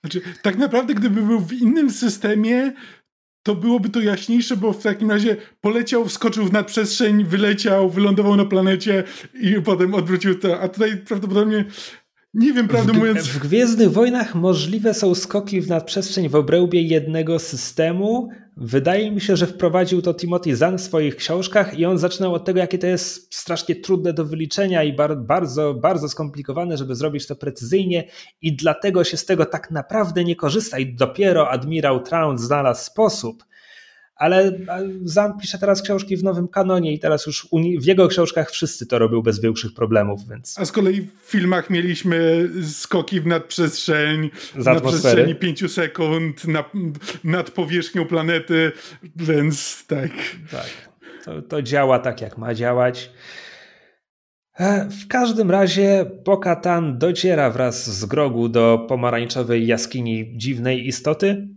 Znaczy, 0.00 0.20
tak 0.42 0.56
naprawdę, 0.56 0.94
gdyby 0.94 1.22
był 1.22 1.40
w 1.40 1.52
innym 1.52 1.90
systemie, 1.90 2.72
to 3.44 3.54
byłoby 3.54 3.88
to 3.88 4.00
jaśniejsze, 4.00 4.56
bo 4.56 4.72
w 4.72 4.82
takim 4.82 5.10
razie 5.10 5.36
poleciał, 5.60 6.04
wskoczył 6.04 6.44
w 6.44 6.52
nadprzestrzeń, 6.52 7.24
wyleciał, 7.24 7.90
wylądował 7.90 8.36
na 8.36 8.44
planecie 8.44 9.04
i 9.34 9.54
potem 9.64 9.94
odwrócił 9.94 10.38
to. 10.38 10.60
A 10.60 10.68
tutaj 10.68 10.96
prawdopodobnie 10.96 11.64
nie 12.34 12.52
wiem, 12.52 12.68
prawdę 12.68 12.92
w, 12.92 12.96
mówiąc. 12.96 13.26
W 13.26 13.38
Gwiezdnych 13.38 13.92
Wojnach 13.92 14.34
możliwe 14.34 14.94
są 14.94 15.14
skoki 15.14 15.60
w 15.60 15.68
nadprzestrzeń 15.68 16.28
w 16.28 16.34
obrębie 16.34 16.82
jednego 16.82 17.38
systemu. 17.38 18.28
Wydaje 18.56 19.10
mi 19.10 19.20
się, 19.20 19.36
że 19.36 19.46
wprowadził 19.46 20.02
to 20.02 20.14
Timothy 20.14 20.56
Zahn 20.56 20.76
w 20.76 20.80
swoich 20.80 21.16
książkach 21.16 21.78
i 21.78 21.84
on 21.84 21.98
zaczynał 21.98 22.34
od 22.34 22.44
tego, 22.44 22.58
jakie 22.58 22.78
to 22.78 22.86
jest 22.86 23.34
strasznie 23.34 23.76
trudne 23.76 24.12
do 24.12 24.24
wyliczenia 24.24 24.82
i 24.82 24.92
bar 24.92 25.18
bardzo, 25.18 25.74
bardzo 25.74 26.08
skomplikowane, 26.08 26.76
żeby 26.76 26.94
zrobić 26.94 27.26
to 27.26 27.36
precyzyjnie 27.36 28.08
i 28.42 28.56
dlatego 28.56 29.04
się 29.04 29.16
z 29.16 29.24
tego 29.24 29.46
tak 29.46 29.70
naprawdę 29.70 30.24
nie 30.24 30.36
korzysta 30.36 30.78
i 30.78 30.94
dopiero 30.94 31.50
admirał 31.50 32.02
Traun 32.02 32.38
znalazł 32.38 32.84
sposób, 32.84 33.44
ale 34.24 34.52
Zan 35.02 35.38
pisze 35.38 35.58
teraz 35.58 35.82
książki 35.82 36.16
w 36.16 36.24
nowym 36.24 36.48
kanonie 36.48 36.92
i 36.92 36.98
teraz 36.98 37.26
już 37.26 37.48
w 37.80 37.84
jego 37.84 38.08
książkach 38.08 38.50
wszyscy 38.50 38.86
to 38.86 38.98
robią 38.98 39.22
bez 39.22 39.40
większych 39.40 39.74
problemów. 39.74 40.28
Więc... 40.28 40.58
A 40.58 40.64
z 40.64 40.72
kolei 40.72 41.00
w 41.00 41.30
filmach 41.30 41.70
mieliśmy 41.70 42.48
skoki 42.72 43.20
w 43.20 43.26
nadprzestrzeń, 43.26 44.30
na 44.54 44.80
przestrzeni 44.80 45.34
5 45.34 45.72
sekund, 45.72 46.46
na, 46.48 46.64
nad 47.24 47.50
powierzchnią 47.50 48.06
planety, 48.06 48.72
więc 49.16 49.86
tak. 49.86 50.10
Tak, 50.50 50.70
to, 51.24 51.42
to 51.42 51.62
działa 51.62 51.98
tak 51.98 52.20
jak 52.20 52.38
ma 52.38 52.54
działać. 52.54 53.10
E, 54.58 54.88
w 54.90 55.08
każdym 55.08 55.50
razie 55.50 56.06
Pokatan 56.24 56.98
dociera 56.98 57.50
wraz 57.50 57.98
z 57.98 58.04
Grogu 58.04 58.48
do 58.48 58.86
pomarańczowej 58.88 59.66
jaskini 59.66 60.32
dziwnej 60.36 60.86
istoty, 60.86 61.48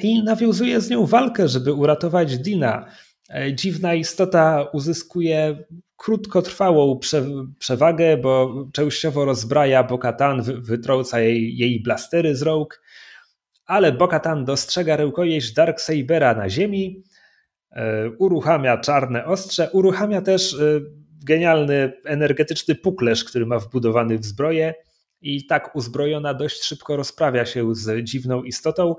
i 0.00 0.22
nawiązuje 0.24 0.80
z 0.80 0.90
nią 0.90 1.06
walkę, 1.06 1.48
żeby 1.48 1.72
uratować 1.72 2.38
Dina. 2.38 2.86
E, 3.30 3.54
dziwna 3.54 3.94
istota 3.94 4.68
uzyskuje 4.72 5.64
krótkotrwałą 5.96 7.00
przewagę, 7.58 8.16
bo 8.16 8.64
częściowo 8.72 9.24
rozbraja 9.24 9.84
Bokatan, 9.84 10.42
wytrąca 10.42 11.20
jej, 11.20 11.56
jej 11.56 11.82
blastery 11.82 12.36
z 12.36 12.42
rąk, 12.42 12.82
ale 13.66 13.92
Bokatan 13.92 14.44
dostrzega 14.44 14.96
rękojeść 14.96 15.52
Darksabera 15.52 16.34
na 16.34 16.48
ziemi, 16.50 17.02
e, 17.70 18.10
uruchamia 18.10 18.78
czarne 18.78 19.24
ostrze, 19.24 19.70
uruchamia 19.72 20.22
też 20.22 20.56
genialny 21.24 21.92
energetyczny 22.04 22.74
puklerz, 22.74 23.24
który 23.24 23.46
ma 23.46 23.58
wbudowany 23.58 24.18
w 24.18 24.24
zbroję 24.24 24.74
i 25.20 25.46
tak 25.46 25.76
uzbrojona 25.76 26.34
dość 26.34 26.62
szybko 26.64 26.96
rozprawia 26.96 27.46
się 27.46 27.74
z 27.74 28.04
dziwną 28.04 28.42
istotą, 28.42 28.94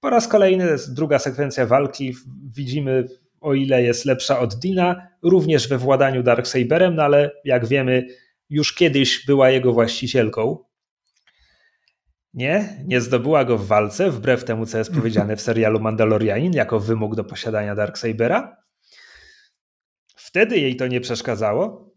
Po 0.00 0.10
raz 0.10 0.28
kolejny 0.28 0.76
druga 0.88 1.18
sekwencja 1.18 1.66
walki. 1.66 2.14
Widzimy, 2.54 3.08
o 3.40 3.54
ile 3.54 3.82
jest 3.82 4.04
lepsza 4.04 4.38
od 4.38 4.54
Dina, 4.54 5.08
również 5.22 5.68
we 5.68 5.78
władaniu 5.78 6.22
Darksaberem, 6.22 6.94
no 6.94 7.02
ale 7.02 7.30
jak 7.44 7.66
wiemy, 7.66 8.06
już 8.50 8.74
kiedyś 8.74 9.26
była 9.26 9.50
jego 9.50 9.72
właścicielką. 9.72 10.58
Nie, 12.34 12.84
nie 12.86 13.00
zdobyła 13.00 13.44
go 13.44 13.58
w 13.58 13.66
walce, 13.66 14.10
wbrew 14.10 14.44
temu, 14.44 14.66
co 14.66 14.78
jest 14.78 14.92
powiedziane 14.94 15.36
w 15.36 15.40
serialu 15.40 15.80
Mandalorianin, 15.80 16.52
jako 16.52 16.80
wymóg 16.80 17.14
do 17.14 17.24
posiadania 17.24 17.74
Darksabera. 17.74 18.56
Wtedy 20.16 20.58
jej 20.58 20.76
to 20.76 20.86
nie 20.86 21.00
przeszkadzało. 21.00 21.90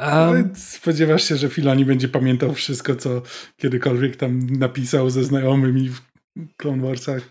Um, 0.00 0.50
Spodziewasz 0.56 1.24
się, 1.24 1.36
że 1.36 1.48
Filani 1.48 1.84
będzie 1.84 2.08
pamiętał 2.08 2.54
wszystko, 2.54 2.96
co 2.96 3.22
kiedykolwiek 3.56 4.16
tam 4.16 4.46
napisał 4.50 5.10
ze 5.10 5.24
znajomymi 5.24 5.88
w 5.88 6.00
Clone 6.56 6.82
Warsach? 6.82 7.22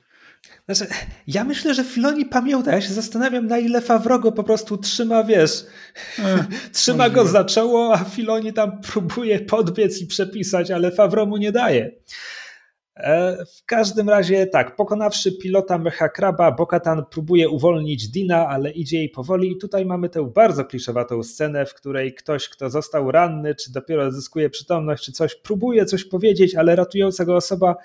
Znaczy, 0.69 0.93
ja 1.27 1.43
myślę, 1.43 1.73
że 1.73 1.83
Filoni 1.83 2.25
pamięta. 2.25 2.71
Ja 2.71 2.81
się 2.81 2.93
zastanawiam, 2.93 3.47
na 3.47 3.57
ile 3.57 3.81
Fawrogo 3.81 4.31
po 4.31 4.43
prostu 4.43 4.77
trzyma, 4.77 5.23
wiesz, 5.23 5.65
e, 6.19 6.45
trzyma 6.73 6.97
możliwe. 6.97 7.23
go 7.23 7.29
za 7.29 7.45
czoło, 7.45 7.93
a 7.93 7.97
Filoni 7.97 8.53
tam 8.53 8.81
próbuje 8.81 9.39
podbiec 9.39 10.01
i 10.01 10.07
przepisać, 10.07 10.71
ale 10.71 10.91
Fawro 10.91 11.25
mu 11.25 11.37
nie 11.37 11.51
daje. 11.51 11.91
E, 12.99 13.45
w 13.45 13.65
każdym 13.65 14.09
razie 14.09 14.47
tak, 14.47 14.75
pokonawszy 14.75 15.31
pilota 15.31 15.77
Mecha 15.77 16.09
Kraba, 16.09 16.51
Bokatan 16.51 17.05
próbuje 17.11 17.49
uwolnić 17.49 18.09
Dina, 18.09 18.47
ale 18.47 18.71
idzie 18.71 18.97
jej 18.97 19.09
powoli 19.09 19.51
i 19.51 19.57
tutaj 19.57 19.85
mamy 19.85 20.09
tę 20.09 20.31
bardzo 20.35 20.65
kliszowatą 20.65 21.23
scenę, 21.23 21.65
w 21.65 21.73
której 21.73 22.13
ktoś, 22.13 22.49
kto 22.49 22.69
został 22.69 23.11
ranny, 23.11 23.55
czy 23.55 23.71
dopiero 23.71 24.11
zyskuje 24.11 24.49
przytomność, 24.49 25.05
czy 25.05 25.11
coś, 25.11 25.35
próbuje 25.35 25.85
coś 25.85 26.05
powiedzieć, 26.05 26.55
ale 26.55 26.75
ratująca 26.75 27.25
go 27.25 27.35
osoba 27.35 27.75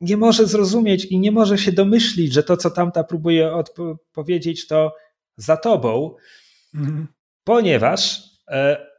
nie 0.00 0.16
może 0.16 0.46
zrozumieć 0.46 1.04
i 1.04 1.18
nie 1.18 1.32
może 1.32 1.58
się 1.58 1.72
domyślić, 1.72 2.32
że 2.32 2.42
to, 2.42 2.56
co 2.56 2.70
tamta 2.70 3.04
próbuje 3.04 3.52
odpowiedzieć, 3.54 4.66
to 4.66 4.94
za 5.36 5.56
tobą, 5.56 6.14
mhm. 6.74 7.06
ponieważ 7.44 8.22
e, 8.48 8.89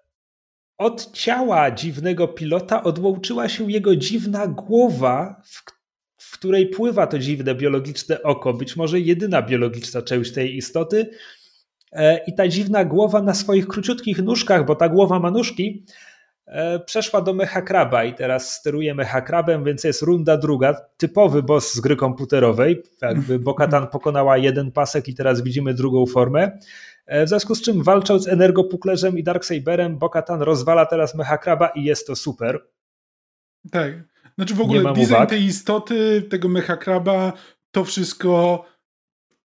od 0.81 1.11
ciała 1.11 1.71
dziwnego 1.71 2.27
pilota 2.27 2.83
odłączyła 2.83 3.49
się 3.49 3.71
jego 3.71 3.95
dziwna 3.95 4.47
głowa, 4.47 5.41
w, 5.45 5.63
w 6.17 6.33
której 6.33 6.67
pływa 6.67 7.07
to 7.07 7.19
dziwne 7.19 7.55
biologiczne 7.55 8.23
oko, 8.23 8.53
być 8.53 8.75
może 8.75 8.99
jedyna 8.99 9.41
biologiczna 9.41 10.01
część 10.01 10.31
tej 10.31 10.57
istoty. 10.57 11.09
E, 11.91 12.19
I 12.27 12.35
ta 12.35 12.47
dziwna 12.47 12.85
głowa 12.85 13.21
na 13.21 13.33
swoich 13.33 13.67
króciutkich 13.67 14.23
nóżkach, 14.23 14.65
bo 14.65 14.75
ta 14.75 14.89
głowa 14.89 15.19
ma 15.19 15.31
nóżki, 15.31 15.85
e, 16.45 16.79
przeszła 16.79 17.21
do 17.21 17.33
mechakraba 17.33 18.03
i 18.03 18.13
teraz 18.13 18.53
steruje 18.53 18.95
mechakrabem, 18.95 19.63
więc 19.63 19.83
jest 19.83 20.01
runda 20.01 20.37
druga, 20.37 20.75
typowy 20.97 21.43
boss 21.43 21.73
z 21.73 21.79
gry 21.79 21.95
komputerowej. 21.95 22.83
Jakby 23.01 23.39
Bokatan 23.39 23.87
pokonała 23.87 24.37
jeden 24.37 24.71
pasek 24.71 25.07
i 25.07 25.15
teraz 25.15 25.41
widzimy 25.41 25.73
drugą 25.73 26.05
formę. 26.05 26.57
E, 27.11 27.25
w 27.25 27.29
związku 27.29 27.55
z 27.55 27.61
czym 27.61 27.83
walcząc 27.83 28.23
z 28.23 28.27
Energopuklerzem 28.27 29.17
i 29.17 29.23
Darksaberem, 29.23 29.97
Bokatan 29.97 30.41
rozwala 30.41 30.85
teraz 30.85 31.15
Mechakraba 31.15 31.67
i 31.67 31.83
jest 31.83 32.07
to 32.07 32.15
super. 32.15 32.67
Tak. 33.71 33.93
Znaczy 34.35 34.55
w 34.55 34.61
ogóle 34.61 34.93
design 34.93 35.27
tej 35.27 35.43
istoty, 35.43 36.21
tego 36.29 36.49
Mechakraba, 36.49 37.33
to 37.71 37.83
wszystko 37.83 38.65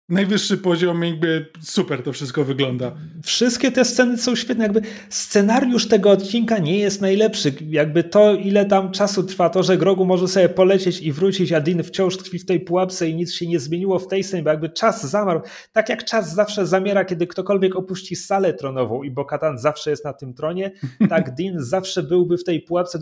najwyższy 0.08 0.58
poziom, 0.58 1.02
jakby 1.02 1.46
super 1.60 2.02
to 2.02 2.12
wszystko 2.12 2.44
wygląda. 2.44 2.96
Wszystkie 3.24 3.72
te 3.72 3.84
sceny 3.84 4.18
są 4.18 4.34
świetne, 4.34 4.64
jakby 4.64 4.80
scenariusz 5.08 5.88
tego 5.88 6.10
odcinka 6.10 6.58
nie 6.58 6.78
jest 6.78 7.00
najlepszy, 7.00 7.52
jakby 7.68 8.04
to 8.04 8.34
ile 8.34 8.64
tam 8.64 8.92
czasu 8.92 9.22
trwa, 9.22 9.50
to, 9.50 9.62
że 9.62 9.78
Grogu 9.78 10.04
może 10.04 10.28
sobie 10.28 10.48
polecieć 10.48 11.00
i 11.00 11.12
wrócić, 11.12 11.52
a 11.52 11.60
Din 11.60 11.82
wciąż 11.82 12.16
tkwi 12.16 12.38
w 12.38 12.46
tej 12.46 12.60
pułapce 12.60 13.08
i 13.08 13.14
nic 13.14 13.32
się 13.32 13.46
nie 13.46 13.60
zmieniło 13.60 13.98
w 13.98 14.08
tej 14.08 14.24
scenie, 14.24 14.42
bo 14.42 14.50
jakby 14.50 14.68
czas 14.68 15.06
zamarł, 15.06 15.40
tak 15.72 15.88
jak 15.88 16.04
czas 16.04 16.34
zawsze 16.34 16.66
zamiera, 16.66 17.04
kiedy 17.04 17.26
ktokolwiek 17.26 17.76
opuści 17.76 18.16
salę 18.16 18.54
tronową 18.54 19.02
i 19.02 19.10
Bokatan 19.10 19.58
zawsze 19.58 19.90
jest 19.90 20.04
na 20.04 20.12
tym 20.12 20.34
tronie, 20.34 20.72
tak 21.08 21.34
Din 21.34 21.54
zawsze 21.58 22.02
byłby 22.02 22.38
w 22.38 22.44
tej 22.44 22.60
pułapce. 22.60 22.98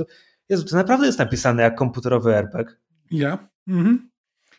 Jezu, 0.49 0.65
to 0.65 0.77
naprawdę 0.77 1.07
jest 1.07 1.19
napisane 1.19 1.63
jak 1.63 1.75
komputerowy 1.75 2.35
RPG. 2.35 2.77
Ja? 3.11 3.49
Mhm. 3.69 4.14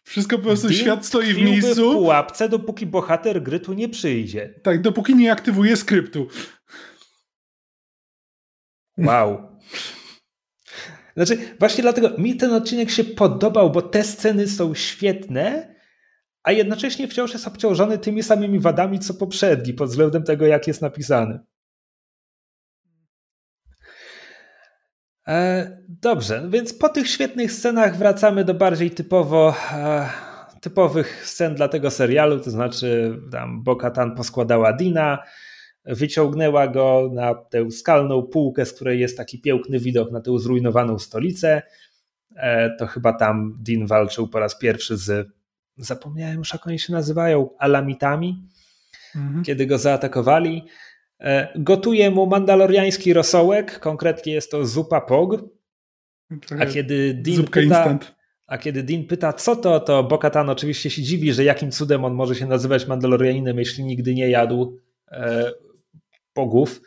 Wszystko 0.05 0.37
po 0.37 0.43
prostu 0.43 0.67
Dean 0.67 0.79
świat 0.79 1.05
stoi 1.05 1.33
w 1.33 1.41
miejscu. 1.41 1.91
w 1.91 1.93
pułapce, 1.93 2.49
dopóki 2.49 2.85
bohater 2.85 3.43
gry 3.43 3.59
tu 3.59 3.73
nie 3.73 3.89
przyjdzie. 3.89 4.59
Tak, 4.63 4.81
dopóki 4.81 5.15
nie 5.15 5.31
aktywuje 5.31 5.77
skryptu. 5.77 6.27
Wow. 8.97 9.59
Znaczy, 11.15 11.37
właśnie 11.59 11.81
dlatego 11.81 12.09
mi 12.17 12.35
ten 12.35 12.53
odcinek 12.53 12.89
się 12.89 13.03
podobał, 13.03 13.71
bo 13.71 13.81
te 13.81 14.03
sceny 14.03 14.47
są 14.47 14.75
świetne, 14.75 15.75
a 16.43 16.51
jednocześnie 16.51 17.07
wciąż 17.07 17.33
jest 17.33 17.47
obciążony 17.47 17.97
tymi 17.97 18.23
samymi 18.23 18.59
wadami, 18.59 18.99
co 18.99 19.13
poprzedni, 19.13 19.73
pod 19.73 19.89
względem 19.89 20.23
tego, 20.23 20.45
jak 20.45 20.67
jest 20.67 20.81
napisany. 20.81 21.39
E, 25.27 25.77
dobrze, 25.87 26.47
więc 26.49 26.73
po 26.73 26.89
tych 26.89 27.09
świetnych 27.09 27.51
scenach 27.51 27.97
wracamy 27.97 28.45
do 28.45 28.53
bardziej 28.53 28.91
typowo 28.91 29.55
e, 29.71 30.09
typowych 30.61 31.27
scen 31.27 31.55
dla 31.55 31.67
tego 31.67 31.91
serialu, 31.91 32.39
to 32.39 32.51
znaczy 32.51 33.19
tam 33.31 33.63
Bo-Katan 33.63 34.15
poskładała 34.15 34.73
Dina, 34.73 35.23
wyciągnęła 35.85 36.67
go 36.67 37.09
na 37.13 37.35
tę 37.35 37.71
skalną 37.71 38.23
półkę, 38.23 38.65
z 38.65 38.73
której 38.73 38.99
jest 38.99 39.17
taki 39.17 39.41
piękny 39.41 39.79
widok 39.79 40.11
na 40.11 40.21
tę 40.21 40.39
zrujnowaną 40.39 40.99
stolicę. 40.99 41.61
E, 42.35 42.75
to 42.75 42.87
chyba 42.87 43.13
tam 43.13 43.57
Din 43.61 43.85
walczył 43.85 44.27
po 44.27 44.39
raz 44.39 44.57
pierwszy 44.57 44.97
z, 44.97 45.27
zapomniałem 45.77 46.37
już 46.37 46.53
jak 46.53 46.67
oni 46.67 46.79
się 46.79 46.93
nazywają, 46.93 47.49
Alamitami, 47.59 48.47
mhm. 49.15 49.43
kiedy 49.43 49.65
go 49.65 49.77
zaatakowali. 49.77 50.63
E, 51.25 51.47
gotuje 51.55 52.11
mu 52.11 52.25
mandaloriański 52.25 53.13
rosołek, 53.13 53.79
konkretnie 53.79 54.33
jest 54.33 54.51
to 54.51 54.65
zupa 54.65 55.01
pog. 55.01 55.41
A 56.59 56.65
kiedy 56.65 57.13
Dean 57.13 57.43
pyta, 57.43 57.61
instant. 57.61 58.15
a 58.47 58.57
kiedy 58.57 58.83
Dean 58.83 59.03
pyta, 59.03 59.33
co 59.33 59.55
to, 59.55 59.79
to 59.79 60.03
Bokatan 60.03 60.49
oczywiście 60.49 60.89
się 60.89 61.01
dziwi, 61.01 61.33
że 61.33 61.43
jakim 61.43 61.71
cudem 61.71 62.05
on 62.05 62.13
może 62.13 62.35
się 62.35 62.45
nazywać 62.45 62.87
Mandalorianinem, 62.87 63.59
jeśli 63.59 63.83
nigdy 63.83 64.13
nie 64.13 64.29
jadł 64.29 64.79
e, 65.11 65.51
pogów. 66.33 66.81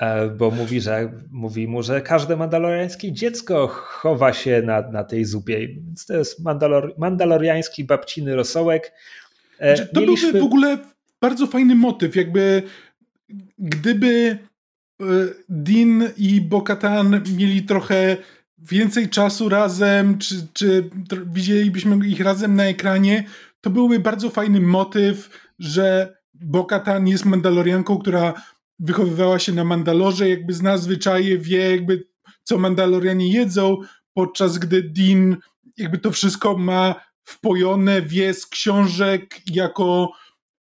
E, 0.00 0.28
bo 0.28 0.50
mówi, 0.50 0.80
że 0.80 1.12
mówi 1.30 1.68
mu, 1.68 1.82
że 1.82 2.00
każde 2.00 2.36
mandaloriańskie 2.36 3.12
dziecko 3.12 3.66
chowa 3.68 4.32
się 4.32 4.62
na, 4.62 4.90
na 4.90 5.04
tej 5.04 5.24
zupie. 5.24 5.68
Więc 5.68 6.06
to 6.06 6.14
jest 6.16 6.44
mandalor, 6.44 6.94
mandaloriański 6.98 7.84
babciny 7.84 8.36
rosołek. 8.36 8.92
E, 9.58 9.76
znaczy, 9.76 9.92
to 9.94 10.00
Mieliśmy... 10.00 10.32
byłby 10.32 10.40
w 10.40 10.44
ogóle 10.44 10.78
bardzo 11.20 11.46
fajny 11.46 11.74
motyw, 11.74 12.16
jakby 12.16 12.62
gdyby 13.58 14.38
e, 15.00 15.04
Dean 15.48 16.02
i 16.16 16.40
Bokatan 16.40 17.20
mieli 17.36 17.62
trochę 17.62 18.16
więcej 18.58 19.08
czasu 19.08 19.48
razem, 19.48 20.18
czy, 20.18 20.46
czy 20.52 20.90
widzielibyśmy 21.26 22.08
ich 22.08 22.20
razem 22.20 22.56
na 22.56 22.64
ekranie, 22.64 23.24
to 23.60 23.70
byłby 23.70 24.00
bardzo 24.00 24.30
fajny 24.30 24.60
motyw, 24.60 25.48
że 25.58 26.16
Bokatan 26.34 27.08
jest 27.08 27.24
Mandalorianką, 27.24 27.98
która 27.98 28.34
wychowywała 28.78 29.38
się 29.38 29.52
na 29.52 29.64
Mandalorze, 29.64 30.28
jakby 30.28 30.52
zna 30.52 30.78
zwyczaje, 30.78 31.38
wie 31.38 31.70
jakby 31.70 32.06
co 32.42 32.58
Mandalorianie 32.58 33.32
jedzą, 33.32 33.76
podczas 34.14 34.58
gdy 34.58 34.82
Dean 34.82 35.36
jakby 35.76 35.98
to 35.98 36.10
wszystko 36.10 36.58
ma 36.58 36.94
wpojone, 37.24 38.02
wie 38.02 38.34
z 38.34 38.46
książek 38.46 39.40
jako 39.50 40.12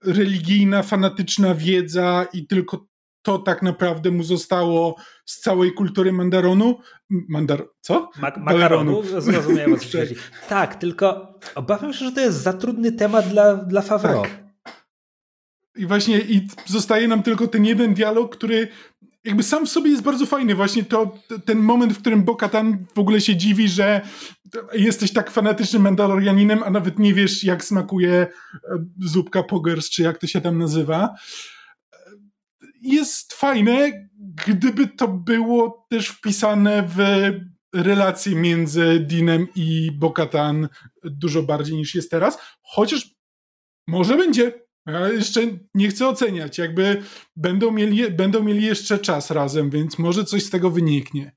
religijna, 0.03 0.83
fanatyczna 0.83 1.55
wiedza 1.55 2.27
i 2.33 2.47
tylko 2.47 2.87
to 3.21 3.39
tak 3.39 3.61
naprawdę 3.61 4.11
mu 4.11 4.23
zostało 4.23 4.95
z 5.25 5.39
całej 5.41 5.73
kultury 5.73 6.11
mandaronu. 6.11 6.79
Mandar... 7.09 7.67
Co? 7.81 8.09
Mak 8.21 8.37
makaronu, 8.37 9.03
zrozumiałem. 9.03 9.75
Tak, 10.49 10.75
tylko 10.75 11.39
obawiam 11.55 11.93
się, 11.93 12.05
że 12.05 12.11
to 12.11 12.21
jest 12.21 12.41
za 12.41 12.53
trudny 12.53 12.91
temat 12.91 13.29
dla, 13.29 13.55
dla 13.55 13.81
Favreau. 13.81 14.21
Tak. 14.21 14.45
I 15.75 15.85
właśnie 15.85 16.19
i 16.19 16.47
zostaje 16.65 17.07
nam 17.07 17.23
tylko 17.23 17.47
ten 17.47 17.65
jeden 17.65 17.93
dialog, 17.93 18.35
który 18.37 18.67
jakby 19.25 19.43
sam 19.43 19.65
w 19.65 19.69
sobie 19.69 19.91
jest 19.91 20.03
bardzo 20.03 20.25
fajny. 20.25 20.55
Właśnie 20.55 20.83
to, 20.83 21.17
ten 21.45 21.59
moment, 21.59 21.93
w 21.93 22.01
którym 22.01 22.23
Bokatan 22.23 22.85
w 22.95 22.99
ogóle 22.99 23.21
się 23.21 23.35
dziwi, 23.35 23.69
że 23.69 24.01
jesteś 24.73 25.13
tak 25.13 25.31
fanatycznym 25.31 25.81
Mandalorianinem, 25.81 26.63
a 26.63 26.69
nawet 26.69 26.99
nie 26.99 27.13
wiesz, 27.13 27.43
jak 27.43 27.65
smakuje 27.65 28.13
e, 28.13 28.27
zupka 29.01 29.43
pogers, 29.43 29.89
czy 29.89 30.03
jak 30.03 30.17
to 30.17 30.27
się 30.27 30.41
tam 30.41 30.57
nazywa. 30.57 31.15
Jest 32.81 33.33
fajne, 33.33 34.07
gdyby 34.47 34.87
to 34.87 35.07
było 35.07 35.87
też 35.89 36.07
wpisane 36.07 36.89
w 36.95 36.99
relacje 37.73 38.35
między 38.35 38.99
Dinem 38.99 39.47
i 39.55 39.91
Bokatan 39.91 40.69
dużo 41.03 41.43
bardziej 41.43 41.75
niż 41.75 41.95
jest 41.95 42.11
teraz. 42.11 42.37
Chociaż 42.61 43.09
może 43.87 44.17
będzie, 44.17 44.64
ja 44.87 45.09
jeszcze 45.09 45.41
nie 45.73 45.89
chcę 45.89 46.07
oceniać, 46.07 46.57
jakby 46.57 47.01
będą 47.35 47.71
mieli, 47.71 48.11
będą 48.11 48.43
mieli 48.43 48.65
jeszcze 48.65 48.99
czas 48.99 49.31
razem, 49.31 49.69
więc 49.69 49.99
może 49.99 50.23
coś 50.23 50.43
z 50.43 50.49
tego 50.49 50.69
wyniknie. 50.69 51.31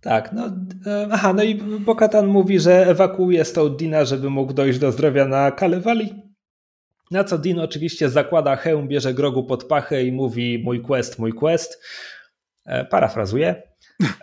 Tak, 0.00 0.32
no 0.32 0.46
e, 0.86 1.08
aha, 1.10 1.32
no 1.32 1.42
i 1.42 1.54
Bokatan 1.54 2.26
mówi, 2.26 2.60
że 2.60 2.86
ewakuuje 2.86 3.44
stąd 3.44 3.76
Dina, 3.76 4.04
żeby 4.04 4.30
mógł 4.30 4.52
dojść 4.52 4.78
do 4.78 4.92
zdrowia 4.92 5.24
na 5.26 5.50
Kalewali. 5.50 6.14
Na 7.10 7.24
co 7.24 7.38
Din 7.38 7.58
oczywiście 7.58 8.10
zakłada 8.10 8.56
hełm, 8.56 8.88
bierze 8.88 9.14
grogu 9.14 9.44
pod 9.44 9.64
pachę 9.64 10.04
i 10.04 10.12
mówi 10.12 10.62
mój 10.64 10.82
quest, 10.82 11.18
mój 11.18 11.32
quest. 11.32 11.82
E, 12.66 12.84
parafrazuję. 12.84 13.69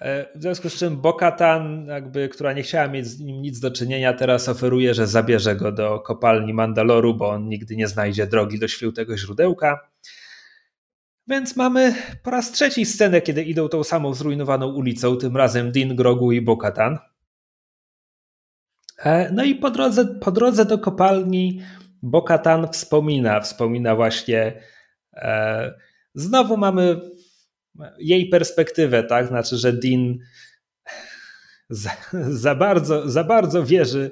E, 0.01 0.26
w 0.36 0.41
związku 0.41 0.70
z 0.70 0.76
czym 0.76 0.97
Bokatan, 0.97 1.88
która 2.32 2.53
nie 2.53 2.64
chciała 2.64 2.88
mieć 2.88 3.08
z 3.08 3.20
nim 3.20 3.41
nic 3.41 3.60
do 3.60 3.72
czynienia, 3.72 4.14
teraz 4.14 4.49
oferuje, 4.49 4.93
że 4.93 5.08
zabierze 5.08 5.55
go 5.55 5.72
do 5.72 5.99
kopalni 5.99 6.53
Mandaloru, 6.53 7.14
bo 7.14 7.30
on 7.30 7.49
nigdy 7.49 7.76
nie 7.76 7.88
znajdzie 7.88 8.28
drogi 8.28 8.60
do 8.60 8.68
świętego 8.68 9.18
źródełka. 9.18 9.89
Więc 11.28 11.55
mamy 11.55 11.95
po 12.24 12.32
raz 12.32 12.51
trzeci 12.51 12.86
scenę, 12.86 13.22
kiedy 13.22 13.43
idą 13.43 13.70
tą 13.70 13.84
samą 13.84 14.14
zrujnowaną 14.14 14.74
ulicą, 14.74 15.18
tym 15.18 15.38
razem 15.38 15.72
Din, 15.72 15.95
Grogu 15.95 16.32
i 16.32 16.41
Bokatan. 16.41 16.97
E, 18.97 19.32
no 19.32 19.43
i 19.43 19.55
po 19.55 19.70
drodze, 19.70 20.05
po 20.05 20.32
drodze 20.32 20.66
do 20.66 20.78
kopalni 20.78 21.62
Bokatan 22.01 22.68
wspomina, 22.72 23.39
wspomina 23.39 23.95
właśnie 23.95 24.62
e, 25.14 25.74
znowu 26.14 26.58
mamy 26.58 27.01
jej 28.00 28.30
perspektywę, 28.30 29.04
tak? 29.04 29.28
Znaczy, 29.28 29.58
że 29.58 29.74
Dean 29.74 30.18
za, 31.70 31.92
za, 32.30 32.56
bardzo, 32.56 33.10
za 33.10 33.24
bardzo 33.24 33.66
wierzy 33.66 34.12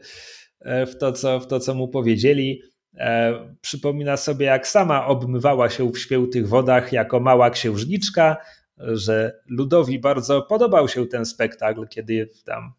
e, 0.60 0.86
w 0.86 0.98
to, 0.98 1.12
co, 1.12 1.40
w 1.40 1.48
to, 1.48 1.60
co 1.60 1.74
mu 1.74 1.88
powiedzieli. 1.88 2.62
E, 2.98 3.34
przypomina 3.62 4.18
sobie, 4.18 4.46
jak 4.46 4.68
sama 4.68 5.06
obmywała 5.06 5.70
się 5.70 5.92
w 5.92 5.98
świętych 5.98 6.48
wodach 6.48 6.94
jako 6.94 7.20
mała 7.20 7.50
księżniczka, 7.50 8.38
że 8.78 9.40
ludowi 9.50 10.00
bardzo 10.00 10.42
podobał 10.42 10.88
się 10.88 11.08
ten 11.08 11.26
spektakl, 11.26 11.88
kiedy 11.88 12.30
tam 12.46 12.74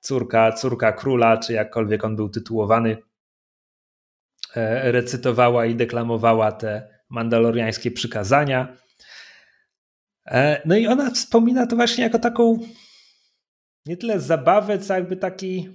córka, 0.00 0.52
córka 0.52 0.92
króla, 0.92 1.36
czy 1.36 1.52
jakkolwiek 1.52 2.04
on 2.04 2.16
był 2.16 2.28
tytułowany, 2.28 2.96
e, 4.56 4.92
recytowała 4.92 5.66
i 5.66 5.74
deklamowała 5.74 6.52
te 6.52 6.88
mandaloriańskie 7.08 7.90
przykazania. 7.90 8.76
E, 10.26 10.62
no 10.64 10.76
i 10.76 10.86
ona 10.86 11.10
wspomina 11.10 11.66
to 11.66 11.76
właśnie 11.76 12.04
jako 12.04 12.18
taką 12.18 12.58
nie 13.86 13.96
tyle 13.96 14.20
zabawę, 14.20 14.78
co 14.78 14.94
jakby 14.94 15.16
taki 15.16 15.68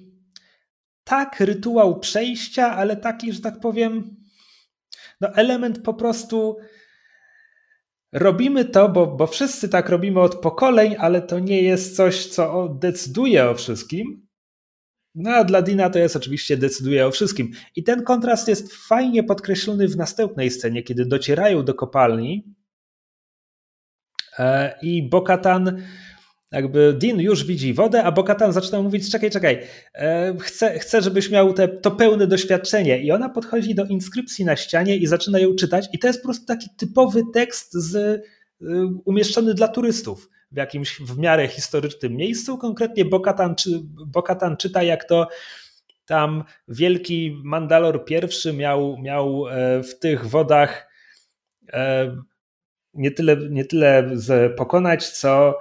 tak 1.04 1.40
rytuał 1.40 2.00
przejścia, 2.00 2.72
ale 2.76 2.98
taki, 2.98 3.34
że 3.34 3.42
tak 3.42 3.60
powiem, 3.60 4.16
no 5.22 5.28
element 5.36 5.84
po 5.84 5.94
prostu 5.94 6.58
robimy 8.14 8.66
to, 8.66 8.90
bo, 8.90 9.08
bo 9.08 9.28
wszyscy 9.28 9.70
tak 9.70 9.90
robimy 9.90 10.20
od 10.20 10.36
pokoleń, 10.36 10.96
ale 11.00 11.22
to 11.22 11.40
nie 11.40 11.62
jest 11.62 11.96
coś, 11.96 12.26
co 12.26 12.70
decyduje 12.82 13.50
o 13.50 13.56
wszystkim. 13.56 14.28
No 15.16 15.32
a 15.32 15.44
dla 15.44 15.62
Dina 15.62 15.90
to 15.90 16.00
jest 16.00 16.16
oczywiście 16.16 16.58
decyduje 16.58 17.08
o 17.08 17.12
wszystkim. 17.12 17.52
I 17.76 17.84
ten 17.84 18.04
kontrast 18.04 18.48
jest 18.48 18.74
fajnie 18.74 19.24
podkreślony 19.24 19.88
w 19.88 19.98
następnej 19.98 20.52
scenie, 20.52 20.84
kiedy 20.84 21.06
docierają 21.06 21.66
do 21.66 21.74
kopalni 21.74 22.57
I 24.82 25.10
Bokatan, 25.10 25.82
jakby 26.52 26.94
Din 26.94 27.20
już 27.20 27.46
widzi 27.46 27.74
wodę, 27.74 28.04
a 28.04 28.12
Bokatan 28.12 28.54
zaczyna 28.54 28.82
mówić: 28.82 29.12
Czekaj, 29.12 29.32
czekaj, 29.32 29.64
e, 29.96 30.34
chcę, 30.42 30.80
chcę 30.80 31.02
żebyś 31.02 31.30
miał 31.30 31.54
te, 31.54 31.68
to 31.68 31.92
pełne 31.92 32.28
doświadczenie. 32.28 33.00
I 33.02 33.12
ona 33.12 33.30
podchodzi 33.30 33.76
do 33.76 33.86
inskrypcji 33.86 34.46
na 34.46 34.56
ścianie 34.56 34.98
i 34.98 35.08
zaczyna 35.08 35.40
ją 35.40 35.56
czytać. 35.56 35.90
I 35.94 36.00
to 36.00 36.08
jest 36.08 36.20
po 36.20 36.26
prostu 36.26 36.46
taki 36.46 36.68
typowy 36.78 37.22
tekst 37.34 37.74
z, 37.74 37.96
e, 37.96 38.22
umieszczony 39.06 39.54
dla 39.54 39.68
turystów 39.68 40.30
w 40.52 40.58
jakimś 40.58 41.00
w 41.00 41.18
miarę 41.18 41.48
historycznym 41.48 42.16
miejscu. 42.16 42.58
Konkretnie 42.58 43.06
Bokatan, 43.06 43.56
Bokatan 44.08 44.58
czyta, 44.58 44.84
jak 44.84 45.06
to 45.06 45.28
tam 46.06 46.44
wielki 46.68 47.42
Mandalor 47.44 48.06
I 48.46 48.54
miał, 48.54 48.98
miał 48.98 49.46
w 49.84 50.00
tych 50.00 50.26
wodach 50.26 50.88
nie 52.98 53.12
tyle, 53.12 53.38
nie 53.50 53.66
tyle 53.66 54.10
pokonać, 54.58 55.10
co 55.10 55.60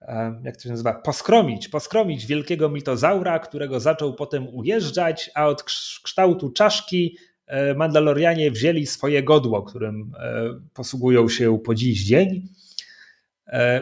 e, 0.00 0.40
jak 0.44 0.56
to 0.56 0.62
się 0.62 0.70
nazywa, 0.70 0.94
poskromić, 0.94 1.68
poskromić 1.68 2.26
wielkiego 2.26 2.68
mitozaura, 2.68 3.38
którego 3.38 3.80
zaczął 3.80 4.14
potem 4.14 4.48
ujeżdżać, 4.48 5.30
a 5.34 5.46
od 5.46 5.62
kształtu 6.02 6.50
czaszki 6.50 7.16
e, 7.46 7.74
Mandalorianie 7.74 8.50
wzięli 8.50 8.86
swoje 8.86 9.22
godło, 9.22 9.62
którym 9.62 10.12
e, 10.20 10.60
posługują 10.74 11.28
się 11.28 11.58
po 11.58 11.74
dziś 11.74 12.04
dzień. 12.04 12.48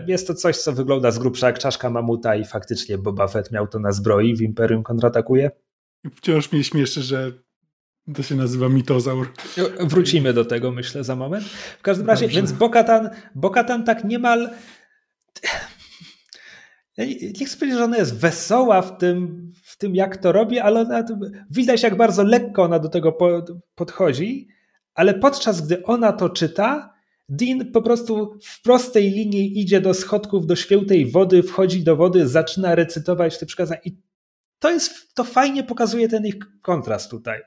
Jest 0.06 0.26
to 0.26 0.34
coś, 0.34 0.56
co 0.56 0.72
wygląda 0.72 1.10
z 1.10 1.18
grubsza 1.18 1.46
jak 1.46 1.58
czaszka 1.58 1.90
mamuta 1.90 2.36
i 2.36 2.44
faktycznie 2.44 2.98
Boba 2.98 3.28
Fett 3.28 3.52
miał 3.52 3.66
to 3.66 3.78
na 3.78 3.92
zbroi 3.92 4.36
w 4.36 4.42
Imperium 4.42 4.82
kontratakuje. 4.82 5.50
Wciąż 6.14 6.52
mnie 6.52 6.64
śmieszy, 6.64 7.02
że 7.02 7.32
to 8.14 8.22
się 8.22 8.34
nazywa 8.34 8.68
mitozaur. 8.68 9.32
Wrócimy 9.80 10.32
do 10.32 10.44
tego, 10.44 10.72
myślę, 10.72 11.04
za 11.04 11.16
moment. 11.16 11.44
W 11.78 11.82
każdym 11.82 12.06
razie, 12.06 12.26
Dobrze. 12.26 12.36
więc 12.36 12.52
Bokatan, 12.52 13.10
Bokatan 13.34 13.84
tak 13.84 14.04
niemal. 14.04 14.50
Ja 16.96 17.04
nie, 17.04 17.14
nie 17.40 17.46
chcę 17.46 17.56
powiedzieć, 17.56 17.78
że 17.78 17.84
ona 17.84 17.96
jest 17.96 18.18
wesoła 18.18 18.82
w 18.82 18.98
tym, 18.98 19.50
w 19.62 19.78
tym 19.78 19.94
jak 19.94 20.16
to 20.16 20.32
robi, 20.32 20.58
ale 20.58 20.80
ona, 20.80 21.04
widać, 21.50 21.82
jak 21.82 21.96
bardzo 21.96 22.22
lekko 22.22 22.62
ona 22.62 22.78
do 22.78 22.88
tego 22.88 23.16
podchodzi, 23.74 24.48
ale 24.94 25.14
podczas 25.14 25.66
gdy 25.66 25.84
ona 25.84 26.12
to 26.12 26.30
czyta, 26.30 26.94
Dean 27.28 27.72
po 27.72 27.82
prostu 27.82 28.38
w 28.42 28.62
prostej 28.62 29.10
linii 29.10 29.60
idzie 29.60 29.80
do 29.80 29.94
schodków, 29.94 30.46
do 30.46 30.56
świętej 30.56 31.10
wody, 31.10 31.42
wchodzi 31.42 31.84
do 31.84 31.96
wody, 31.96 32.28
zaczyna 32.28 32.74
recytować 32.74 33.38
te 33.38 33.46
przykazania. 33.46 33.80
I 33.84 33.96
to 34.58 34.70
jest, 34.70 35.14
to 35.14 35.24
fajnie 35.24 35.64
pokazuje 35.64 36.08
ten 36.08 36.26
ich 36.26 36.34
kontrast 36.62 37.10
tutaj. 37.10 37.40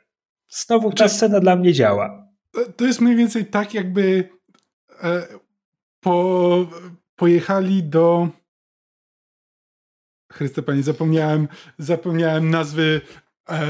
Znowu 0.49 0.91
ta 0.91 1.07
scena 1.07 1.39
dla 1.39 1.55
mnie 1.55 1.73
działa. 1.73 2.27
To 2.75 2.85
jest 2.85 3.01
mniej 3.01 3.15
więcej 3.15 3.45
tak, 3.45 3.73
jakby 3.73 4.29
e, 5.03 5.27
po, 5.99 6.67
pojechali 7.15 7.83
do. 7.83 8.29
Chryste 10.33 10.61
Panie, 10.61 10.83
zapomniałem, 10.83 11.47
zapomniałem 11.77 12.49
nazwy 12.49 13.01
e, 13.49 13.67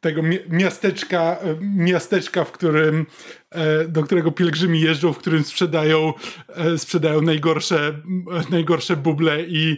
tego 0.00 0.22
miasteczka, 0.48 1.38
e, 1.40 1.56
miasteczka, 1.60 2.44
w 2.44 2.52
którym, 2.52 3.06
e, 3.50 3.88
do 3.88 4.02
którego 4.02 4.32
pielgrzymi 4.32 4.80
jeżdżą, 4.80 5.12
w 5.12 5.18
którym 5.18 5.44
sprzedają, 5.44 6.12
e, 6.48 6.78
sprzedają 6.78 7.22
najgorsze, 7.22 8.02
najgorsze 8.50 8.96
buble 8.96 9.42
i 9.42 9.76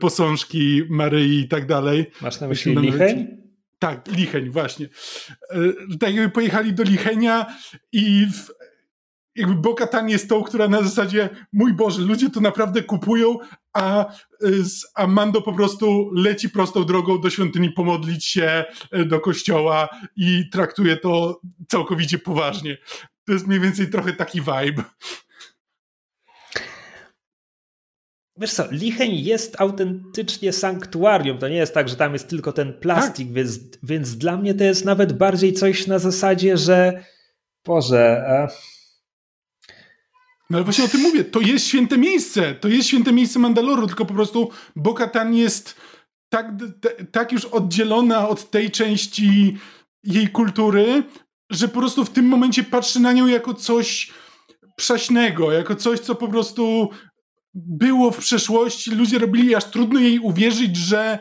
posążki 0.00 0.82
Maryi 0.88 1.40
i 1.40 1.48
tak 1.48 1.66
dalej. 1.66 2.10
Masz 2.22 2.40
na 2.40 2.48
myśli 2.48 2.76
Licheń? 2.76 3.39
Tak, 3.80 4.08
Licheń, 4.08 4.50
właśnie. 4.50 4.88
E, 5.50 5.58
tak 6.00 6.14
jakby 6.14 6.30
pojechali 6.30 6.72
do 6.72 6.82
Lichenia 6.82 7.46
i 7.92 8.26
w, 8.26 8.50
jakby 9.36 9.54
Bokatan 9.54 10.08
jest 10.08 10.28
tą, 10.28 10.42
która 10.42 10.68
na 10.68 10.82
zasadzie 10.82 11.28
mój 11.52 11.72
Boże, 11.72 12.02
ludzie 12.02 12.30
to 12.30 12.40
naprawdę 12.40 12.82
kupują, 12.82 13.38
a, 13.72 14.06
e, 14.06 14.12
a 14.94 15.06
Mando 15.06 15.42
po 15.42 15.52
prostu 15.52 16.10
leci 16.14 16.50
prostą 16.50 16.84
drogą 16.84 17.20
do 17.20 17.30
świątyni 17.30 17.70
pomodlić 17.70 18.24
się 18.24 18.64
e, 18.90 19.04
do 19.04 19.20
kościoła 19.20 19.88
i 20.16 20.50
traktuje 20.52 20.96
to 20.96 21.40
całkowicie 21.68 22.18
poważnie. 22.18 22.78
To 23.24 23.32
jest 23.32 23.46
mniej 23.46 23.60
więcej 23.60 23.90
trochę 23.90 24.12
taki 24.12 24.40
vibe. 24.40 24.84
Wiesz 28.40 28.52
co, 28.52 28.64
Licheń 28.70 29.16
jest 29.16 29.60
autentycznie 29.60 30.52
sanktuarium. 30.52 31.38
To 31.38 31.48
nie 31.48 31.56
jest 31.56 31.74
tak, 31.74 31.88
że 31.88 31.96
tam 31.96 32.12
jest 32.12 32.28
tylko 32.28 32.52
ten 32.52 32.72
plastik, 32.72 33.26
tak. 33.26 33.34
więc, 33.34 33.58
więc 33.82 34.16
dla 34.16 34.36
mnie 34.36 34.54
to 34.54 34.64
jest 34.64 34.84
nawet 34.84 35.12
bardziej 35.12 35.52
coś 35.52 35.86
na 35.86 35.98
zasadzie, 35.98 36.56
że 36.56 37.04
Boże... 37.66 38.24
A... 38.28 38.48
No 40.50 40.58
ale 40.58 40.64
właśnie 40.64 40.84
o 40.84 40.88
tym 40.88 41.00
mówię. 41.00 41.24
To 41.24 41.40
jest 41.40 41.66
święte 41.66 41.98
miejsce. 41.98 42.54
To 42.54 42.68
jest 42.68 42.88
święte 42.88 43.12
miejsce 43.12 43.38
Mandaloru, 43.38 43.86
tylko 43.86 44.06
po 44.06 44.14
prostu 44.14 44.50
Bokatan 44.76 45.34
jest 45.34 45.76
tak, 46.28 46.52
tak 47.12 47.32
już 47.32 47.44
oddzielona 47.44 48.28
od 48.28 48.50
tej 48.50 48.70
części 48.70 49.58
jej 50.04 50.28
kultury, 50.28 51.02
że 51.50 51.68
po 51.68 51.80
prostu 51.80 52.04
w 52.04 52.10
tym 52.10 52.24
momencie 52.24 52.64
patrzy 52.64 53.00
na 53.00 53.12
nią 53.12 53.26
jako 53.26 53.54
coś 53.54 54.12
przaśnego, 54.76 55.52
jako 55.52 55.76
coś, 55.76 56.00
co 56.00 56.14
po 56.14 56.28
prostu 56.28 56.90
było 57.54 58.10
w 58.10 58.18
przeszłości, 58.18 58.90
ludzie 58.90 59.18
robili, 59.18 59.54
aż 59.54 59.64
trudno 59.64 60.00
jej 60.00 60.18
uwierzyć, 60.18 60.76
że 60.76 61.18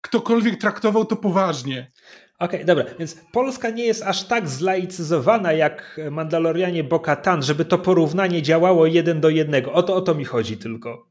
ktokolwiek 0.00 0.60
traktował 0.60 1.04
to 1.04 1.16
poważnie. 1.16 1.90
Okej, 2.38 2.62
okay, 2.62 2.64
dobra, 2.64 2.84
więc 2.98 3.16
Polska 3.32 3.70
nie 3.70 3.84
jest 3.84 4.02
aż 4.02 4.24
tak 4.24 4.48
zlaicyzowana 4.48 5.52
jak 5.52 6.00
Mandalorianie 6.10 6.84
Bokatan, 6.84 7.42
żeby 7.42 7.64
to 7.64 7.78
porównanie 7.78 8.42
działało 8.42 8.86
jeden 8.86 9.20
do 9.20 9.28
jednego. 9.28 9.72
O 9.72 9.82
to, 9.82 9.94
o 9.94 10.00
to 10.00 10.14
mi 10.14 10.24
chodzi 10.24 10.56
tylko. 10.56 11.08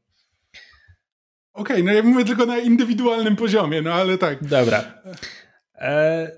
Okej, 1.52 1.76
okay, 1.76 1.82
no 1.82 1.92
ja 1.92 2.02
mówię 2.02 2.24
tylko 2.24 2.46
na 2.46 2.58
indywidualnym 2.58 3.36
poziomie, 3.36 3.82
no 3.82 3.92
ale 3.92 4.18
tak. 4.18 4.44
Dobra. 4.44 4.84
E, 5.74 6.30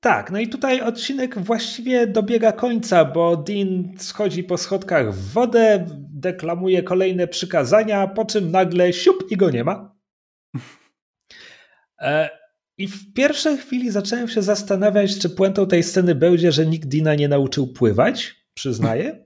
tak, 0.00 0.30
no 0.30 0.38
i 0.38 0.48
tutaj 0.48 0.80
odcinek 0.80 1.38
właściwie 1.38 2.06
dobiega 2.06 2.52
końca, 2.52 3.04
bo 3.04 3.36
Dean 3.36 3.92
schodzi 3.98 4.44
po 4.44 4.58
schodkach 4.58 5.14
w 5.14 5.32
wodę, 5.32 5.86
deklamuje 6.20 6.82
kolejne 6.82 7.28
przykazania, 7.28 8.06
po 8.06 8.24
czym 8.24 8.50
nagle 8.50 8.92
siup 8.92 9.26
i 9.30 9.36
go 9.36 9.50
nie 9.50 9.64
ma. 9.64 9.98
E, 12.00 12.30
I 12.78 12.88
w 12.88 13.12
pierwszej 13.12 13.58
chwili 13.58 13.90
zacząłem 13.90 14.28
się 14.28 14.42
zastanawiać, 14.42 15.18
czy 15.18 15.30
puentą 15.30 15.66
tej 15.66 15.82
sceny 15.82 16.14
będzie, 16.14 16.52
że 16.52 16.66
nikt 16.66 16.88
Dina 16.88 17.14
nie 17.14 17.28
nauczył 17.28 17.72
pływać, 17.72 18.36
przyznaję. 18.54 19.24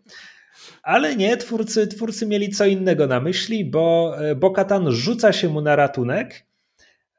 Ale 0.82 1.16
nie, 1.16 1.36
twórcy, 1.36 1.86
twórcy 1.86 2.26
mieli 2.26 2.50
co 2.50 2.66
innego 2.66 3.06
na 3.06 3.20
myśli, 3.20 3.64
bo 3.64 4.14
e, 4.18 4.34
Bokatan 4.34 4.90
rzuca 4.90 5.32
się 5.32 5.48
mu 5.48 5.60
na 5.60 5.76
ratunek 5.76 6.46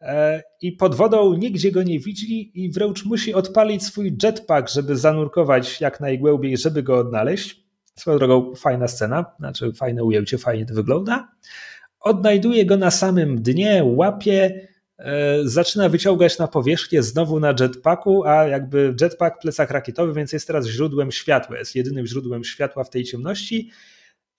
e, 0.02 0.44
i 0.62 0.72
pod 0.72 0.96
wodą 0.96 1.34
nigdzie 1.34 1.72
go 1.72 1.84
nie 1.84 2.00
widzi 2.00 2.64
i 2.64 2.72
wręcz 2.72 3.06
musi 3.06 3.34
odpalić 3.34 3.84
swój 3.84 4.18
jetpack, 4.24 4.70
żeby 4.70 4.96
zanurkować 4.96 5.82
jak 5.82 6.00
najgłębiej, 6.00 6.58
żeby 6.58 6.84
go 6.84 6.98
odnaleźć. 6.98 7.63
Swoją 7.96 8.18
drogą 8.18 8.56
fajna 8.56 8.88
scena, 8.88 9.26
znaczy 9.40 9.74
fajne 9.74 10.04
ujęcie, 10.04 10.38
fajnie 10.38 10.66
to 10.66 10.74
wygląda. 10.74 11.32
Odnajduje 12.00 12.66
go 12.66 12.78
na 12.78 12.92
samym 12.92 13.42
dnie, 13.42 13.84
łapie, 13.86 14.68
e, 14.98 15.40
zaczyna 15.44 15.90
wyciągać 15.90 16.40
na 16.40 16.48
powierzchnię 16.48 17.04
znowu 17.04 17.40
na 17.40 17.56
jetpacku, 17.60 18.26
a 18.26 18.48
jakby 18.48 18.96
jetpack 19.02 19.42
plecak 19.42 19.72
rakietowy, 19.72 20.14
więc 20.14 20.34
jest 20.34 20.48
teraz 20.48 20.68
źródłem 20.68 21.12
światła, 21.12 21.58
jest 21.58 21.76
jedynym 21.76 22.08
źródłem 22.08 22.44
światła 22.44 22.84
w 22.84 22.90
tej 22.90 23.04
ciemności. 23.04 23.72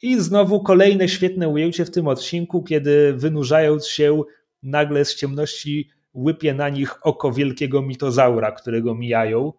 I 0.02 0.20
znowu 0.20 0.62
kolejne 0.62 1.08
świetne 1.08 1.48
ujęcie 1.48 1.84
w 1.84 1.90
tym 1.90 2.08
odcinku, 2.08 2.62
kiedy 2.62 3.12
wynurzając 3.12 3.86
się 3.86 4.22
nagle 4.62 5.04
z 5.04 5.14
ciemności 5.14 5.90
łypie 6.14 6.54
na 6.54 6.68
nich 6.68 7.06
oko 7.06 7.32
wielkiego 7.32 7.82
mitozaura, 7.82 8.52
którego 8.52 8.94
mijają 8.94 9.52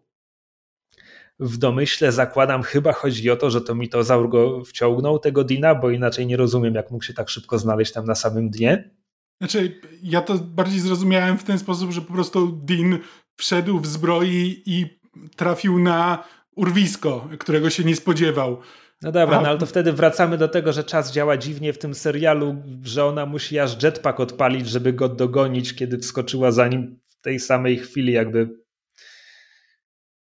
w 1.39 1.57
domyśle 1.57 2.11
zakładam, 2.11 2.63
chyba 2.63 2.93
chodzi 2.93 3.31
o 3.31 3.35
to, 3.35 3.49
że 3.49 3.61
to 3.61 3.75
mitozaur 3.75 4.29
go 4.29 4.63
wciągnął, 4.63 5.19
tego 5.19 5.43
Dina, 5.43 5.75
bo 5.75 5.89
inaczej 5.89 6.27
nie 6.27 6.37
rozumiem, 6.37 6.75
jak 6.75 6.91
mógł 6.91 7.03
się 7.03 7.13
tak 7.13 7.29
szybko 7.29 7.57
znaleźć 7.57 7.93
tam 7.93 8.05
na 8.05 8.15
samym 8.15 8.49
dnie. 8.49 8.91
Znaczy, 9.41 9.81
ja 10.03 10.21
to 10.21 10.37
bardziej 10.37 10.79
zrozumiałem 10.79 11.37
w 11.37 11.43
ten 11.43 11.59
sposób, 11.59 11.91
że 11.91 12.01
po 12.01 12.13
prostu 12.13 12.47
Din 12.47 12.99
wszedł 13.37 13.79
w 13.79 13.87
zbroi 13.87 14.63
i 14.65 14.99
trafił 15.35 15.79
na 15.79 16.23
urwisko, 16.55 17.29
którego 17.39 17.69
się 17.69 17.83
nie 17.83 17.95
spodziewał. 17.95 18.57
No 19.01 19.11
dobra, 19.11 19.37
A... 19.37 19.41
no 19.41 19.49
ale 19.49 19.57
to 19.57 19.65
wtedy 19.65 19.93
wracamy 19.93 20.37
do 20.37 20.47
tego, 20.47 20.73
że 20.73 20.83
czas 20.83 21.11
działa 21.11 21.37
dziwnie 21.37 21.73
w 21.73 21.77
tym 21.77 21.95
serialu, 21.95 22.55
że 22.83 23.05
ona 23.05 23.25
musi 23.25 23.59
aż 23.59 23.83
jetpack 23.83 24.19
odpalić, 24.19 24.69
żeby 24.69 24.93
go 24.93 25.09
dogonić, 25.09 25.75
kiedy 25.75 25.97
wskoczyła 25.97 26.51
za 26.51 26.67
nim 26.67 26.99
w 27.07 27.21
tej 27.21 27.39
samej 27.39 27.77
chwili, 27.77 28.13
jakby 28.13 28.64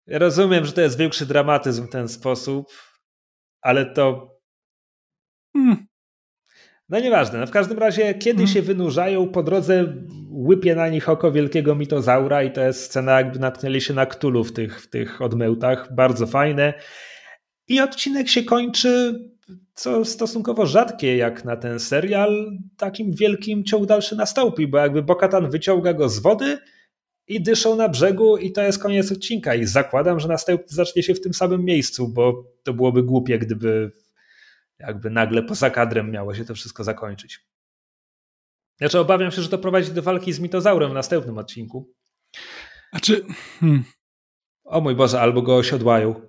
ja 0.06 0.18
rozumiem, 0.18 0.64
że 0.64 0.72
to 0.72 0.80
jest 0.80 0.98
większy 0.98 1.26
dramatyzm 1.26 1.86
w 1.86 1.90
ten 1.90 2.08
sposób, 2.08 2.66
ale 3.60 3.86
to. 3.86 4.34
Hmm. 5.56 5.86
No 6.88 7.00
nieważne. 7.00 7.38
No 7.38 7.46
w 7.46 7.50
każdym 7.50 7.78
razie, 7.78 8.14
kiedy 8.14 8.36
hmm. 8.36 8.54
się 8.54 8.62
wynurzają, 8.62 9.28
po 9.28 9.42
drodze 9.42 9.94
łypie 10.30 10.74
na 10.74 10.88
nich 10.88 11.08
oko 11.08 11.32
wielkiego 11.32 11.74
mitozaura 11.74 12.42
i 12.42 12.52
to 12.52 12.60
jest 12.60 12.82
scena, 12.82 13.12
jakby 13.12 13.38
natknęli 13.38 13.80
się 13.80 13.94
na 13.94 14.06
ktulu 14.06 14.44
w 14.44 14.52
tych, 14.52 14.82
w 14.82 14.90
tych 14.90 15.22
odmełtach. 15.22 15.94
Bardzo 15.94 16.26
fajne. 16.26 16.74
I 17.68 17.80
odcinek 17.80 18.28
się 18.28 18.42
kończy, 18.42 19.20
co 19.74 20.04
stosunkowo 20.04 20.66
rzadkie 20.66 21.16
jak 21.16 21.44
na 21.44 21.56
ten 21.56 21.80
serial, 21.80 22.58
takim 22.76 23.12
wielkim 23.12 23.64
ciąg 23.64 23.86
dalszy 23.86 24.16
nastąpi, 24.16 24.66
bo 24.66 24.78
jakby 24.78 25.02
Bokatan 25.02 25.50
wyciąga 25.50 25.94
go 25.94 26.08
z 26.08 26.18
wody, 26.18 26.58
i 27.28 27.42
dyszą 27.42 27.76
na 27.76 27.88
brzegu 27.88 28.36
i 28.36 28.52
to 28.52 28.62
jest 28.62 28.82
koniec 28.82 29.12
odcinka. 29.12 29.54
I 29.54 29.64
zakładam, 29.64 30.20
że 30.20 30.28
następny 30.28 30.66
zacznie 30.68 31.02
się 31.02 31.14
w 31.14 31.20
tym 31.20 31.34
samym 31.34 31.64
miejscu, 31.64 32.08
bo 32.08 32.44
to 32.62 32.74
byłoby 32.74 33.02
głupie, 33.02 33.38
gdyby 33.38 33.92
jakby 34.78 35.10
nagle 35.10 35.42
poza 35.42 35.70
kadrem 35.70 36.10
miało 36.10 36.34
się 36.34 36.44
to 36.44 36.54
wszystko 36.54 36.84
zakończyć. 36.84 37.40
Znaczy 38.78 38.98
obawiam 38.98 39.30
się, 39.30 39.42
że 39.42 39.48
to 39.48 39.58
prowadzi 39.58 39.92
do 39.92 40.02
walki 40.02 40.32
z 40.32 40.40
mitozaurem 40.40 40.90
w 40.90 40.94
następnym 40.94 41.38
odcinku. 41.38 41.94
Znaczy... 42.90 43.24
Hmm. 43.60 43.84
O 44.64 44.80
mój 44.80 44.94
Boże, 44.94 45.20
albo 45.20 45.42
go 45.42 45.56
osiodłają. 45.56 46.20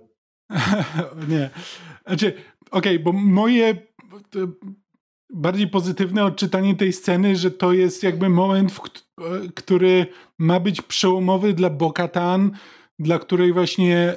Nie. 1.28 1.50
Znaczy, 2.06 2.26
okej, 2.70 2.96
okay, 2.96 2.98
bo 2.98 3.12
moje 3.12 3.86
bardziej 5.30 5.68
pozytywne 5.68 6.24
odczytanie 6.24 6.76
tej 6.76 6.92
sceny, 6.92 7.36
że 7.36 7.50
to 7.50 7.72
jest 7.72 8.02
jakby 8.02 8.28
moment, 8.28 8.72
w, 8.72 8.80
który 9.54 10.06
ma 10.38 10.60
być 10.60 10.82
przełomowy 10.82 11.52
dla 11.52 11.70
Bokatan, 11.70 12.50
dla 12.98 13.18
której 13.18 13.52
właśnie 13.52 14.14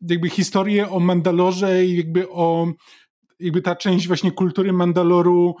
jakby 0.00 0.30
historię 0.30 0.90
o 0.90 1.00
Mandalorze 1.00 1.84
i 1.84 1.96
jakby 1.96 2.30
o 2.30 2.72
jakby 3.40 3.62
ta 3.62 3.76
część 3.76 4.06
właśnie 4.06 4.32
kultury 4.32 4.72
Mandaloru 4.72 5.54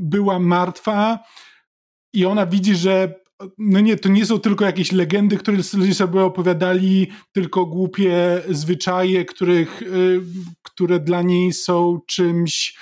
była 0.00 0.38
martwa. 0.38 1.18
I 2.12 2.26
ona 2.26 2.46
widzi, 2.46 2.74
że 2.74 3.14
no 3.58 3.80
nie, 3.80 3.96
to 3.96 4.08
nie 4.08 4.26
są 4.26 4.38
tylko 4.38 4.64
jakieś 4.64 4.92
legendy, 4.92 5.36
które 5.36 5.62
sobie 5.94 6.24
opowiadali, 6.24 7.06
tylko 7.32 7.66
głupie 7.66 8.42
zwyczaje, 8.48 9.24
których, 9.24 9.82
y, 9.82 10.20
które 10.62 11.00
dla 11.00 11.22
niej 11.22 11.52
są 11.52 12.00
czymś 12.06 12.78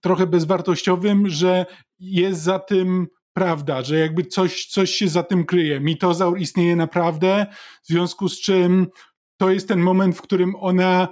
trochę 0.00 0.26
bezwartościowym, 0.26 1.28
że 1.28 1.66
jest 1.98 2.42
za 2.42 2.58
tym 2.58 3.06
prawda, 3.32 3.82
że 3.82 3.98
jakby 3.98 4.24
coś, 4.24 4.66
coś 4.66 4.90
się 4.90 5.08
za 5.08 5.22
tym 5.22 5.44
kryje. 5.44 5.80
Mitozaur 5.80 6.38
istnieje 6.38 6.76
naprawdę, 6.76 7.46
w 7.82 7.86
związku 7.86 8.28
z 8.28 8.40
czym 8.40 8.86
to 9.36 9.50
jest 9.50 9.68
ten 9.68 9.80
moment, 9.80 10.16
w 10.16 10.22
którym 10.22 10.56
ona 10.56 11.08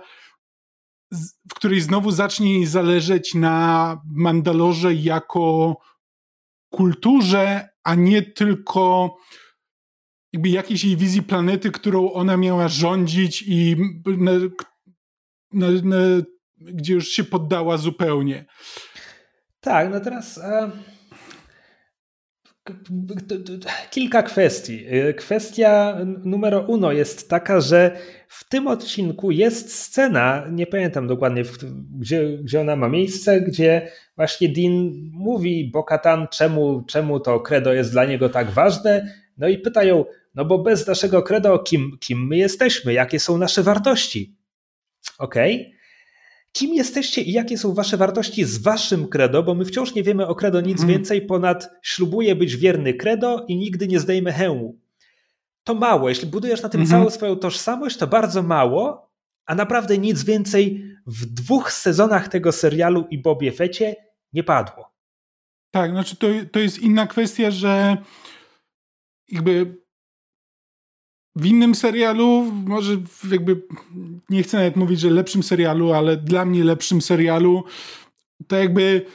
w 1.50 1.54
której 1.54 1.80
znowu 1.80 2.10
zacznie 2.10 2.54
jej 2.54 2.66
zależeć 2.66 3.34
na 3.34 3.96
Mandalorze 4.14 4.94
jako 4.94 5.76
kulturze, 6.72 7.68
a 7.84 7.94
nie 7.94 8.22
tylko 8.22 9.16
jakby 10.32 10.48
jakiejś 10.48 10.84
jej 10.84 10.96
wizji 10.96 11.22
planety, 11.22 11.70
którą 11.70 12.12
ona 12.12 12.36
miała 12.36 12.68
rządzić 12.68 13.44
i 13.46 13.76
na, 14.06 14.32
na, 15.52 15.66
na, 15.82 15.96
gdzie 16.58 16.94
już 16.94 17.08
się 17.08 17.24
poddała 17.24 17.76
zupełnie. 17.76 18.44
Tak, 19.60 19.90
no 19.90 20.00
teraz 20.00 20.38
e, 20.38 20.70
kilka 23.90 24.22
kwestii. 24.22 24.86
Kwestia 25.16 25.96
numer 26.24 26.64
uno 26.66 26.92
jest 26.92 27.28
taka, 27.28 27.60
że 27.60 27.96
w 28.28 28.48
tym 28.48 28.66
odcinku 28.66 29.30
jest 29.30 29.74
scena, 29.74 30.46
nie 30.50 30.66
pamiętam 30.66 31.06
dokładnie, 31.06 31.42
gdzie, 31.98 32.38
gdzie 32.38 32.60
ona 32.60 32.76
ma 32.76 32.88
miejsce, 32.88 33.40
gdzie 33.40 33.90
właśnie 34.16 34.48
Dean 34.48 34.92
mówi 35.12 35.70
Bokatan, 35.70 36.26
czemu, 36.30 36.82
czemu 36.82 37.20
to 37.20 37.40
credo 37.40 37.72
jest 37.72 37.92
dla 37.92 38.04
niego 38.04 38.28
tak 38.28 38.50
ważne, 38.50 39.14
no 39.38 39.48
i 39.48 39.58
pytają, 39.58 40.04
no 40.34 40.44
bo 40.44 40.58
bez 40.58 40.86
naszego 40.86 41.22
credo 41.22 41.58
kim, 41.58 41.98
kim 42.00 42.26
my 42.26 42.36
jesteśmy, 42.36 42.92
jakie 42.92 43.20
są 43.20 43.38
nasze 43.38 43.62
wartości. 43.62 44.36
Okej. 45.18 45.60
Okay 45.60 45.79
kim 46.52 46.74
jesteście 46.74 47.22
i 47.22 47.32
jakie 47.32 47.58
są 47.58 47.74
wasze 47.74 47.96
wartości 47.96 48.44
z 48.44 48.58
waszym 48.58 49.08
credo, 49.08 49.42
bo 49.42 49.54
my 49.54 49.64
wciąż 49.64 49.94
nie 49.94 50.02
wiemy 50.02 50.26
o 50.26 50.34
credo 50.34 50.60
nic 50.60 50.78
hmm. 50.78 50.96
więcej 50.96 51.26
ponad 51.26 51.70
ślubuję 51.82 52.36
być 52.36 52.56
wierny 52.56 52.94
credo 52.94 53.44
i 53.48 53.56
nigdy 53.56 53.88
nie 53.88 54.00
zdejmę 54.00 54.32
hełmu. 54.32 54.78
To 55.64 55.74
mało. 55.74 56.08
Jeśli 56.08 56.28
budujesz 56.28 56.62
na 56.62 56.68
tym 56.68 56.80
hmm. 56.80 57.00
całą 57.00 57.10
swoją 57.10 57.36
tożsamość, 57.36 57.96
to 57.96 58.06
bardzo 58.06 58.42
mało, 58.42 59.10
a 59.46 59.54
naprawdę 59.54 59.98
nic 59.98 60.24
więcej 60.24 60.84
w 61.06 61.26
dwóch 61.26 61.72
sezonach 61.72 62.28
tego 62.28 62.52
serialu 62.52 63.06
i 63.10 63.22
Bobie 63.22 63.52
Fecie 63.52 63.96
nie 64.32 64.44
padło. 64.44 64.90
Tak, 65.70 65.90
znaczy 65.90 66.16
to, 66.16 66.26
to 66.52 66.58
jest 66.58 66.78
inna 66.78 67.06
kwestia, 67.06 67.50
że 67.50 67.96
jakby 69.28 69.79
w 71.40 71.46
innym 71.46 71.74
serialu, 71.74 72.52
może 72.66 72.96
jakby 73.30 73.62
nie 74.30 74.42
chcę 74.42 74.56
nawet 74.56 74.76
mówić, 74.76 75.00
że 75.00 75.10
lepszym 75.10 75.42
serialu, 75.42 75.92
ale 75.92 76.16
dla 76.16 76.44
mnie 76.44 76.64
lepszym 76.64 77.02
serialu, 77.02 77.64
to 78.46 78.56
jakby 78.56 79.06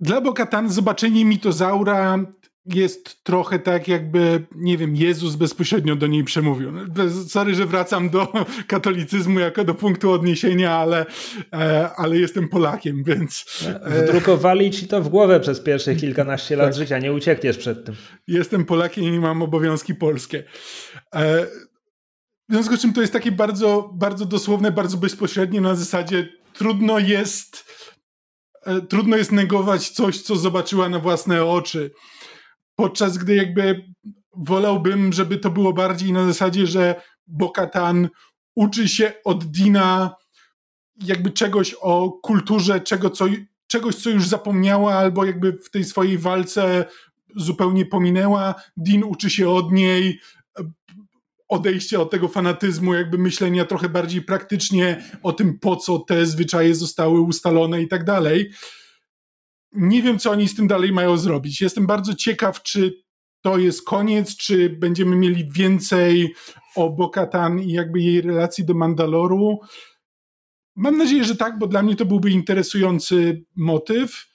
dla 0.00 0.20
Bokatan 0.20 0.70
zobaczenie 0.70 1.24
mitozaura 1.24 2.18
jest 2.74 3.24
trochę 3.24 3.58
tak, 3.58 3.88
jakby, 3.88 4.46
nie 4.56 4.78
wiem, 4.78 4.96
Jezus 4.96 5.34
bezpośrednio 5.36 5.96
do 5.96 6.06
niej 6.06 6.24
przemówił. 6.24 6.72
No, 6.72 6.84
sorry, 7.28 7.54
że 7.54 7.66
wracam 7.66 8.10
do 8.10 8.32
katolicyzmu 8.66 9.40
jako 9.40 9.64
do 9.64 9.74
punktu 9.74 10.12
odniesienia, 10.12 10.76
ale, 10.76 11.06
e, 11.52 11.90
ale 11.96 12.18
jestem 12.18 12.48
Polakiem, 12.48 13.04
więc. 13.04 13.46
E, 13.84 14.02
Wdrukowali 14.02 14.70
ci 14.70 14.88
to 14.88 15.02
w 15.02 15.08
głowę 15.08 15.40
przez 15.40 15.60
pierwsze 15.60 15.96
kilkanaście 16.02 16.56
lat 16.56 16.66
tak. 16.66 16.74
życia, 16.74 16.98
nie 16.98 17.12
uciekniesz 17.12 17.58
przed 17.58 17.84
tym. 17.84 17.94
Jestem 18.26 18.64
Polakiem 18.64 19.04
i 19.04 19.18
mam 19.18 19.42
obowiązki 19.42 19.94
polskie. 19.94 20.44
E, 21.14 21.46
w 22.48 22.52
związku 22.52 22.76
z 22.76 22.80
czym 22.80 22.92
to 22.92 23.00
jest 23.00 23.12
takie 23.12 23.32
bardzo, 23.32 23.90
bardzo 23.94 24.24
dosłowne, 24.24 24.72
bardzo 24.72 24.96
bezpośrednie 24.96 25.60
na 25.60 25.74
zasadzie 25.74 26.28
trudno 26.52 26.98
jest. 26.98 27.78
Trudno 28.88 29.16
jest 29.16 29.32
negować 29.32 29.88
coś, 29.88 30.22
co 30.22 30.36
zobaczyła 30.36 30.88
na 30.88 30.98
własne 30.98 31.44
oczy 31.44 31.90
podczas 32.80 33.18
gdy 33.18 33.34
jakby 33.34 33.84
wolałbym, 34.36 35.12
żeby 35.12 35.38
to 35.38 35.50
było 35.50 35.72
bardziej 35.72 36.12
na 36.12 36.26
zasadzie, 36.26 36.66
że 36.66 37.02
Bokatan 37.26 38.08
uczy 38.54 38.88
się 38.88 39.12
od 39.24 39.44
Dina 39.44 40.16
jakby 41.04 41.30
czegoś 41.30 41.74
o 41.80 42.10
kulturze, 42.10 42.80
czego, 42.80 43.10
co, 43.10 43.26
czegoś, 43.66 43.94
co 43.94 44.10
już 44.10 44.28
zapomniała, 44.28 44.94
albo 44.94 45.24
jakby 45.24 45.52
w 45.52 45.70
tej 45.70 45.84
swojej 45.84 46.18
walce 46.18 46.84
zupełnie 47.36 47.86
pominęła. 47.86 48.54
Dean 48.76 49.04
uczy 49.04 49.30
się 49.30 49.48
od 49.48 49.72
niej, 49.72 50.20
odejście 51.48 52.00
od 52.00 52.10
tego 52.10 52.28
fanatyzmu, 52.28 52.94
jakby 52.94 53.18
myślenia 53.18 53.64
trochę 53.64 53.88
bardziej 53.88 54.22
praktycznie 54.22 55.04
o 55.22 55.32
tym, 55.32 55.58
po 55.58 55.76
co 55.76 55.98
te 55.98 56.26
zwyczaje 56.26 56.74
zostały 56.74 57.20
ustalone 57.20 57.82
i 57.82 57.88
tak 57.88 58.04
dalej. 58.04 58.50
Nie 59.72 60.02
wiem, 60.02 60.18
co 60.18 60.30
oni 60.30 60.48
z 60.48 60.54
tym 60.54 60.66
dalej 60.66 60.92
mają 60.92 61.16
zrobić. 61.16 61.60
Jestem 61.60 61.86
bardzo 61.86 62.14
ciekaw, 62.14 62.62
czy 62.62 63.02
to 63.40 63.58
jest 63.58 63.84
koniec, 63.84 64.36
czy 64.36 64.70
będziemy 64.70 65.16
mieli 65.16 65.50
więcej 65.52 66.34
o 66.76 66.90
Bokatan 66.90 67.60
i 67.60 67.72
jakby 67.72 68.00
jej 68.00 68.20
relacji 68.20 68.64
do 68.64 68.74
Mandaloru. 68.74 69.60
Mam 70.76 70.96
nadzieję, 70.96 71.24
że 71.24 71.36
tak, 71.36 71.58
bo 71.58 71.66
dla 71.66 71.82
mnie 71.82 71.96
to 71.96 72.04
byłby 72.04 72.30
interesujący 72.30 73.44
motyw. 73.56 74.28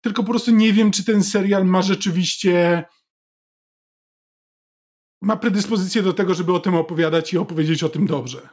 Tylko 0.00 0.22
po 0.22 0.30
prostu 0.30 0.50
nie 0.50 0.72
wiem, 0.72 0.90
czy 0.90 1.04
ten 1.04 1.24
serial 1.24 1.64
ma 1.64 1.82
rzeczywiście 1.82 2.84
ma 5.22 5.36
predyspozycję 5.36 6.02
do 6.02 6.12
tego, 6.12 6.34
żeby 6.34 6.54
o 6.54 6.60
tym 6.60 6.74
opowiadać 6.74 7.32
i 7.32 7.38
opowiedzieć 7.38 7.82
o 7.82 7.88
tym 7.88 8.06
dobrze. 8.06 8.48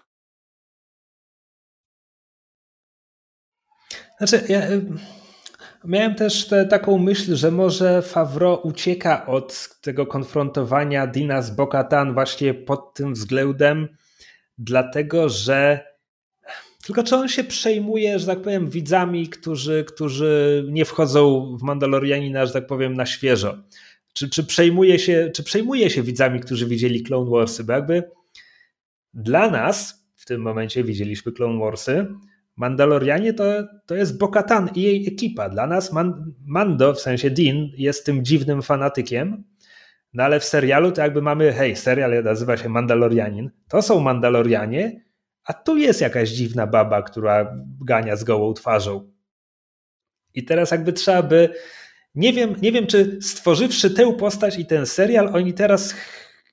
Znaczy, 4.18 4.46
ja 4.50 4.62
miałem 5.86 6.16
też 6.16 6.48
te, 6.48 6.66
taką 6.66 6.98
myśl, 6.98 7.36
że 7.36 7.52
może 7.52 8.02
Favro 8.02 8.56
ucieka 8.56 9.26
od 9.26 9.70
tego 9.82 10.06
konfrontowania 10.06 11.08
Dina 11.08 11.42
z 11.42 11.52
Bokatan 11.56 12.14
właśnie 12.14 12.54
pod 12.54 12.94
tym 12.94 13.14
względem, 13.14 13.88
dlatego 14.58 15.30
że 15.30 15.92
tylko 16.86 17.04
czy 17.04 17.16
on 17.16 17.28
się 17.28 17.44
przejmuje, 17.44 18.20
że 18.20 18.26
tak 18.26 18.42
powiem, 18.42 18.70
widzami, 18.70 19.30
którzy, 19.30 19.86
którzy 19.88 20.66
nie 20.70 20.86
wchodzą 20.86 21.56
w 21.58 21.62
Mandalorianina, 21.64 22.46
że 22.46 22.54
tak 22.54 22.68
powiem, 22.68 22.94
na 22.94 23.06
świeżo. 23.06 23.58
Czy, 24.14 24.30
czy, 24.30 24.44
przejmuje 24.44 25.00
się, 25.00 25.32
czy 25.36 25.44
przejmuje 25.44 25.90
się 25.90 26.04
widzami, 26.04 26.40
którzy 26.40 26.68
widzieli 26.68 27.04
Clone 27.04 27.32
Warsy? 27.32 27.64
Bo 27.64 27.74
jakby 27.74 28.04
dla 29.14 29.50
nas 29.50 30.06
w 30.16 30.26
tym 30.26 30.42
momencie 30.42 30.84
widzieliśmy 30.84 31.32
Clone 31.32 31.60
Warsy. 31.60 32.08
Mandalorianie 32.62 33.34
to, 33.34 33.44
to 33.86 33.96
jest 33.96 34.18
Bokatan 34.18 34.70
i 34.76 34.82
jej 34.82 35.08
ekipa. 35.08 35.50
Dla 35.50 35.68
nas 35.68 35.92
Man, 35.92 36.34
Mando, 36.46 36.94
w 36.94 37.02
sensie 37.02 37.30
Dean, 37.30 37.56
jest 37.78 38.06
tym 38.06 38.26
dziwnym 38.26 38.62
fanatykiem, 38.62 39.44
no 40.14 40.24
ale 40.24 40.40
w 40.40 40.44
serialu 40.44 40.92
to 40.92 41.02
jakby 41.02 41.22
mamy, 41.22 41.54
hej, 41.54 41.76
serial 41.76 42.24
nazywa 42.24 42.58
się 42.58 42.70
Mandalorianin, 42.70 43.52
to 43.70 43.82
są 43.82 44.00
Mandalorianie, 44.00 45.02
a 45.44 45.54
tu 45.54 45.78
jest 45.78 46.02
jakaś 46.02 46.30
dziwna 46.30 46.68
baba, 46.68 47.02
która 47.02 47.58
gania 47.86 48.16
z 48.16 48.24
gołą 48.24 48.54
twarzą. 48.54 49.12
I 50.34 50.46
teraz 50.46 50.72
jakby 50.72 50.94
trzeba 50.94 51.24
by 51.24 51.50
nie 52.16 52.34
wiem, 52.34 52.56
nie 52.62 52.72
wiem, 52.72 52.88
czy 52.88 53.20
stworzywszy 53.22 53.92
tę 53.92 54.14
postać 54.14 54.60
i 54.60 54.66
ten 54.66 54.86
serial, 54.86 55.36
oni 55.36 55.54
teraz 55.54 55.96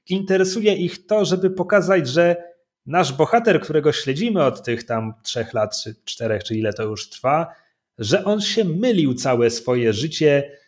interesuje 0.09 0.74
ich 0.74 1.06
to, 1.06 1.24
żeby 1.24 1.50
pokazać, 1.50 2.09
że 2.09 2.47
nasz 2.89 3.12
bohater, 3.12 3.61
którego 3.61 3.93
śledzimy 3.93 4.45
od 4.45 4.64
tych 4.64 4.84
tam 4.84 5.14
trzech 5.22 5.55
lat, 5.55 5.82
czy 5.82 5.95
czterech, 6.05 6.45
czy 6.45 6.57
ile 6.57 6.72
to 6.72 6.82
już 6.82 7.09
trwa, 7.09 7.55
że 7.99 8.24
on 8.24 8.41
się 8.41 8.64
mylił 8.64 9.14
całe 9.14 9.51
swoje 9.51 9.93
życie 9.93 10.59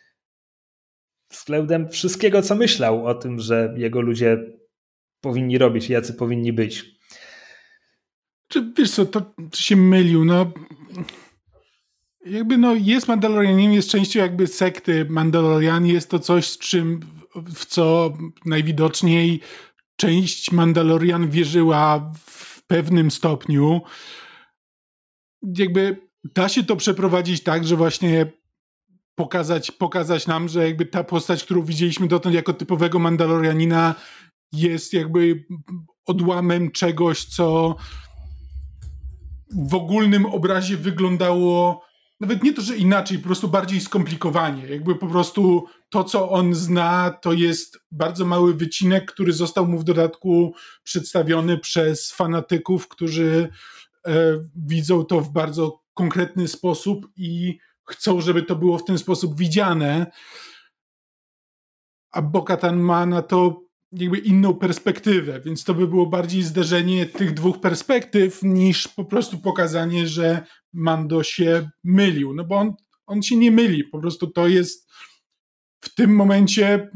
względem 1.29 1.89
wszystkiego, 1.89 2.41
co 2.41 2.55
myślał 2.55 3.05
o 3.05 3.13
tym, 3.13 3.39
że 3.39 3.73
jego 3.77 4.01
ludzie 4.01 4.37
powinni 5.21 5.57
robić, 5.57 5.89
jacy 5.89 6.13
powinni 6.13 6.53
być. 6.53 6.85
Czy 8.47 8.73
wiesz 8.77 8.91
co, 8.91 9.05
to 9.05 9.33
się 9.55 9.75
mylił, 9.75 10.25
no 10.25 10.51
jakby 12.25 12.57
no 12.57 12.73
jest 12.75 13.07
Mandalorianiem, 13.07 13.73
jest 13.73 13.89
częścią 13.89 14.19
jakby 14.19 14.47
sekty 14.47 15.05
Mandalorian, 15.09 15.85
jest 15.85 16.09
to 16.09 16.19
coś, 16.19 16.45
z 16.45 16.57
czym, 16.57 16.99
w 17.55 17.65
co 17.65 18.13
najwidoczniej 18.45 19.39
część 20.01 20.51
Mandalorian 20.51 21.29
wierzyła 21.29 22.11
w 22.25 22.63
pewnym 22.67 23.11
stopniu. 23.11 23.81
Jakby 25.57 26.07
da 26.35 26.49
się 26.49 26.63
to 26.63 26.75
przeprowadzić 26.75 27.43
tak, 27.43 27.67
że 27.67 27.75
właśnie 27.75 28.31
pokazać, 29.15 29.71
pokazać 29.71 30.27
nam, 30.27 30.49
że 30.49 30.67
jakby 30.67 30.85
ta 30.85 31.03
postać, 31.03 31.43
którą 31.43 31.63
widzieliśmy 31.63 32.07
dotąd 32.07 32.35
jako 32.35 32.53
typowego 32.53 32.99
Mandalorianina 32.99 33.95
jest 34.51 34.93
jakby 34.93 35.45
odłamem 36.05 36.71
czegoś, 36.71 37.25
co 37.25 37.75
w 39.57 39.75
ogólnym 39.75 40.25
obrazie 40.25 40.77
wyglądało 40.77 41.83
nawet 42.21 42.43
nie 42.43 42.53
to, 42.53 42.61
że 42.61 42.77
inaczej, 42.77 43.19
po 43.19 43.25
prostu 43.25 43.47
bardziej 43.47 43.81
skomplikowanie. 43.81 44.67
Jakby 44.67 44.95
po 44.95 45.07
prostu 45.07 45.65
to, 45.89 46.03
co 46.03 46.29
on 46.29 46.55
zna, 46.55 47.09
to 47.21 47.33
jest 47.33 47.79
bardzo 47.91 48.25
mały 48.25 48.53
wycinek, 48.53 49.11
który 49.11 49.33
został 49.33 49.67
mu 49.67 49.79
w 49.79 49.83
dodatku 49.83 50.55
przedstawiony 50.83 51.57
przez 51.57 52.11
fanatyków, 52.11 52.87
którzy 52.87 53.49
e, 54.07 54.13
widzą 54.55 55.05
to 55.05 55.21
w 55.21 55.31
bardzo 55.31 55.83
konkretny 55.93 56.47
sposób 56.47 57.07
i 57.15 57.57
chcą, 57.89 58.21
żeby 58.21 58.43
to 58.43 58.55
było 58.55 58.77
w 58.77 58.85
ten 58.85 58.97
sposób 58.97 59.37
widziane. 59.37 60.11
A 62.11 62.21
Bokatan 62.21 62.79
ma 62.79 63.05
na 63.05 63.21
to 63.21 63.61
jakby 63.91 64.17
inną 64.17 64.53
perspektywę, 64.53 65.41
więc 65.41 65.63
to 65.63 65.73
by 65.73 65.87
było 65.87 66.05
bardziej 66.05 66.43
zderzenie 66.43 67.05
tych 67.05 67.33
dwóch 67.33 67.59
perspektyw 67.59 68.43
niż 68.43 68.87
po 68.87 69.05
prostu 69.05 69.37
pokazanie, 69.37 70.07
że 70.07 70.43
Mando 70.73 71.23
się 71.23 71.69
mylił, 71.83 72.33
no 72.33 72.43
bo 72.43 72.55
on, 72.55 72.73
on 73.05 73.23
się 73.23 73.37
nie 73.37 73.51
myli, 73.51 73.83
po 73.83 73.99
prostu 73.99 74.27
to 74.27 74.47
jest 74.47 74.91
w 75.81 75.95
tym 75.95 76.15
momencie 76.15 76.89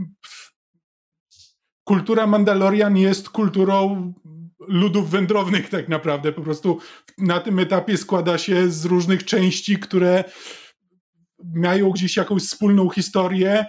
kultura 1.83 2.27
Mandalorian 2.27 2.97
jest 2.97 3.29
kulturą 3.29 4.13
ludów 4.59 5.09
wędrownych 5.09 5.69
tak 5.69 5.89
naprawdę, 5.89 6.31
po 6.31 6.41
prostu 6.41 6.79
na 7.17 7.39
tym 7.39 7.59
etapie 7.59 7.97
składa 7.97 8.37
się 8.37 8.69
z 8.69 8.85
różnych 8.85 9.23
części, 9.23 9.77
które 9.79 10.23
mają 11.55 11.91
gdzieś 11.91 12.17
jakąś 12.17 12.43
wspólną 12.43 12.89
historię, 12.89 13.65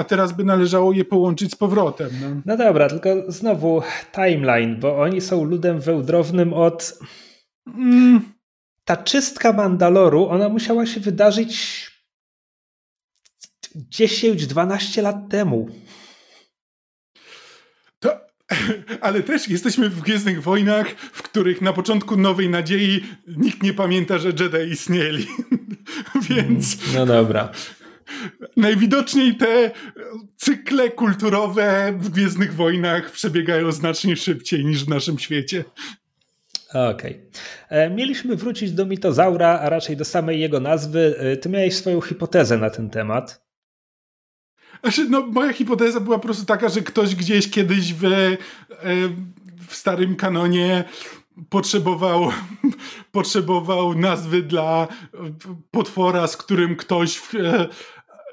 a 0.00 0.04
teraz 0.04 0.32
by 0.32 0.44
należało 0.44 0.92
je 0.92 1.04
połączyć 1.04 1.52
z 1.52 1.56
powrotem. 1.56 2.10
No, 2.20 2.42
no 2.46 2.56
dobra, 2.56 2.88
tylko 2.88 3.10
znowu 3.28 3.82
timeline, 4.12 4.80
bo 4.80 5.00
oni 5.00 5.20
są 5.20 5.44
ludem 5.44 5.80
wędrownym 5.80 6.52
od. 6.52 6.98
Mm, 7.66 8.20
ta 8.84 8.96
czystka 8.96 9.52
Mandaloru, 9.52 10.28
ona 10.28 10.48
musiała 10.48 10.86
się 10.86 11.00
wydarzyć 11.00 11.90
10-12 13.76 15.02
lat 15.02 15.16
temu. 15.30 15.68
To, 17.98 18.20
ale 19.06 19.22
też 19.22 19.48
jesteśmy 19.48 19.90
w 19.90 20.00
Gwiezdnych 20.00 20.42
Wojnach, 20.42 20.90
w 20.90 21.22
których 21.22 21.62
na 21.62 21.72
początku 21.72 22.16
Nowej 22.16 22.48
Nadziei 22.48 23.04
nikt 23.36 23.62
nie 23.62 23.74
pamięta, 23.74 24.18
że 24.18 24.28
Jedi 24.28 24.72
istnieli. 24.72 25.26
Więc. 26.28 26.94
No 26.94 27.06
dobra 27.06 27.52
najwidoczniej 28.56 29.34
te 29.34 29.70
cykle 30.36 30.90
kulturowe 30.90 31.94
w 31.98 32.10
Gwiezdnych 32.10 32.54
Wojnach 32.54 33.10
przebiegają 33.10 33.72
znacznie 33.72 34.16
szybciej 34.16 34.64
niż 34.64 34.84
w 34.84 34.88
naszym 34.88 35.18
świecie. 35.18 35.64
Okej. 36.70 36.90
Okay. 36.90 37.30
E, 37.68 37.90
mieliśmy 37.90 38.36
wrócić 38.36 38.72
do 38.72 38.86
mitozaura, 38.86 39.60
a 39.60 39.68
raczej 39.68 39.96
do 39.96 40.04
samej 40.04 40.40
jego 40.40 40.60
nazwy. 40.60 41.14
E, 41.18 41.36
ty 41.36 41.48
miałeś 41.48 41.76
swoją 41.76 42.00
hipotezę 42.00 42.58
na 42.58 42.70
ten 42.70 42.90
temat. 42.90 43.44
Znaczy, 44.82 45.04
no, 45.10 45.26
moja 45.26 45.52
hipoteza 45.52 46.00
była 46.00 46.18
po 46.18 46.24
prostu 46.24 46.44
taka, 46.46 46.68
że 46.68 46.80
ktoś 46.80 47.14
gdzieś 47.14 47.50
kiedyś 47.50 47.94
w, 47.94 48.04
e, 48.04 48.36
w 49.68 49.74
starym 49.74 50.16
kanonie 50.16 50.84
potrzebował, 51.48 52.30
potrzebował 53.12 53.94
nazwy 53.94 54.42
dla 54.42 54.88
potwora, 55.70 56.26
z 56.26 56.36
którym 56.36 56.76
ktoś 56.76 57.20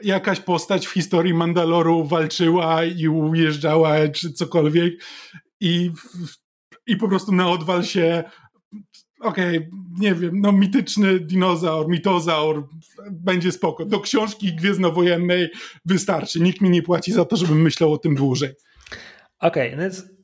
jakaś 0.04 0.40
postać 0.40 0.88
w 0.88 0.92
historii 0.92 1.34
Mandaloru 1.34 2.06
walczyła 2.06 2.86
i 2.86 3.08
ujeżdżała, 3.08 4.08
czy 4.08 4.34
cokolwiek 4.34 4.94
i, 5.60 5.92
i 6.88 6.98
po 6.98 7.08
prostu 7.08 7.32
na 7.32 7.50
odwal 7.50 7.84
się 7.84 8.24
okej, 9.20 9.58
okay, 9.58 9.70
nie 10.00 10.16
wiem, 10.16 10.42
no 10.42 10.52
mityczny 10.52 11.20
dinozaur, 11.20 11.90
mitozaur, 11.90 12.68
będzie 13.12 13.52
spoko. 13.52 13.86
Do 13.86 14.00
książki 14.00 14.56
Gwiezdnowojennej 14.56 15.50
wystarczy. 15.86 16.40
Nikt 16.40 16.62
mi 16.62 16.70
nie 16.70 16.82
płaci 16.84 17.12
za 17.12 17.26
to, 17.26 17.36
żebym 17.36 17.62
myślał 17.62 17.94
o 17.94 17.98
tym 17.98 18.16
dłużej. 18.16 18.50
Okej, 19.40 19.74
okay, 19.74 19.82
więc 19.82 20.17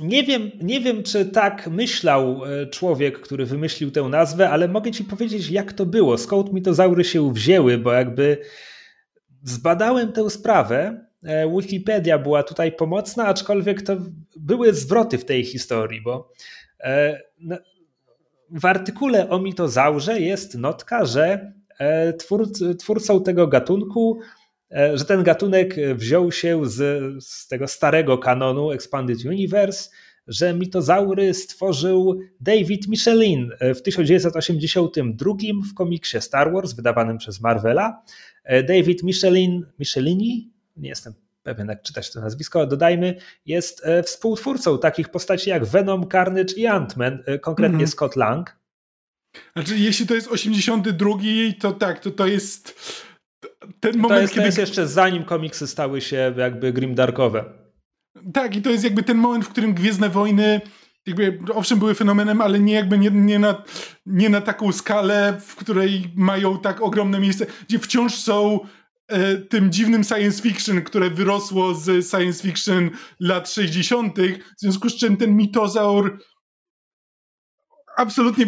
nie 0.00 0.22
wiem, 0.22 0.50
nie 0.60 0.80
wiem, 0.80 1.02
czy 1.02 1.26
tak 1.26 1.68
myślał 1.68 2.44
e, 2.44 2.66
człowiek, 2.66 3.20
który 3.20 3.46
wymyślił 3.46 3.90
tę 3.90 4.02
nazwę, 4.02 4.50
ale 4.50 4.68
mogę 4.68 4.90
ci 4.90 5.04
powiedzieć, 5.04 5.50
jak 5.50 5.72
to 5.72 5.86
było, 5.86 6.18
skąd 6.18 6.52
mitozaury 6.52 7.04
się 7.04 7.32
wzięły, 7.32 7.78
bo 7.78 7.92
jakby 7.92 8.38
zbadałem 9.42 10.12
tę 10.12 10.30
sprawę. 10.30 11.06
E, 11.24 11.60
Wikipedia 11.60 12.18
była 12.18 12.42
tutaj 12.42 12.72
pomocna, 12.72 13.26
aczkolwiek 13.26 13.82
to 13.82 13.96
były 14.36 14.74
zwroty 14.74 15.18
w 15.18 15.24
tej 15.24 15.44
historii, 15.44 16.00
bo 16.00 16.32
e, 16.80 17.20
w 18.50 18.64
artykule 18.64 19.28
o 19.28 19.38
mitozaurze 19.38 20.20
jest 20.20 20.54
notka, 20.58 21.04
że 21.04 21.52
twórcą 22.78 23.22
tego 23.22 23.46
gatunku 23.46 24.20
że 24.94 25.04
ten 25.04 25.22
gatunek 25.22 25.74
wziął 25.94 26.32
się 26.32 26.66
z, 26.66 27.02
z 27.24 27.48
tego 27.48 27.68
starego 27.68 28.18
kanonu 28.18 28.70
Expanded 28.70 29.24
Universe, 29.24 29.90
że 30.26 30.54
mitozaury 30.54 31.34
stworzył 31.34 32.20
David 32.40 32.88
Michelin 32.88 33.50
w 33.60 33.82
1982 33.82 35.34
w 35.70 35.74
komiksie 35.74 36.20
Star 36.20 36.52
Wars 36.52 36.72
wydawanym 36.72 37.18
przez 37.18 37.40
Marvela. 37.40 38.02
David 38.68 39.02
Michelin, 39.02 39.66
Michelini, 39.78 40.50
nie 40.76 40.88
jestem 40.88 41.14
pewien 41.42 41.68
jak 41.68 41.82
czytać 41.82 42.12
to 42.12 42.20
nazwisko, 42.20 42.66
dodajmy, 42.66 43.14
jest 43.46 43.86
współtwórcą 44.04 44.78
takich 44.78 45.08
postaci 45.08 45.50
jak 45.50 45.64
Venom, 45.64 46.08
Carnage 46.08 46.54
i 46.56 46.66
Ant-Man, 46.66 47.18
konkretnie 47.40 47.84
-hmm. 47.84 47.90
Scott 47.90 48.16
Lang. 48.16 48.56
Znaczy, 49.52 49.78
jeśli 49.78 50.06
to 50.06 50.14
jest 50.14 50.28
82, 50.28 51.08
to 51.60 51.72
tak, 51.72 52.00
to 52.00 52.10
to 52.10 52.26
jest 52.26 52.74
ten 53.80 53.96
moment, 53.96 54.18
to 54.18 54.20
jest, 54.20 54.32
kiedy... 54.32 54.42
To 54.42 54.46
jest 54.46 54.58
jeszcze 54.58 54.88
zanim 54.88 55.24
komiksy 55.24 55.66
stały 55.66 56.00
się 56.00 56.34
jakby 56.36 56.72
grimdarkowe. 56.72 57.44
Tak, 58.32 58.56
i 58.56 58.62
to 58.62 58.70
jest 58.70 58.84
jakby 58.84 59.02
ten 59.02 59.16
moment, 59.16 59.44
w 59.44 59.48
którym 59.48 59.74
Gwiezdne 59.74 60.08
Wojny 60.08 60.60
jakby, 61.06 61.38
owszem, 61.54 61.78
były 61.78 61.94
fenomenem, 61.94 62.40
ale 62.40 62.60
nie 62.60 62.74
jakby 62.74 62.98
nie, 62.98 63.10
nie, 63.10 63.38
na, 63.38 63.62
nie 64.06 64.28
na 64.28 64.40
taką 64.40 64.72
skalę, 64.72 65.40
w 65.46 65.56
której 65.56 66.12
mają 66.16 66.58
tak 66.58 66.82
ogromne 66.82 67.20
miejsce, 67.20 67.46
gdzie 67.68 67.78
wciąż 67.78 68.14
są 68.14 68.60
e, 69.08 69.36
tym 69.36 69.72
dziwnym 69.72 70.04
science 70.04 70.42
fiction, 70.42 70.82
które 70.82 71.10
wyrosło 71.10 71.74
z 71.74 72.10
science 72.10 72.42
fiction 72.42 72.90
lat 73.20 73.50
60., 73.50 74.18
w 74.18 74.60
związku 74.60 74.88
z 74.88 74.96
czym 74.96 75.16
ten 75.16 75.36
mitozaur 75.36 76.18
absolutnie 77.96 78.46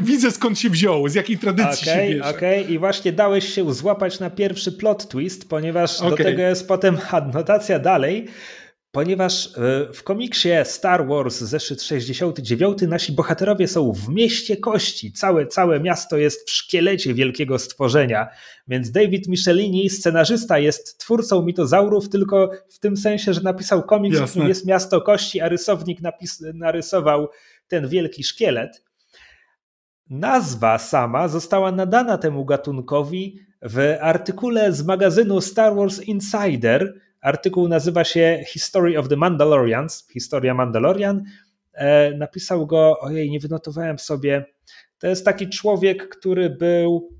widzę 0.00 0.30
skąd 0.30 0.58
się 0.58 0.70
wziął, 0.70 1.08
z 1.08 1.14
jakiej 1.14 1.38
tradycji 1.38 1.90
okay, 1.90 2.06
się 2.06 2.14
bierze. 2.14 2.30
Okej, 2.30 2.60
okay. 2.60 2.74
i 2.74 2.78
właśnie 2.78 3.12
dałeś 3.12 3.54
się 3.54 3.74
złapać 3.74 4.20
na 4.20 4.30
pierwszy 4.30 4.72
plot 4.72 5.08
twist, 5.08 5.48
ponieważ 5.48 6.00
okay. 6.00 6.10
do 6.10 6.16
tego 6.16 6.42
jest 6.42 6.68
potem 6.68 6.98
adnotacja 7.10 7.78
dalej, 7.78 8.26
ponieważ 8.96 9.46
e, 9.46 9.92
w 9.92 10.02
komiksie 10.02 10.48
Star 10.64 11.06
Wars 11.06 11.40
zeszyt 11.40 11.82
69 11.82 12.82
nasi 12.82 13.12
bohaterowie 13.12 13.68
są 13.68 13.92
w 13.92 14.08
mieście 14.08 14.56
kości. 14.56 15.12
Całe, 15.12 15.46
całe 15.46 15.80
miasto 15.80 16.16
jest 16.16 16.48
w 16.48 16.52
szkielecie 16.52 17.14
wielkiego 17.14 17.58
stworzenia, 17.58 18.28
więc 18.68 18.90
David 18.90 19.28
Michelini, 19.28 19.90
scenarzysta, 19.90 20.58
jest 20.58 20.98
twórcą 20.98 21.42
mitozaurów 21.42 22.08
tylko 22.08 22.50
w 22.68 22.78
tym 22.78 22.96
sensie, 22.96 23.34
że 23.34 23.40
napisał 23.40 23.82
komiks, 23.82 24.18
w 24.18 24.30
którym 24.30 24.48
jest 24.48 24.66
miasto 24.66 25.00
kości, 25.00 25.40
a 25.40 25.48
rysownik 25.48 26.00
napis, 26.00 26.40
narysował 26.54 27.28
ten 27.68 27.88
wielki 27.88 28.24
szkielet. 28.24 28.84
Nazwa 30.10 30.78
sama 30.78 31.28
została 31.28 31.72
nadana 31.72 32.18
temu 32.18 32.44
gatunkowi 32.44 33.38
w 33.62 33.96
artykule 34.00 34.72
z 34.72 34.84
magazynu 34.84 35.40
Star 35.40 35.74
Wars 35.74 36.00
Insider. 36.00 37.00
Artykuł 37.20 37.68
nazywa 37.68 38.04
się 38.04 38.44
History 38.48 38.98
of 38.98 39.08
the 39.08 39.16
Mandalorians, 39.16 40.08
Historia 40.12 40.54
Mandalorian. 40.54 41.24
E, 41.72 42.14
napisał 42.14 42.66
go, 42.66 43.00
ojej, 43.00 43.30
nie 43.30 43.40
wynotowałem 43.40 43.98
sobie. 43.98 44.44
To 44.98 45.06
jest 45.06 45.24
taki 45.24 45.48
człowiek, 45.48 46.08
który 46.08 46.50
był. 46.50 47.10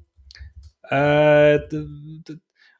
E, 0.90 1.60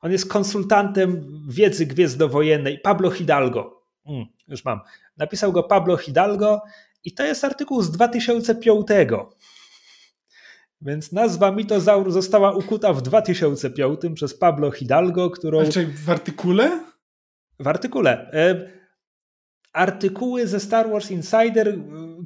on 0.00 0.12
jest 0.12 0.28
konsultantem 0.28 1.40
wiedzy 1.48 1.86
gwiezdnowojennej. 1.86 2.78
Pablo 2.78 3.10
Hidalgo. 3.10 3.82
Mm, 4.06 4.26
już 4.48 4.64
mam. 4.64 4.80
Napisał 5.16 5.52
go 5.52 5.62
Pablo 5.62 5.96
Hidalgo 5.96 6.62
i 7.06 7.12
to 7.12 7.24
jest 7.24 7.44
artykuł 7.44 7.82
z 7.82 7.90
2005. 7.90 8.86
Więc 10.80 11.12
nazwa 11.12 11.52
mitozaur 11.52 12.12
została 12.12 12.52
ukuta 12.52 12.92
w 12.92 13.02
2005 13.02 14.00
przez 14.14 14.38
Pablo 14.38 14.70
Hidalgo, 14.70 15.30
którą. 15.30 15.64
Znaczy 15.64 15.86
w 16.04 16.10
artykule? 16.10 16.80
W 17.60 17.68
artykule. 17.68 18.30
E, 18.32 18.70
artykuły 19.72 20.46
ze 20.46 20.60
Star 20.60 20.90
Wars 20.90 21.10
Insider, 21.10 21.68
e, 21.68 21.74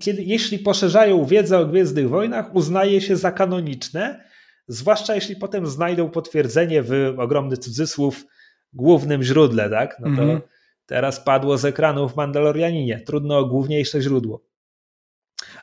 kiedy, 0.01 0.22
jeśli 0.22 0.59
poszerzają 0.59 1.24
wiedzę 1.24 1.59
o 1.59 1.66
Gwiezdnych 1.66 2.09
Wojnach, 2.09 2.55
uznaje 2.55 3.01
się 3.01 3.16
za 3.16 3.33
kanoniczne, 3.33 4.24
zwłaszcza 4.68 5.14
jeśli 5.14 5.37
potem 5.37 5.66
znajdą 5.66 6.11
potwierdzenie 6.11 6.83
w 6.83 7.14
ogromny 7.18 7.57
cudzysłów 7.57 8.24
głównym 8.72 9.22
źródle, 9.22 9.70
tak? 9.70 9.97
No 10.01 10.16
to 10.16 10.22
mm 10.22 10.39
-hmm. 10.39 10.41
teraz 10.87 11.20
padło 11.24 11.59
z 11.59 11.64
ekranu 11.64 12.09
w 12.09 12.16
Mandalorianinie. 12.16 13.01
Trudno 13.01 13.39
o 13.39 13.47
główniejsze 13.47 14.03
źródło. 14.03 14.49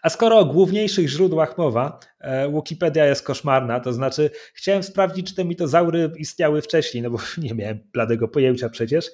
A 0.01 0.09
skoro 0.09 0.39
o 0.39 0.45
główniejszych 0.45 1.09
źródłach 1.09 1.57
mowa, 1.57 1.99
e, 2.19 2.51
Wikipedia 2.51 3.05
jest 3.05 3.23
koszmarna, 3.23 3.79
to 3.79 3.93
znaczy 3.93 4.29
chciałem 4.53 4.83
sprawdzić, 4.83 5.27
czy 5.27 5.35
te 5.35 5.45
mitozaury 5.45 6.11
istniały 6.17 6.61
wcześniej, 6.61 7.03
no 7.03 7.09
bo 7.09 7.17
nie 7.43 7.53
miałem 7.53 7.79
bladego 7.93 8.27
pojęcia 8.27 8.69
przecież. 8.69 9.11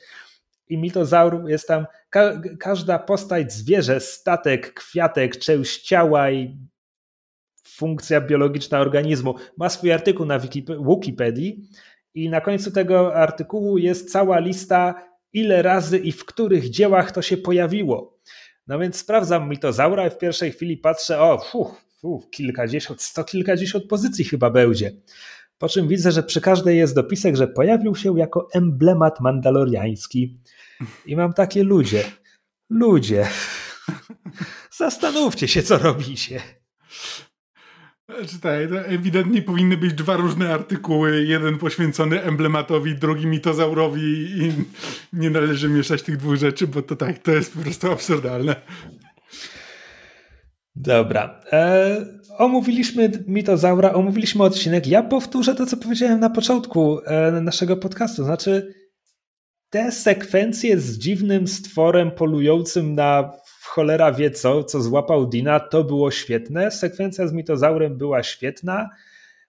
I 0.68 0.78
mitozaur 0.78 1.50
jest 1.50 1.68
tam, 1.68 1.86
ka 2.10 2.42
każda 2.60 3.00
postać, 3.00 3.54
zwierzę, 3.54 4.00
statek, 4.00 4.74
kwiatek, 4.74 5.38
część 5.38 5.82
ciała 5.82 6.32
i 6.32 6.58
funkcja 7.64 8.22
biologiczna 8.22 8.80
organizmu 8.80 9.36
ma 9.58 9.70
swój 9.70 9.92
artykuł 9.92 10.26
na 10.26 10.40
Wikipedii 10.90 11.70
i 12.14 12.30
na 12.30 12.42
końcu 12.42 12.72
tego 12.72 13.16
artykułu 13.16 13.78
jest 13.78 14.12
cała 14.12 14.40
lista, 14.40 15.10
ile 15.34 15.62
razy 15.62 16.00
i 16.00 16.12
w 16.12 16.26
których 16.26 16.70
dziełach 16.70 17.12
to 17.12 17.22
się 17.22 17.38
pojawiło. 17.38 18.20
No 18.68 18.80
więc 18.80 18.98
sprawdzam 18.98 19.50
mitozaura 19.50 20.08
i 20.08 20.10
w 20.10 20.18
pierwszej 20.18 20.52
chwili 20.52 20.78
patrzę, 20.78 21.22
o, 21.22 21.38
fuh, 21.38 21.82
fuh, 22.02 22.30
kilkadziesiąt, 22.30 23.02
sto 23.02 23.24
kilkadziesiąt 23.24 23.86
pozycji 23.88 24.26
chyba 24.26 24.50
będzie. 24.50 24.92
Po 25.58 25.70
czym 25.70 25.88
widzę, 25.88 26.12
że 26.12 26.24
przy 26.24 26.42
każdej 26.42 26.78
jest 26.78 26.96
dopisek, 26.96 27.36
że 27.36 27.48
pojawił 27.48 27.96
się 27.96 28.20
jako 28.20 28.48
emblemat 28.54 29.20
mandaloriański. 29.20 30.40
I 31.06 31.16
mam 31.16 31.34
takie 31.34 31.64
ludzie, 31.64 32.04
ludzie, 32.70 33.28
zastanówcie 34.78 35.48
się, 35.48 35.64
co 35.64 35.78
robicie. 35.78 36.42
Czytaj, 38.08 38.70
to 38.70 38.80
ewidentnie 38.80 39.42
powinny 39.42 39.78
być 39.78 39.94
dwa 39.94 40.18
różne 40.18 40.54
artykuły. 40.54 41.26
Jeden 41.26 41.58
poświęcony 41.58 42.22
emblematowi, 42.22 42.96
drugi 42.96 43.28
mitozaurowi 43.28 44.02
i 44.42 44.52
nie 45.14 45.30
należy 45.30 45.70
mieszać 45.70 46.02
tych 46.04 46.18
dwóch 46.18 46.36
rzeczy, 46.36 46.68
bo 46.68 46.82
to 46.82 46.96
tak, 46.96 47.20
to 47.20 47.32
jest 47.32 47.54
po 47.54 47.60
prostu 47.62 47.92
absurdalne. 47.92 48.56
Dobra. 50.76 51.40
E, 51.52 52.06
omówiliśmy 52.38 53.12
mitozaura, 53.28 53.94
omówiliśmy 53.94 54.44
odcinek. 54.44 54.88
Ja 54.88 55.04
powtórzę 55.04 55.56
to, 55.56 55.66
co 55.66 55.78
powiedziałem 55.78 56.20
na 56.20 56.30
początku 56.30 57.00
e, 57.06 57.32
naszego 57.32 57.78
podcastu. 57.78 58.24
Znaczy, 58.24 58.74
te 59.70 59.92
sekwencje 59.92 60.80
z 60.80 60.98
dziwnym 60.98 61.48
stworem 61.48 62.12
polującym 62.12 62.96
na 62.96 63.32
cholera 63.74 64.12
wie 64.12 64.32
co, 64.32 64.64
co 64.64 64.82
złapał 64.82 65.26
Dina, 65.26 65.60
to 65.60 65.84
było 65.84 66.12
świetne. 66.12 66.72
Sekwencja 66.72 67.28
z 67.28 67.34
mitozaurem 67.34 67.98
była 67.98 68.24
świetna. 68.24 68.90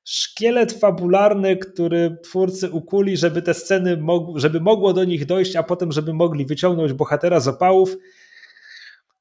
Szkielet 0.05 0.73
fabularny, 0.73 1.57
który 1.57 2.17
twórcy 2.23 2.71
ukuli, 2.71 3.17
żeby 3.17 3.43
te 3.43 3.55
sceny, 3.55 3.97
mog 3.97 4.39
żeby 4.39 4.61
mogło 4.61 4.93
do 4.93 5.05
nich 5.05 5.27
dojść, 5.27 5.57
a 5.57 5.63
potem, 5.63 5.93
żeby 5.93 6.15
mogli 6.15 6.47
wyciągnąć 6.47 6.93
bohatera 6.93 7.41
z 7.41 7.49
opałów. 7.49 7.97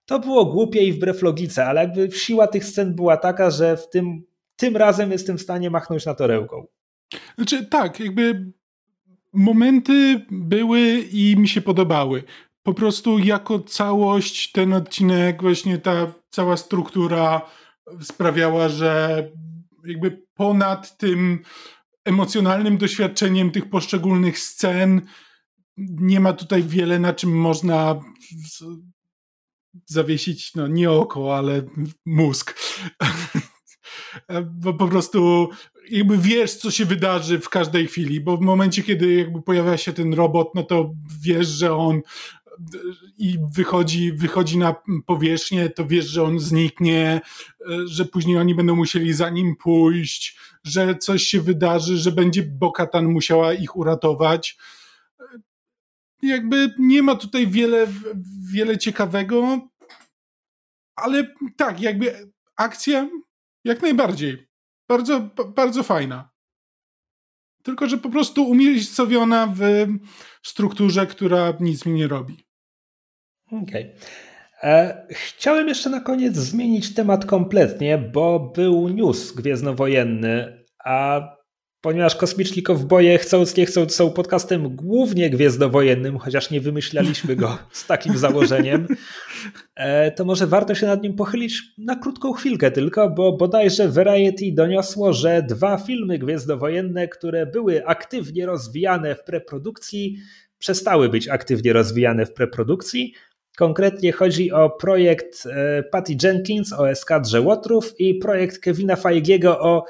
To 0.05 0.19
było 0.19 0.45
głupie 0.45 0.79
i 0.79 0.93
wbrew 0.93 1.21
logice, 1.21 1.65
ale 1.65 1.81
jakby 1.81 2.11
siła 2.11 2.47
tych 2.47 2.65
scen 2.65 2.95
była 2.95 3.17
taka, 3.17 3.49
że 3.49 3.77
w 3.77 3.89
tym, 3.89 4.23
tym 4.55 4.77
razem 4.77 5.11
jestem 5.11 5.37
w 5.37 5.41
stanie 5.41 5.69
machnąć 5.69 6.05
na 6.05 6.13
torełką. 6.13 6.65
Znaczy 7.35 7.65
tak, 7.65 7.99
jakby 7.99 8.51
momenty 9.33 10.25
były 10.31 10.79
i 11.11 11.35
mi 11.37 11.47
się 11.47 11.61
podobały 11.61 12.23
po 12.63 12.73
prostu 12.73 13.19
jako 13.19 13.59
całość 13.59 14.51
ten 14.51 14.73
odcinek, 14.73 15.41
właśnie 15.41 15.77
ta 15.77 16.13
cała 16.29 16.57
struktura 16.57 17.41
sprawiała, 18.01 18.69
że 18.69 19.23
jakby 19.85 20.23
ponad 20.33 20.97
tym 20.97 21.39
emocjonalnym 22.05 22.77
doświadczeniem 22.77 23.51
tych 23.51 23.69
poszczególnych 23.69 24.39
scen 24.39 25.01
nie 25.77 26.19
ma 26.19 26.33
tutaj 26.33 26.63
wiele 26.63 26.99
na 26.99 27.13
czym 27.13 27.39
można 27.39 27.99
zawiesić, 29.85 30.55
no 30.55 30.67
nie 30.67 30.91
oko, 30.91 31.37
ale 31.37 31.61
mózg. 32.05 32.59
bo 34.43 34.73
po 34.73 34.87
prostu 34.87 35.49
jakby 35.89 36.17
wiesz, 36.17 36.55
co 36.55 36.71
się 36.71 36.85
wydarzy 36.85 37.39
w 37.39 37.49
każdej 37.49 37.87
chwili, 37.87 38.21
bo 38.21 38.37
w 38.37 38.41
momencie, 38.41 38.83
kiedy 38.83 39.13
jakby 39.13 39.41
pojawia 39.41 39.77
się 39.77 39.93
ten 39.93 40.13
robot, 40.13 40.55
no 40.55 40.63
to 40.63 40.93
wiesz, 41.21 41.47
że 41.47 41.75
on 41.75 42.01
i 43.17 43.37
wychodzi, 43.55 44.13
wychodzi 44.13 44.57
na 44.57 44.75
powierzchnię, 45.05 45.69
to 45.69 45.85
wiesz, 45.85 46.05
że 46.05 46.23
on 46.23 46.39
zniknie, 46.39 47.21
że 47.85 48.05
później 48.05 48.37
oni 48.37 48.55
będą 48.55 48.75
musieli 48.75 49.13
za 49.13 49.29
nim 49.29 49.55
pójść, 49.55 50.39
że 50.63 50.95
coś 50.95 51.23
się 51.23 51.41
wydarzy, 51.41 51.97
że 51.97 52.11
będzie 52.11 52.43
Bokatan 52.43 53.05
musiała 53.05 53.53
ich 53.53 53.75
uratować. 53.75 54.57
Jakby 56.21 56.73
nie 56.79 57.03
ma 57.03 57.15
tutaj 57.15 57.47
wiele, 57.47 57.87
wiele 58.53 58.77
ciekawego, 58.77 59.67
ale 60.95 61.35
tak, 61.57 61.81
jakby 61.81 62.31
akcja 62.55 63.09
jak 63.63 63.81
najbardziej. 63.81 64.47
Bardzo, 64.89 65.29
bardzo 65.55 65.83
fajna. 65.83 66.32
Tylko 67.63 67.87
że 67.89 67.97
po 67.97 68.09
prostu 68.09 68.43
umiejscowiona 68.49 69.53
w 69.55 69.87
strukturze, 70.43 71.07
która 71.07 71.53
nic 71.59 71.85
mi 71.85 71.93
nie 71.93 72.07
robi. 72.07 72.37
Okej. 73.47 73.63
Okay. 73.63 73.95
E, 74.63 75.05
chciałem 75.11 75.67
jeszcze 75.67 75.89
na 75.89 75.99
koniec 75.99 76.35
zmienić 76.35 76.93
temat 76.93 77.25
kompletnie, 77.25 77.97
bo 77.97 78.39
był 78.39 78.89
news 78.89 79.31
gwiezdnowojenny, 79.31 80.63
a 80.85 81.21
ponieważ 81.83 82.15
kosmiczni 82.15 82.63
kowboje 82.63 83.17
chcąc 83.17 83.57
nie 83.57 83.65
chcąc 83.65 83.95
są 83.95 84.11
podcastem 84.11 84.75
głównie 84.75 85.29
gwiezdnowojennym, 85.29 86.17
chociaż 86.17 86.51
nie 86.51 86.61
wymyślaliśmy 86.61 87.35
go 87.35 87.57
z 87.71 87.85
takim 87.85 88.17
założeniem, 88.17 88.87
e, 89.75 90.11
to 90.11 90.25
może 90.25 90.47
warto 90.47 90.75
się 90.75 90.87
nad 90.87 91.03
nim 91.03 91.15
pochylić 91.15 91.61
na 91.77 91.95
krótką 91.95 92.33
chwilkę 92.33 92.71
tylko, 92.71 93.09
bo 93.09 93.37
bodajże 93.37 93.89
Variety 93.89 94.45
doniosło, 94.53 95.13
że 95.13 95.43
dwa 95.49 95.77
filmy 95.77 96.19
gwiezdnowojenne, 96.19 97.07
które 97.07 97.45
były 97.45 97.85
aktywnie 97.85 98.45
rozwijane 98.45 99.15
w 99.15 99.23
preprodukcji, 99.23 100.17
przestały 100.59 101.09
być 101.09 101.27
aktywnie 101.27 101.73
rozwijane 101.73 102.25
w 102.25 102.33
preprodukcji, 102.33 103.13
Konkretnie 103.57 104.11
chodzi 104.11 104.51
o 104.51 104.69
projekt 104.69 105.45
e, 105.45 105.83
Patty 105.83 106.15
Jenkins 106.23 106.73
o 106.73 106.89
eskadrze 106.89 107.41
Łotrów 107.41 107.99
i 107.99 108.15
projekt 108.15 108.59
Kevina 108.59 108.95
Feigiego 108.95 109.59
o, 109.59 109.85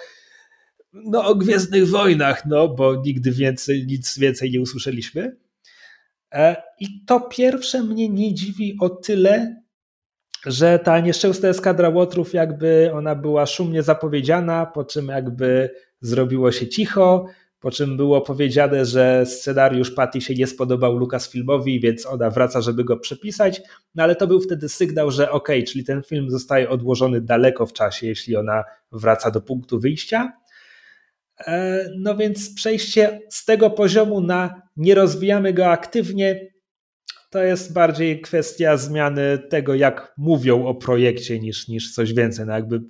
no, 0.93 1.25
o 1.25 1.35
Gwiezdnych 1.35 1.87
Wojnach, 1.87 2.45
no 2.45 2.67
bo 2.67 2.95
nigdy 2.95 3.31
więcej, 3.31 3.85
nic 3.87 4.19
więcej 4.19 4.51
nie 4.51 4.61
usłyszeliśmy. 4.61 5.37
E, 6.31 6.63
I 6.79 7.05
to 7.05 7.19
pierwsze 7.19 7.83
mnie 7.83 8.09
nie 8.09 8.33
dziwi 8.33 8.77
o 8.81 8.89
tyle, 8.89 9.63
że 10.45 10.79
ta 10.79 10.99
nieszczęsna 10.99 11.49
eskadra 11.49 11.89
Łotrów 11.89 12.33
jakby 12.33 12.91
ona 12.93 13.15
była 13.15 13.45
szumnie 13.45 13.83
zapowiedziana, 13.83 14.65
po 14.65 14.83
czym 14.83 15.07
jakby 15.07 15.69
zrobiło 16.01 16.51
się 16.51 16.67
cicho, 16.67 17.25
po 17.59 17.71
czym 17.71 17.97
było 17.97 18.21
powiedziane, 18.21 18.85
że 18.85 19.25
scenariusz 19.25 19.91
Patty 19.91 20.21
się 20.21 20.35
nie 20.35 20.47
spodobał 20.47 20.97
Lucasfilmowi, 20.97 21.79
więc 21.79 22.05
ona 22.05 22.29
wraca, 22.29 22.61
żeby 22.61 22.83
go 22.83 22.97
przepisać, 22.97 23.61
no 23.95 24.03
ale 24.03 24.15
to 24.15 24.27
był 24.27 24.41
wtedy 24.41 24.69
sygnał, 24.69 25.11
że 25.11 25.31
ok, 25.31 25.49
czyli 25.67 25.83
ten 25.83 26.03
film 26.03 26.29
zostaje 26.29 26.69
odłożony 26.69 27.21
daleko 27.21 27.65
w 27.65 27.73
czasie, 27.73 28.07
jeśli 28.07 28.35
ona 28.35 28.63
wraca 28.91 29.31
do 29.31 29.41
punktu 29.41 29.79
wyjścia. 29.79 30.42
E, 31.39 31.85
no 31.97 32.15
więc 32.15 32.53
przejście 32.53 33.19
z 33.29 33.45
tego 33.45 33.69
poziomu 33.69 34.21
na 34.21 34.61
nie 34.77 34.95
rozwijamy 34.95 35.53
go 35.53 35.67
aktywnie, 35.67 36.53
to 37.29 37.43
jest 37.43 37.73
bardziej 37.73 38.21
kwestia 38.21 38.77
zmiany 38.77 39.37
tego, 39.49 39.75
jak 39.75 40.13
mówią 40.17 40.65
o 40.65 40.75
projekcie, 40.75 41.39
niż, 41.39 41.67
niż 41.67 41.93
coś 41.93 42.13
więcej. 42.13 42.45
No 42.45 42.53
jakby 42.53 42.81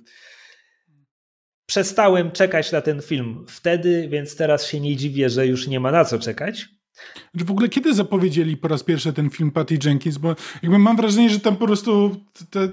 przestałem 1.66 2.30
czekać 2.30 2.72
na 2.72 2.80
ten 2.80 3.02
film 3.02 3.44
wtedy, 3.48 4.08
więc 4.08 4.36
teraz 4.36 4.66
się 4.66 4.80
nie 4.80 4.96
dziwię, 4.96 5.30
że 5.30 5.46
już 5.46 5.68
nie 5.68 5.80
ma 5.80 5.90
na 5.90 6.04
co 6.04 6.18
czekać. 6.18 6.68
W 7.34 7.50
ogóle 7.50 7.68
kiedy 7.68 7.94
zapowiedzieli 7.94 8.56
po 8.56 8.68
raz 8.68 8.82
pierwszy 8.82 9.12
ten 9.12 9.30
film 9.30 9.50
Patty 9.50 9.78
Jenkins? 9.84 10.18
Bo 10.18 10.36
jakby 10.62 10.78
mam 10.78 10.96
wrażenie, 10.96 11.30
że 11.30 11.40
tam 11.40 11.56
po 11.56 11.66
prostu 11.66 12.20
te, 12.50 12.68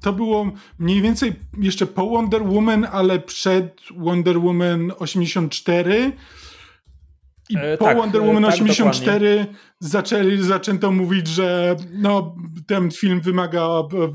to 0.00 0.12
było 0.12 0.50
mniej 0.78 1.02
więcej 1.02 1.32
jeszcze 1.58 1.86
po 1.86 2.06
Wonder 2.06 2.42
Woman, 2.42 2.86
ale 2.92 3.18
przed 3.18 3.80
Wonder 3.96 4.38
Woman 4.38 4.92
84. 4.98 6.12
I 7.50 7.56
e, 7.56 7.78
po 7.78 7.84
tak, 7.84 7.96
Wonder 7.96 8.22
Woman 8.22 8.42
tak, 8.42 8.52
84 8.52 9.46
zaczęli, 9.80 10.42
zaczęto 10.42 10.92
mówić, 10.92 11.28
że 11.28 11.76
no, 11.92 12.34
ten 12.66 12.90
film 12.90 13.20
wymaga 13.20 13.68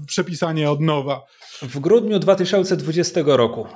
przepisania 0.08 0.72
od 0.72 0.82
nowa. 0.82 1.26
W 1.62 1.80
grudniu 1.80 2.20
2020 2.20 3.22
roku. 3.26 3.68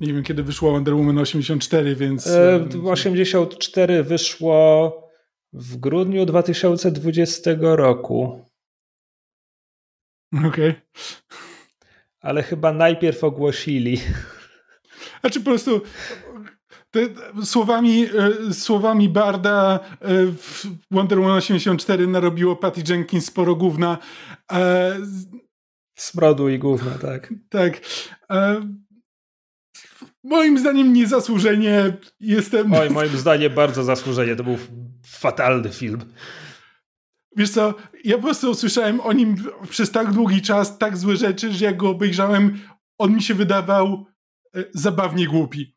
Nie 0.00 0.12
wiem, 0.12 0.22
kiedy 0.22 0.42
wyszło 0.42 0.72
Wonder 0.72 0.94
Woman 0.94 1.18
84, 1.18 1.96
więc... 1.96 2.26
E, 2.26 2.68
84 2.84 4.02
wyszło 4.02 4.92
w 5.52 5.76
grudniu 5.76 6.26
2020 6.26 7.50
roku. 7.60 8.51
Okej. 10.32 10.48
Okay. 10.48 10.74
Ale 12.20 12.42
chyba 12.42 12.72
najpierw 12.72 13.24
ogłosili. 13.24 14.00
Znaczy 15.20 15.40
po 15.40 15.44
prostu 15.44 15.80
te, 16.90 17.00
słowami, 17.44 18.06
e, 18.48 18.54
słowami 18.54 19.08
Barda 19.08 19.80
e, 20.00 20.08
Wonder 20.90 21.18
Woman 21.18 21.36
84 21.36 22.06
narobiło 22.06 22.56
Patty 22.56 22.82
Jenkins 22.88 23.26
sporo 23.26 23.54
gówna. 23.54 23.98
E, 24.52 24.98
Smrodu 25.98 26.48
i 26.48 26.58
gówna, 26.58 26.90
tak. 26.90 27.34
Tak. 27.48 27.80
E, 28.30 28.60
moim 30.24 30.58
zdaniem 30.58 30.92
niezasłużenie 30.92 31.96
jestem... 32.20 32.74
Oj, 32.74 32.90
moim 32.90 33.16
zdaniem 33.16 33.54
bardzo 33.54 33.84
zasłużenie. 33.84 34.36
To 34.36 34.44
był 34.44 34.58
fatalny 35.06 35.70
film. 35.70 36.00
Wiesz 37.36 37.50
co, 37.50 37.74
ja 38.04 38.16
po 38.16 38.22
prostu 38.22 38.50
usłyszałem 38.50 39.00
o 39.00 39.12
nim 39.12 39.36
przez 39.70 39.90
tak 39.90 40.12
długi 40.12 40.42
czas 40.42 40.78
tak 40.78 40.96
złe 40.96 41.16
rzeczy, 41.16 41.52
że 41.52 41.64
jak 41.64 41.76
go 41.76 41.90
obejrzałem, 41.90 42.58
on 42.98 43.14
mi 43.14 43.22
się 43.22 43.34
wydawał 43.34 44.06
e, 44.56 44.64
zabawnie 44.74 45.26
głupi. 45.26 45.76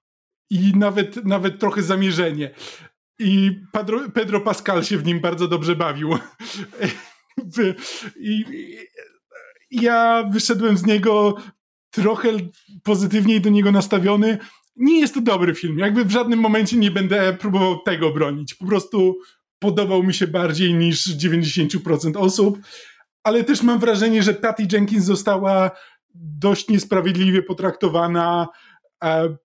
I 0.49 0.73
nawet, 0.75 1.25
nawet 1.25 1.59
trochę 1.59 1.83
zamierzenie. 1.83 2.51
I 3.19 3.59
Pedro, 3.71 4.09
Pedro 4.09 4.41
Pascal 4.41 4.83
się 4.83 4.97
w 4.97 5.05
nim 5.05 5.19
bardzo 5.19 5.47
dobrze 5.47 5.75
bawił. 5.75 6.09
I, 8.19 8.45
ja 9.71 10.29
wyszedłem 10.31 10.77
z 10.77 10.85
niego 10.85 11.35
trochę 11.91 12.29
pozytywniej 12.83 13.41
do 13.41 13.49
niego 13.49 13.71
nastawiony. 13.71 14.37
Nie 14.75 14.99
jest 14.99 15.13
to 15.13 15.21
dobry 15.21 15.55
film. 15.55 15.79
Jakby 15.79 16.05
w 16.05 16.11
żadnym 16.11 16.39
momencie 16.39 16.77
nie 16.77 16.91
będę 16.91 17.33
próbował 17.33 17.79
tego 17.79 18.11
bronić. 18.11 18.53
Po 18.53 18.65
prostu 18.65 19.17
podobał 19.59 20.03
mi 20.03 20.13
się 20.13 20.27
bardziej 20.27 20.73
niż 20.73 21.17
90% 21.17 22.17
osób, 22.17 22.59
ale 23.23 23.43
też 23.43 23.63
mam 23.63 23.79
wrażenie, 23.79 24.23
że 24.23 24.33
Patty 24.33 24.67
Jenkins 24.71 25.05
została 25.05 25.71
dość 26.15 26.67
niesprawiedliwie 26.67 27.43
potraktowana 27.43 28.47
e, 29.03 29.37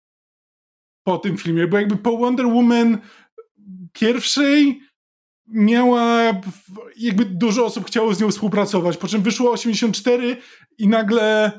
po 1.03 1.19
tym 1.19 1.37
filmie, 1.37 1.67
bo 1.67 1.79
jakby 1.79 1.97
po 1.97 2.17
Wonder 2.17 2.47
Woman 2.47 2.99
pierwszej 3.93 4.81
miała, 5.49 6.23
jakby 6.97 7.25
dużo 7.25 7.65
osób 7.65 7.87
chciało 7.87 8.15
z 8.15 8.21
nią 8.21 8.31
współpracować, 8.31 8.97
po 8.97 9.09
czym 9.09 9.23
wyszło 9.23 9.51
84 9.53 10.37
i 10.79 10.89
nagle 10.89 11.53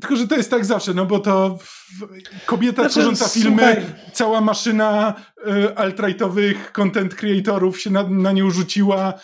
tylko, 0.00 0.16
że 0.16 0.28
to 0.28 0.36
jest 0.36 0.50
tak 0.50 0.64
zawsze, 0.64 0.94
no 0.94 1.06
bo 1.06 1.18
to 1.18 1.58
kobieta 2.46 2.82
znaczy, 2.82 2.90
tworząca 2.90 3.28
filmy, 3.28 3.62
słuchaj. 3.62 4.12
cała 4.12 4.40
maszyna 4.40 5.14
y, 5.46 5.76
alt-rightowych 5.76 6.72
content 6.72 7.14
creatorów 7.14 7.80
się 7.80 7.90
na, 7.90 8.02
na 8.02 8.32
nią 8.32 8.50
rzuciła, 8.50 9.14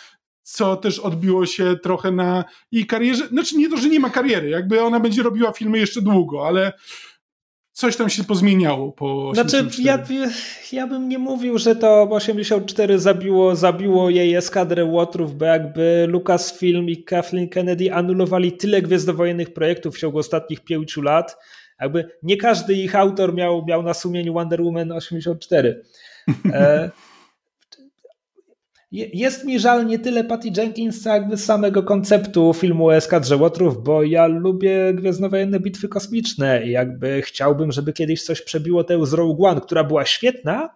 co 0.43 0.75
też 0.75 0.99
odbiło 0.99 1.45
się 1.45 1.75
trochę 1.83 2.11
na 2.11 2.43
jej 2.71 2.85
karierze. 2.85 3.27
Znaczy 3.27 3.57
nie 3.57 3.69
to, 3.69 3.77
że 3.77 3.89
nie 3.89 3.99
ma 3.99 4.09
kariery, 4.09 4.49
jakby 4.49 4.81
ona 4.81 4.99
będzie 4.99 5.23
robiła 5.23 5.51
filmy 5.51 5.77
jeszcze 5.77 6.01
długo, 6.01 6.47
ale 6.47 6.73
coś 7.75 7.95
tam 7.95 8.09
się 8.09 8.23
pozmieniało 8.23 8.91
po 8.91 9.29
84. 9.29 9.63
Znaczy, 9.63 10.13
ja, 10.13 10.27
ja 10.71 10.87
bym 10.87 11.09
nie 11.09 11.19
mówił, 11.19 11.57
że 11.57 11.75
to 11.75 12.03
84 12.03 12.99
zabiło, 12.99 13.55
zabiło 13.55 14.09
jej 14.09 14.35
eskadrę 14.35 14.85
Łotrów, 14.85 15.37
bo 15.37 15.45
jakby 15.45 16.05
Lucasfilm 16.09 16.89
i 16.89 17.03
Kathleen 17.03 17.49
Kennedy 17.49 17.93
anulowali 17.93 18.51
tyle 18.51 18.81
gwiezdnowojennych 18.81 19.53
projektów 19.53 19.95
w 19.95 19.99
ciągu 19.99 20.17
ostatnich 20.17 20.63
pięciu 20.63 21.01
lat. 21.01 21.37
Jakby 21.81 22.09
nie 22.23 22.37
każdy 22.37 22.73
ich 22.73 22.95
autor 22.95 23.33
miał, 23.33 23.65
miał 23.65 23.83
na 23.83 23.93
sumieniu 23.93 24.33
Wonder 24.33 24.61
Woman 24.61 24.91
84. 24.91 25.83
E, 26.53 26.89
jest 28.95 29.45
mi 29.45 29.59
żal 29.59 29.85
nie 29.85 29.99
tyle 29.99 30.23
Patty 30.23 30.49
Jenkins, 30.57 31.01
co 31.01 31.09
jakby 31.09 31.37
samego 31.37 31.83
konceptu 31.83 32.53
filmu 32.53 32.91
eskadrze 32.91 33.37
Łotrów, 33.37 33.83
bo 33.83 34.03
ja 34.03 34.27
lubię 34.27 34.93
gwiezdnowojenne 34.93 35.59
bitwy 35.59 35.87
kosmiczne 35.87 36.65
i 36.65 36.71
jakby 36.71 37.21
chciałbym, 37.21 37.71
żeby 37.71 37.93
kiedyś 37.93 38.23
coś 38.23 38.41
przebiło 38.41 38.83
tę 38.83 39.05
z 39.05 39.13
Rogue 39.13 39.45
One, 39.45 39.61
która 39.61 39.83
była 39.83 40.05
świetna, 40.05 40.69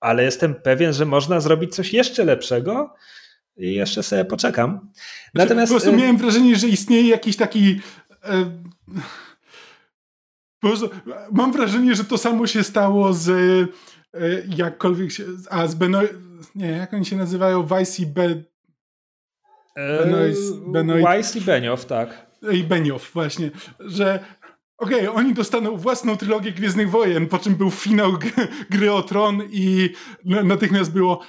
ale 0.00 0.24
jestem 0.24 0.54
pewien, 0.54 0.92
że 0.92 1.06
można 1.06 1.40
zrobić 1.40 1.74
coś 1.74 1.92
jeszcze 1.92 2.24
lepszego 2.24 2.94
i 3.56 3.74
jeszcze 3.74 4.02
sobie 4.02 4.24
poczekam. 4.24 4.70
Znaczy, 4.70 4.94
Natomiast... 5.34 5.72
Po 5.72 5.78
prostu 5.78 5.94
y- 5.94 5.96
miałem 5.96 6.16
wrażenie, 6.16 6.56
że 6.56 6.68
istnieje 6.68 7.08
jakiś 7.08 7.36
taki... 7.36 7.80
E, 8.24 8.60
po 10.60 10.68
prostu 10.68 10.90
mam 11.32 11.52
wrażenie, 11.52 11.94
że 11.94 12.04
to 12.04 12.18
samo 12.18 12.46
się 12.46 12.62
stało 12.62 13.12
z 13.12 13.30
E, 14.14 14.42
jakkolwiek 14.56 15.12
się, 15.12 15.24
a 15.50 15.66
z 15.66 15.74
Benoit, 15.74 16.12
nie, 16.54 16.70
jak 16.70 16.94
oni 16.94 17.04
się 17.04 17.16
nazywają, 17.16 17.62
Vice 17.62 18.02
i 18.02 18.06
Be, 18.06 18.42
Benoit. 20.66 21.04
Weiss 21.04 21.36
i 21.36 21.40
Benioff, 21.40 21.86
tak. 21.86 22.26
I 22.52 22.64
Benioff, 22.64 23.12
właśnie, 23.12 23.50
że 23.80 24.24
okej, 24.78 25.08
okay, 25.08 25.12
oni 25.12 25.34
dostaną 25.34 25.76
własną 25.76 26.16
trylogię 26.16 26.52
Gwiezdnych 26.52 26.90
Wojen, 26.90 27.28
po 27.28 27.38
czym 27.38 27.54
był 27.54 27.70
finał 27.70 28.12
gry 28.70 28.92
o 28.92 29.02
Tron 29.02 29.42
i 29.50 29.90
natychmiast 30.24 30.92
było 30.92 31.22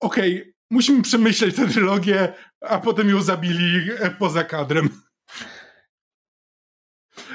okej, 0.00 0.40
okay, 0.40 0.54
musimy 0.70 1.02
przemyśleć 1.02 1.56
tę 1.56 1.68
trylogię, 1.68 2.32
a 2.60 2.78
potem 2.78 3.08
ją 3.08 3.22
zabili 3.22 3.90
e, 3.98 4.10
poza 4.10 4.44
kadrem. 4.44 4.88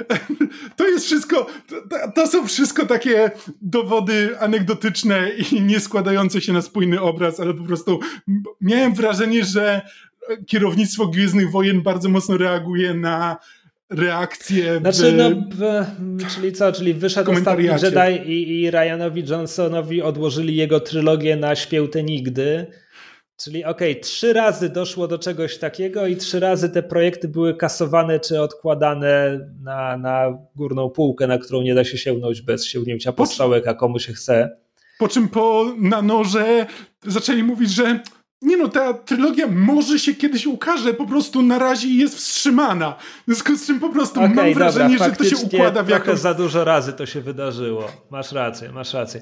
To 0.77 0.87
jest 0.87 1.05
wszystko, 1.05 1.47
to, 1.67 2.11
to, 2.15 2.27
są 2.27 2.47
wszystko 2.47 2.85
takie 2.85 3.31
dowody 3.61 4.39
anegdotyczne 4.39 5.29
i 5.51 5.61
nie 5.61 5.79
składające 5.79 6.41
się 6.41 6.53
na 6.53 6.61
spójny 6.61 7.01
obraz, 7.01 7.39
ale 7.39 7.53
po 7.53 7.63
prostu 7.63 7.99
miałem 8.61 8.93
wrażenie, 8.93 9.43
że 9.43 9.81
kierownictwo 10.47 11.07
Gwiezdnych 11.07 11.51
Wojen 11.51 11.81
bardzo 11.81 12.09
mocno 12.09 12.37
reaguje 12.37 12.93
na 12.93 13.37
reakcje. 13.89 14.79
Znaczy, 14.79 15.13
no, 15.13 15.29
czyli 16.35 16.53
co? 16.53 16.71
Czyli 16.71 16.93
wyszedł 16.93 17.31
ostatni 17.31 17.65
Jedi 17.65 18.31
i, 18.31 18.61
i 18.61 18.71
Ryanowi 18.71 19.23
Johnsonowi 19.29 20.01
odłożyli 20.01 20.55
jego 20.55 20.79
trylogię 20.79 21.35
na 21.35 21.55
śpiełte 21.55 22.03
nigdy. 22.03 22.67
Czyli 23.43 23.65
okej, 23.65 23.91
okay, 23.91 24.03
trzy 24.03 24.33
razy 24.33 24.69
doszło 24.69 25.07
do 25.07 25.19
czegoś 25.19 25.57
takiego 25.57 26.07
i 26.07 26.17
trzy 26.17 26.39
razy 26.39 26.69
te 26.69 26.83
projekty 26.83 27.27
były 27.27 27.55
kasowane 27.55 28.19
czy 28.19 28.41
odkładane 28.41 29.39
na, 29.63 29.97
na 29.97 30.37
górną 30.55 30.89
półkę, 30.89 31.27
na 31.27 31.37
którą 31.37 31.61
nie 31.61 31.75
da 31.75 31.83
się 31.83 31.97
sięgnąć 31.97 32.41
bez 32.41 32.65
sięgnięcia 32.65 33.13
podstałek, 33.13 33.67
a 33.67 33.73
komu 33.73 33.99
się 33.99 34.13
chce. 34.13 34.57
Po 34.99 35.07
czym 35.07 35.27
po 35.27 35.65
na 35.77 36.01
noże 36.01 36.65
zaczęli 37.05 37.43
mówić, 37.43 37.71
że 37.71 37.99
nie 38.41 38.57
no, 38.57 38.67
ta 38.67 38.93
trylogia 38.93 39.47
może 39.47 39.99
się 39.99 40.15
kiedyś 40.15 40.45
ukaże, 40.45 40.93
po 40.93 41.05
prostu 41.05 41.41
na 41.41 41.59
razie 41.59 41.87
jest 41.87 42.17
wstrzymana. 42.17 42.95
W 43.27 43.31
związku 43.31 43.55
z 43.55 43.67
czym 43.67 43.79
po 43.79 43.89
prostu 43.89 44.19
okay, 44.19 44.35
mam 44.35 44.53
wrażenie, 44.53 44.97
dobra, 44.97 45.09
że 45.09 45.15
to 45.15 45.23
się 45.23 45.37
układa 45.37 45.83
w 45.83 45.89
jakąś... 45.89 46.19
za 46.19 46.33
dużo 46.33 46.63
razy 46.63 46.93
to 46.93 47.05
się 47.05 47.21
wydarzyło. 47.21 47.91
Masz 48.09 48.31
rację, 48.31 48.71
masz 48.71 48.93
rację. 48.93 49.21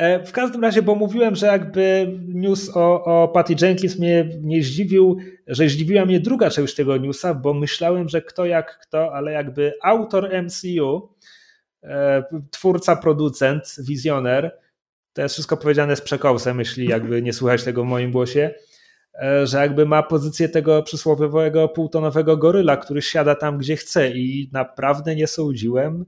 E, 0.00 0.24
w 0.24 0.32
każdym 0.32 0.62
razie, 0.62 0.82
bo 0.82 0.94
mówiłem, 0.94 1.34
że 1.34 1.46
jakby 1.46 2.14
news 2.28 2.76
o, 2.76 3.04
o 3.04 3.28
Patty 3.28 3.54
Jenkins 3.62 3.98
mnie 3.98 4.28
nie 4.42 4.62
zdziwił, 4.62 5.18
że 5.46 5.68
zdziwiła 5.68 6.04
mnie 6.04 6.20
druga 6.20 6.50
część 6.50 6.74
tego 6.74 6.96
newsa, 6.96 7.34
bo 7.34 7.54
myślałem, 7.54 8.08
że 8.08 8.22
kto 8.22 8.46
jak 8.46 8.78
kto, 8.78 9.14
ale 9.14 9.32
jakby 9.32 9.72
autor 9.82 10.30
MCU, 10.42 11.08
e, 11.82 12.22
twórca, 12.50 12.96
producent, 12.96 13.76
wizjoner, 13.78 14.58
to 15.12 15.22
jest 15.22 15.34
wszystko 15.34 15.56
powiedziane 15.56 15.96
z 15.96 16.00
przekąsem, 16.00 16.58
jeśli 16.58 16.88
jakby 16.88 17.22
nie 17.22 17.32
słuchać 17.32 17.64
tego 17.64 17.82
w 17.82 17.86
moim 17.86 18.12
głosie, 18.12 18.54
e, 19.22 19.46
że 19.46 19.58
jakby 19.58 19.86
ma 19.86 20.02
pozycję 20.02 20.48
tego 20.48 20.82
przysłowiowego 20.82 21.68
półtonowego 21.68 22.36
goryla, 22.36 22.76
który 22.76 23.02
siada 23.02 23.34
tam, 23.34 23.58
gdzie 23.58 23.76
chce 23.76 24.10
i 24.10 24.50
naprawdę 24.52 25.16
nie 25.16 25.26
sądziłem, 25.26 26.04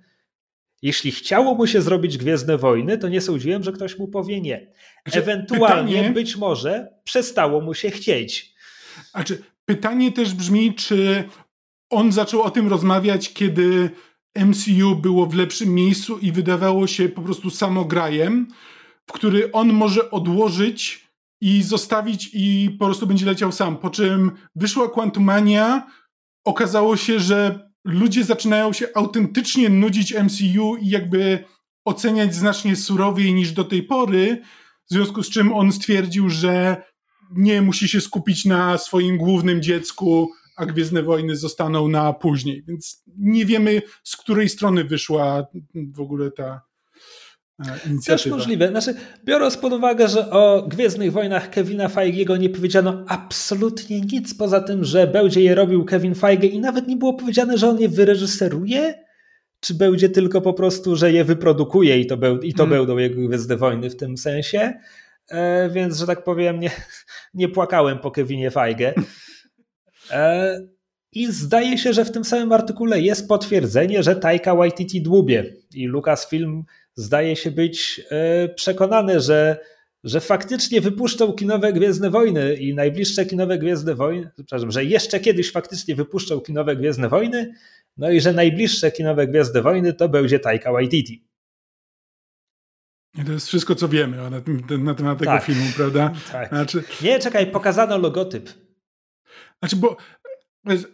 jeśli 0.82 1.12
chciało 1.12 1.54
mu 1.54 1.66
się 1.66 1.82
zrobić 1.82 2.18
Gwiezdne 2.18 2.58
Wojny, 2.58 2.98
to 2.98 3.08
nie 3.08 3.20
sądziłem, 3.20 3.62
że 3.62 3.72
ktoś 3.72 3.98
mu 3.98 4.08
powie 4.08 4.40
nie. 4.40 4.72
Ewentualnie 5.12 5.92
pytanie, 5.92 6.10
być 6.10 6.36
może 6.36 6.88
przestało 7.04 7.60
mu 7.60 7.74
się 7.74 7.90
chcieć. 7.90 8.54
Znaczy, 9.10 9.42
pytanie 9.64 10.12
też 10.12 10.34
brzmi, 10.34 10.74
czy 10.74 11.24
on 11.90 12.12
zaczął 12.12 12.42
o 12.42 12.50
tym 12.50 12.68
rozmawiać, 12.68 13.32
kiedy 13.32 13.90
MCU 14.36 14.96
było 14.96 15.26
w 15.26 15.34
lepszym 15.34 15.74
miejscu 15.74 16.18
i 16.18 16.32
wydawało 16.32 16.86
się 16.86 17.08
po 17.08 17.22
prostu 17.22 17.50
samograjem, 17.50 18.48
w 19.06 19.12
który 19.12 19.52
on 19.52 19.72
może 19.72 20.10
odłożyć 20.10 21.08
i 21.40 21.62
zostawić 21.62 22.30
i 22.32 22.76
po 22.78 22.84
prostu 22.84 23.06
będzie 23.06 23.26
leciał 23.26 23.52
sam. 23.52 23.76
Po 23.76 23.90
czym 23.90 24.30
wyszła 24.56 24.88
Quantumania, 24.88 25.86
okazało 26.44 26.96
się, 26.96 27.20
że 27.20 27.71
ludzie 27.84 28.24
zaczynają 28.24 28.72
się 28.72 28.88
autentycznie 28.94 29.68
nudzić 29.68 30.14
MCU 30.14 30.76
i 30.76 30.88
jakby 30.88 31.44
oceniać 31.84 32.34
znacznie 32.34 32.76
surowiej 32.76 33.34
niż 33.34 33.52
do 33.52 33.64
tej 33.64 33.82
pory, 33.82 34.42
w 34.90 34.94
związku 34.94 35.22
z 35.22 35.30
czym 35.30 35.52
on 35.52 35.72
stwierdził, 35.72 36.30
że 36.30 36.82
nie 37.30 37.62
musi 37.62 37.88
się 37.88 38.00
skupić 38.00 38.44
na 38.44 38.78
swoim 38.78 39.16
głównym 39.18 39.62
dziecku, 39.62 40.30
a 40.56 40.66
Gwiezdne 40.66 41.02
Wojny 41.02 41.36
zostaną 41.36 41.88
na 41.88 42.12
później. 42.12 42.64
Więc 42.68 43.02
nie 43.18 43.46
wiemy, 43.46 43.82
z 44.04 44.16
której 44.16 44.48
strony 44.48 44.84
wyszła 44.84 45.46
w 45.74 46.00
ogóle 46.00 46.30
ta 46.30 46.60
inicjatywa. 47.86 48.06
Też 48.06 48.26
możliwe. 48.26 48.68
Znaczy, 48.68 48.94
biorąc 49.24 49.56
pod 49.56 49.72
uwagę, 49.72 50.08
że 50.08 50.30
o 50.30 50.66
Gwiezdnych 50.68 51.12
Wojnach 51.12 51.50
Kevina 51.50 51.88
Feige'ego 51.88 52.38
nie 52.38 52.48
powiedziano 52.48 53.04
absolutnie 53.08 54.00
nic 54.00 54.34
poza 54.34 54.60
tym, 54.60 54.84
że 54.84 55.06
będzie 55.06 55.40
je 55.42 55.54
robił 55.54 55.84
Kevin 55.84 56.14
Feige 56.14 56.46
i 56.48 56.60
nawet 56.60 56.88
nie 56.88 56.96
było 56.96 57.14
powiedziane, 57.14 57.58
że 57.58 57.68
on 57.68 57.80
je 57.80 57.88
wyreżyseruje, 57.88 58.94
czy 59.60 59.74
będzie 59.74 60.08
tylko 60.08 60.40
po 60.40 60.52
prostu, 60.52 60.96
że 60.96 61.12
je 61.12 61.24
wyprodukuje 61.24 62.00
i 62.00 62.06
to, 62.06 62.16
be, 62.16 62.38
i 62.42 62.54
to 62.54 62.62
hmm. 62.62 62.78
będą 62.78 62.98
jego 62.98 63.28
Gwiezdne 63.28 63.56
Wojny 63.56 63.90
w 63.90 63.96
tym 63.96 64.16
sensie. 64.16 64.72
E, 65.28 65.70
więc, 65.70 65.98
że 65.98 66.06
tak 66.06 66.24
powiem, 66.24 66.60
nie, 66.60 66.70
nie 67.34 67.48
płakałem 67.48 67.98
po 67.98 68.10
Kevinie 68.10 68.50
Feige. 68.50 68.94
E, 70.10 70.58
I 71.12 71.32
zdaje 71.32 71.78
się, 71.78 71.92
że 71.92 72.04
w 72.04 72.10
tym 72.10 72.24
samym 72.24 72.52
artykule 72.52 73.00
jest 73.00 73.28
potwierdzenie, 73.28 74.02
że 74.02 74.16
Taika 74.16 74.54
Waititi 74.54 75.02
dłubie 75.02 75.54
i 75.74 75.86
Lucasfilm 75.86 76.64
zdaje 76.94 77.36
się 77.36 77.50
być 77.50 78.00
e, 78.10 78.48
przekonany, 78.48 79.20
że, 79.20 79.58
że 80.04 80.20
faktycznie 80.20 80.80
wypuszczą 80.80 81.32
kinowe 81.32 81.72
Gwiezdne 81.72 82.10
Wojny 82.10 82.54
i 82.54 82.74
najbliższe 82.74 83.26
kinowe 83.26 83.58
Gwiezdne 83.58 83.94
Wojny, 83.94 84.30
przepraszam, 84.34 84.70
że 84.70 84.84
jeszcze 84.84 85.20
kiedyś 85.20 85.52
faktycznie 85.52 85.94
wypuszczą 85.94 86.40
kinowe 86.40 86.76
Gwiezdne 86.76 87.08
Wojny, 87.08 87.54
no 87.96 88.10
i 88.10 88.20
że 88.20 88.32
najbliższe 88.32 88.90
kinowe 88.90 89.26
Gwiezdne 89.26 89.62
Wojny 89.62 89.92
to 89.92 90.08
będzie 90.08 90.38
Taika 90.38 90.72
Waititi. 90.72 91.24
I 93.18 93.24
to 93.24 93.32
jest 93.32 93.48
wszystko, 93.48 93.74
co 93.74 93.88
wiemy 93.88 94.16
na, 94.16 94.30
na 94.78 94.94
temat 94.94 95.18
tego 95.18 95.30
tak. 95.30 95.44
filmu, 95.44 95.66
prawda? 95.76 96.12
Tak. 96.32 96.48
Znaczy... 96.48 96.82
Nie, 97.02 97.18
czekaj, 97.18 97.46
pokazano 97.46 97.98
logotyp. 97.98 98.50
Znaczy, 99.58 99.76
bo 99.76 99.96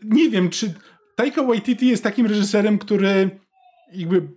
nie 0.03 0.31
wiem, 0.31 0.51
czy 0.51 0.75
Taika 1.17 1.43
Waititi 1.43 1.89
jest 1.89 2.03
takim 2.03 2.27
reżyserem, 2.27 2.79
który 2.79 3.31
jakby 3.93 4.29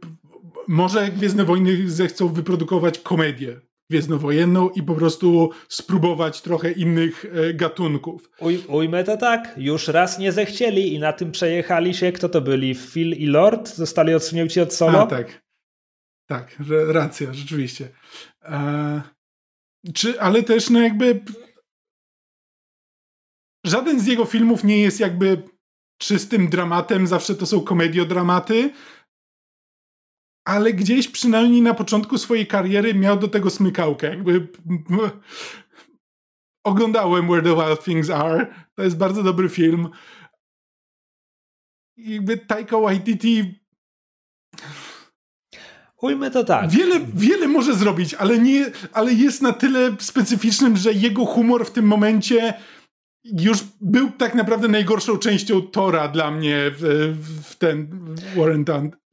może 0.67 1.09
Gwiezdne 1.09 1.45
Wojny 1.45 1.89
zechcą 1.89 2.27
wyprodukować 2.27 2.99
komedię 2.99 3.61
gwiezdnowojenną 3.91 4.69
i 4.69 4.83
po 4.83 4.95
prostu 4.95 5.49
spróbować 5.69 6.41
trochę 6.41 6.71
innych 6.71 7.25
e, 7.25 7.53
gatunków. 7.53 8.29
Uj, 8.39 8.63
ujmę 8.67 9.03
to 9.03 9.17
tak, 9.17 9.53
już 9.57 9.87
raz 9.87 10.19
nie 10.19 10.31
zechcieli 10.31 10.93
i 10.93 10.99
na 10.99 11.13
tym 11.13 11.31
przejechali 11.31 11.93
się, 11.93 12.11
kto 12.11 12.29
to 12.29 12.41
byli, 12.41 12.75
Phil 12.75 13.13
i 13.13 13.25
Lord? 13.25 13.75
Zostali 13.75 14.13
odsunięci 14.13 14.61
od 14.61 14.73
solo? 14.73 15.01
A, 15.01 15.07
tak. 15.07 15.41
Tak, 16.27 16.55
że, 16.59 16.93
racja, 16.93 17.33
rzeczywiście. 17.33 17.89
E, 18.43 19.01
czy, 19.93 20.21
ale 20.21 20.43
też 20.43 20.69
no 20.69 20.81
jakby 20.81 21.21
żaden 23.65 23.99
z 23.99 24.07
jego 24.07 24.25
filmów 24.25 24.63
nie 24.63 24.77
jest 24.77 24.99
jakby 24.99 25.43
czystym 26.01 26.49
dramatem, 26.49 27.07
zawsze 27.07 27.35
to 27.35 27.45
są 27.45 27.61
komediodramaty, 27.61 28.73
ale 30.45 30.73
gdzieś 30.73 31.07
przynajmniej 31.07 31.61
na 31.61 31.73
początku 31.73 32.17
swojej 32.17 32.47
kariery 32.47 32.93
miał 32.93 33.19
do 33.19 33.27
tego 33.27 33.49
smykałkę. 33.49 34.09
Jakby 34.09 34.47
oglądałem 36.63 37.27
Where 37.27 37.41
the 37.43 37.55
Wild 37.55 37.83
Things 37.83 38.09
Are. 38.09 38.53
To 38.75 38.83
jest 38.83 38.97
bardzo 38.97 39.23
dobry 39.23 39.49
film. 39.49 39.89
I 41.97 42.13
jakby 42.13 42.37
Taika 42.37 42.79
Waititi 42.79 43.61
Ujmy 46.01 46.31
to 46.31 46.43
tak. 46.43 46.69
Wiele, 46.69 46.99
wiele 47.13 47.47
może 47.47 47.75
zrobić, 47.75 48.13
ale, 48.13 48.39
nie, 48.39 48.71
ale 48.93 49.13
jest 49.13 49.41
na 49.41 49.53
tyle 49.53 49.95
specyficznym, 49.99 50.77
że 50.77 50.93
jego 50.93 51.25
humor 51.25 51.65
w 51.65 51.71
tym 51.71 51.85
momencie 51.85 52.53
już 53.23 53.63
był 53.81 54.11
tak 54.11 54.35
naprawdę 54.35 54.67
najgorszą 54.67 55.17
częścią 55.17 55.61
Tora 55.61 56.07
dla 56.07 56.31
mnie 56.31 56.71
w, 56.77 57.13
w 57.43 57.55
ten 57.55 57.87
Warren 58.35 58.65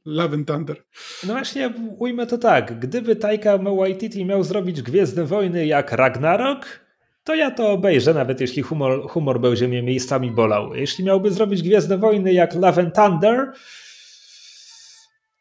Love 0.05 0.35
and 0.35 0.47
Thunder. 0.47 0.83
No 1.27 1.33
właśnie, 1.33 1.73
ujmę 1.97 2.27
to 2.27 2.37
tak. 2.37 2.79
Gdyby 2.79 3.15
Taika 3.15 3.57
Waititi 3.57 4.25
miał 4.25 4.43
zrobić 4.43 4.81
Gwiezdne 4.81 5.25
Wojny 5.25 5.65
jak 5.65 5.91
Ragnarok, 5.91 6.79
to 7.23 7.35
ja 7.35 7.51
to 7.51 7.71
obejrzę, 7.71 8.13
nawet 8.13 8.41
jeśli 8.41 8.61
humor, 8.61 9.09
humor 9.09 9.41
będzie 9.41 9.67
mnie 9.67 9.83
miejscami 9.83 10.31
bolał. 10.31 10.75
Jeśli 10.75 11.05
miałby 11.05 11.31
zrobić 11.31 11.63
Gwiezdne 11.63 11.97
Wojny 11.97 12.33
jak 12.33 12.55
Love 12.55 12.81
and 12.81 12.95
Thunder, 12.95 13.51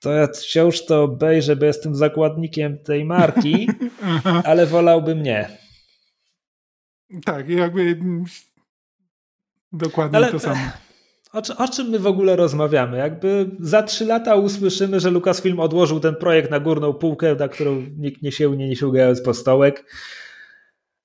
to 0.01 0.13
ja 0.13 0.27
wciąż 0.27 0.85
to 0.85 1.03
obejrzę, 1.03 1.57
bo 1.57 1.67
jestem 1.67 1.95
zakładnikiem 1.95 2.79
tej 2.79 3.05
marki, 3.05 3.69
ale 4.45 4.67
wolałbym 4.67 5.23
nie. 5.23 5.59
Tak, 7.25 7.49
jakby 7.49 8.01
dokładnie 9.73 10.17
ale, 10.17 10.33
to 10.33 10.39
samo. 10.39 10.61
O, 11.33 11.65
o, 11.65 11.69
czym 11.69 11.89
my 11.89 11.99
w 11.99 12.07
ogóle 12.07 12.37
rozmawiamy? 12.37 12.99
Jakby 12.99 13.51
za 13.61 13.83
trzy 13.83 14.05
lata 14.05 14.35
usłyszymy, 14.37 15.01
że 15.01 15.11
Lucasfilm 15.11 15.61
odłożył 15.61 16.01
ten 16.01 16.17
projekt 16.17 16.51
na 16.51 16.61
górną 16.61 16.95
półkę, 16.95 17.35
na 17.35 17.49
którą 17.49 17.83
nikt 17.97 18.23
nie 18.23 18.33
sięgnie, 18.33 18.69
nie 18.69 18.77
sięgając 18.77 19.23
po 19.23 19.35
stołek. 19.35 19.85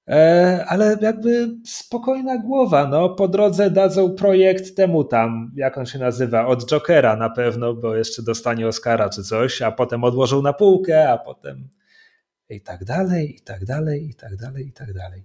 E, 0.07 0.65
ale 0.67 0.97
jakby 1.01 1.49
spokojna 1.65 2.37
głowa, 2.37 2.87
no 2.87 3.09
po 3.09 3.27
drodze 3.27 3.71
dadzą 3.71 4.15
projekt 4.15 4.75
temu 4.75 5.03
tam, 5.03 5.51
jak 5.55 5.77
on 5.77 5.85
się 5.85 5.99
nazywa, 5.99 6.47
od 6.47 6.65
Jokera 6.65 7.15
na 7.15 7.29
pewno, 7.29 7.73
bo 7.73 7.95
jeszcze 7.95 8.23
dostanie 8.23 8.67
Oscara 8.67 9.09
czy 9.09 9.23
coś, 9.23 9.61
a 9.61 9.71
potem 9.71 10.03
odłożą 10.03 10.41
na 10.41 10.53
półkę, 10.53 11.09
a 11.11 11.17
potem 11.17 11.69
i 12.49 12.61
tak 12.61 12.85
dalej, 12.85 13.35
i 13.35 13.41
tak 13.41 13.65
dalej, 13.65 14.09
i 14.09 14.15
tak 14.15 14.35
dalej, 14.35 14.67
i 14.67 14.73
tak 14.73 14.93
dalej. 14.93 15.23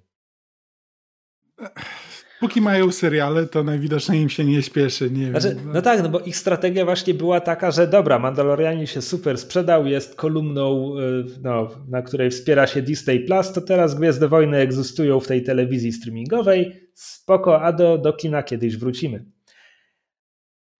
Póki 2.41 2.61
mają 2.61 2.93
seriale, 2.93 3.47
to 3.47 3.65
najwidoczniej 3.65 4.23
im 4.23 4.29
się 4.29 4.45
nie 4.45 4.63
śpieszy, 4.63 5.11
nie 5.11 5.31
znaczy, 5.31 5.55
wiem. 5.55 5.73
No 5.73 5.83
tak, 5.83 6.03
no 6.03 6.09
bo 6.09 6.21
ich 6.21 6.37
strategia 6.37 6.85
właśnie 6.85 7.15
była 7.15 7.41
taka, 7.41 7.71
że 7.71 7.87
dobra, 7.87 8.19
Mandalorianin 8.19 8.87
się 8.87 9.03
super 9.03 9.39
sprzedał, 9.39 9.87
jest 9.87 10.15
kolumną, 10.15 10.99
y, 10.99 11.25
no, 11.43 11.69
na 11.89 12.03
której 12.03 12.31
wspiera 12.31 12.67
się 12.67 12.83
Disney 12.83 13.21
Plus, 13.21 13.53
to 13.53 13.61
teraz 13.61 13.95
Gwiezdne 13.95 14.29
Wojny 14.29 14.57
egzystują 14.57 15.21
w 15.21 15.27
tej 15.27 15.43
telewizji 15.43 15.93
streamingowej, 15.93 16.91
spoko, 16.95 17.63
a 17.63 17.73
do, 17.73 17.99
do 17.99 18.13
kina 18.13 18.43
kiedyś 18.43 18.77
wrócimy. 18.77 19.25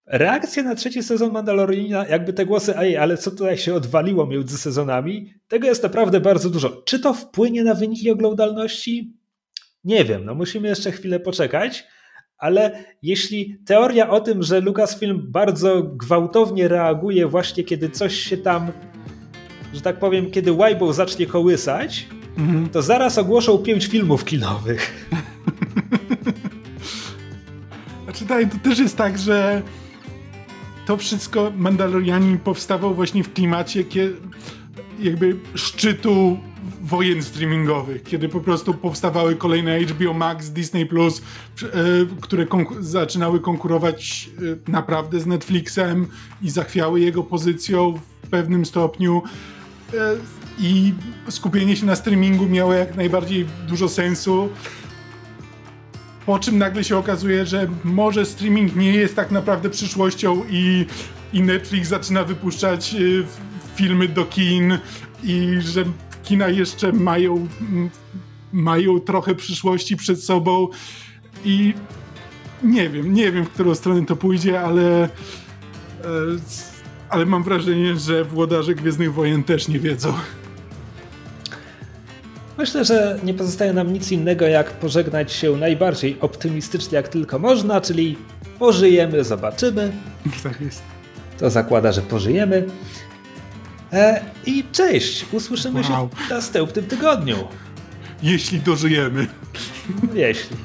Reakcje 0.05 0.63
na 0.63 0.75
trzeci 0.75 1.03
sezon 1.03 1.31
Mandaloriana, 1.31 2.07
jakby 2.07 2.33
te 2.33 2.45
głosy, 2.45 2.77
ej, 2.77 2.97
ale 2.97 3.17
co 3.17 3.31
tutaj 3.31 3.57
się 3.57 3.73
odwaliło 3.73 4.27
między 4.27 4.57
sezonami, 4.57 5.33
tego 5.47 5.67
jest 5.67 5.83
naprawdę 5.83 6.19
bardzo 6.19 6.49
dużo. 6.49 6.81
Czy 6.85 6.99
to 6.99 7.13
wpłynie 7.13 7.63
na 7.63 7.73
wyniki 7.73 8.11
oglądalności? 8.11 9.18
Nie 9.83 10.05
wiem, 10.05 10.25
no 10.25 10.35
musimy 10.35 10.67
jeszcze 10.67 10.91
chwilę 10.91 11.19
poczekać, 11.19 11.87
ale 12.37 12.83
jeśli 13.01 13.57
teoria 13.65 14.09
o 14.09 14.21
tym, 14.21 14.43
że 14.43 14.61
Lucasfilm 14.61 15.31
bardzo 15.31 15.83
gwałtownie 15.83 16.67
reaguje 16.67 17.27
właśnie 17.27 17.63
kiedy 17.63 17.89
coś 17.89 18.15
się 18.15 18.37
tam, 18.37 18.71
że 19.73 19.81
tak 19.81 19.99
powiem, 19.99 20.31
kiedy 20.31 20.53
Weibo 20.53 20.93
zacznie 20.93 21.25
kołysać, 21.25 22.07
mhm. 22.37 22.69
to 22.69 22.81
zaraz 22.81 23.17
ogłoszą 23.17 23.57
pięć 23.57 23.85
filmów 23.85 24.25
kinowych. 24.25 24.93
Znaczy 28.03 28.25
tak, 28.25 28.51
to 28.51 28.69
też 28.69 28.79
jest 28.79 28.97
tak, 28.97 29.17
że 29.17 29.61
to 30.87 30.97
wszystko 30.97 31.51
Mandalorianin 31.55 32.37
powstawał 32.37 32.95
właśnie 32.95 33.23
w 33.23 33.33
klimacie 33.33 33.83
jakby 34.99 35.35
szczytu 35.55 36.37
wojen 36.81 37.23
streamingowych, 37.23 38.03
kiedy 38.03 38.29
po 38.29 38.39
prostu 38.39 38.73
powstawały 38.73 39.35
kolejne 39.35 39.79
HBO 39.79 40.13
Max, 40.13 40.49
Disney 40.49 40.85
Plus, 40.85 41.21
e, 41.63 41.65
które 42.21 42.45
konku 42.45 42.75
zaczynały 42.79 43.39
konkurować 43.39 44.29
e, 44.67 44.71
naprawdę 44.71 45.19
z 45.19 45.25
Netflixem 45.25 46.07
i 46.41 46.49
zachwiały 46.49 46.99
jego 46.99 47.23
pozycją 47.23 47.99
w 48.23 48.29
pewnym 48.29 48.65
stopniu. 48.65 49.21
E, 49.93 49.97
I 50.59 50.93
skupienie 51.29 51.75
się 51.75 51.85
na 51.85 51.95
streamingu 51.95 52.45
miało 52.45 52.73
jak 52.73 52.95
najbardziej 52.95 53.45
dużo 53.67 53.89
sensu. 53.89 54.49
Po 56.25 56.39
czym 56.39 56.57
nagle 56.57 56.83
się 56.83 56.97
okazuje, 56.97 57.45
że 57.45 57.67
może 57.83 58.25
streaming 58.25 58.75
nie 58.75 58.93
jest 58.93 59.15
tak 59.15 59.31
naprawdę 59.31 59.69
przyszłością 59.69 60.41
i, 60.49 60.85
i 61.33 61.41
Netflix 61.41 61.87
zaczyna 61.87 62.23
wypuszczać 62.23 62.95
filmy 63.75 64.07
do 64.07 64.25
kin 64.25 64.77
i 65.23 65.57
że 65.59 65.85
kina 66.29 66.47
jeszcze 66.47 66.91
mają, 66.91 67.47
mają 68.53 68.99
trochę 68.99 69.35
przyszłości 69.35 69.97
przed 69.97 70.23
sobą 70.23 70.67
i 71.45 71.73
nie 72.63 72.89
wiem, 72.89 73.13
nie 73.13 73.31
wiem, 73.31 73.45
w 73.45 73.49
którą 73.49 73.75
stronę 73.75 74.05
to 74.05 74.15
pójdzie, 74.15 74.61
ale 74.61 75.03
e, 75.03 75.09
ale 77.09 77.25
mam 77.25 77.43
wrażenie, 77.43 77.95
że 77.95 78.25
włodarze 78.25 78.75
Gwiezdnych 78.75 79.13
Wojen 79.13 79.43
też 79.43 79.67
nie 79.67 79.79
wiedzą. 79.79 80.13
Myślę, 82.57 82.85
że 82.85 83.19
nie 83.23 83.33
pozostaje 83.33 83.73
nam 83.73 83.93
nic 83.93 84.11
innego, 84.11 84.47
jak 84.47 84.71
pożegnać 84.71 85.33
się 85.33 85.57
najbardziej 85.57 86.17
optymistycznie, 86.21 86.95
jak 86.95 87.07
tylko 87.07 87.39
można, 87.39 87.81
czyli 87.81 88.17
pożyjemy, 88.59 89.23
zobaczymy. 89.23 89.91
Tak 90.43 90.61
jest. 90.61 90.81
To 91.39 91.49
zakłada, 91.49 91.91
że 91.91 92.01
pożyjemy. 92.01 92.65
E, 93.93 94.21
I 94.45 94.63
cześć, 94.71 95.25
usłyszymy 95.31 95.81
wow. 95.81 96.09
się 96.09 96.09
w 96.27 96.29
następnym 96.29 96.85
tygodniu. 96.85 97.47
Jeśli 98.23 98.59
dożyjemy. 98.59 99.27
Jeśli. 100.13 100.57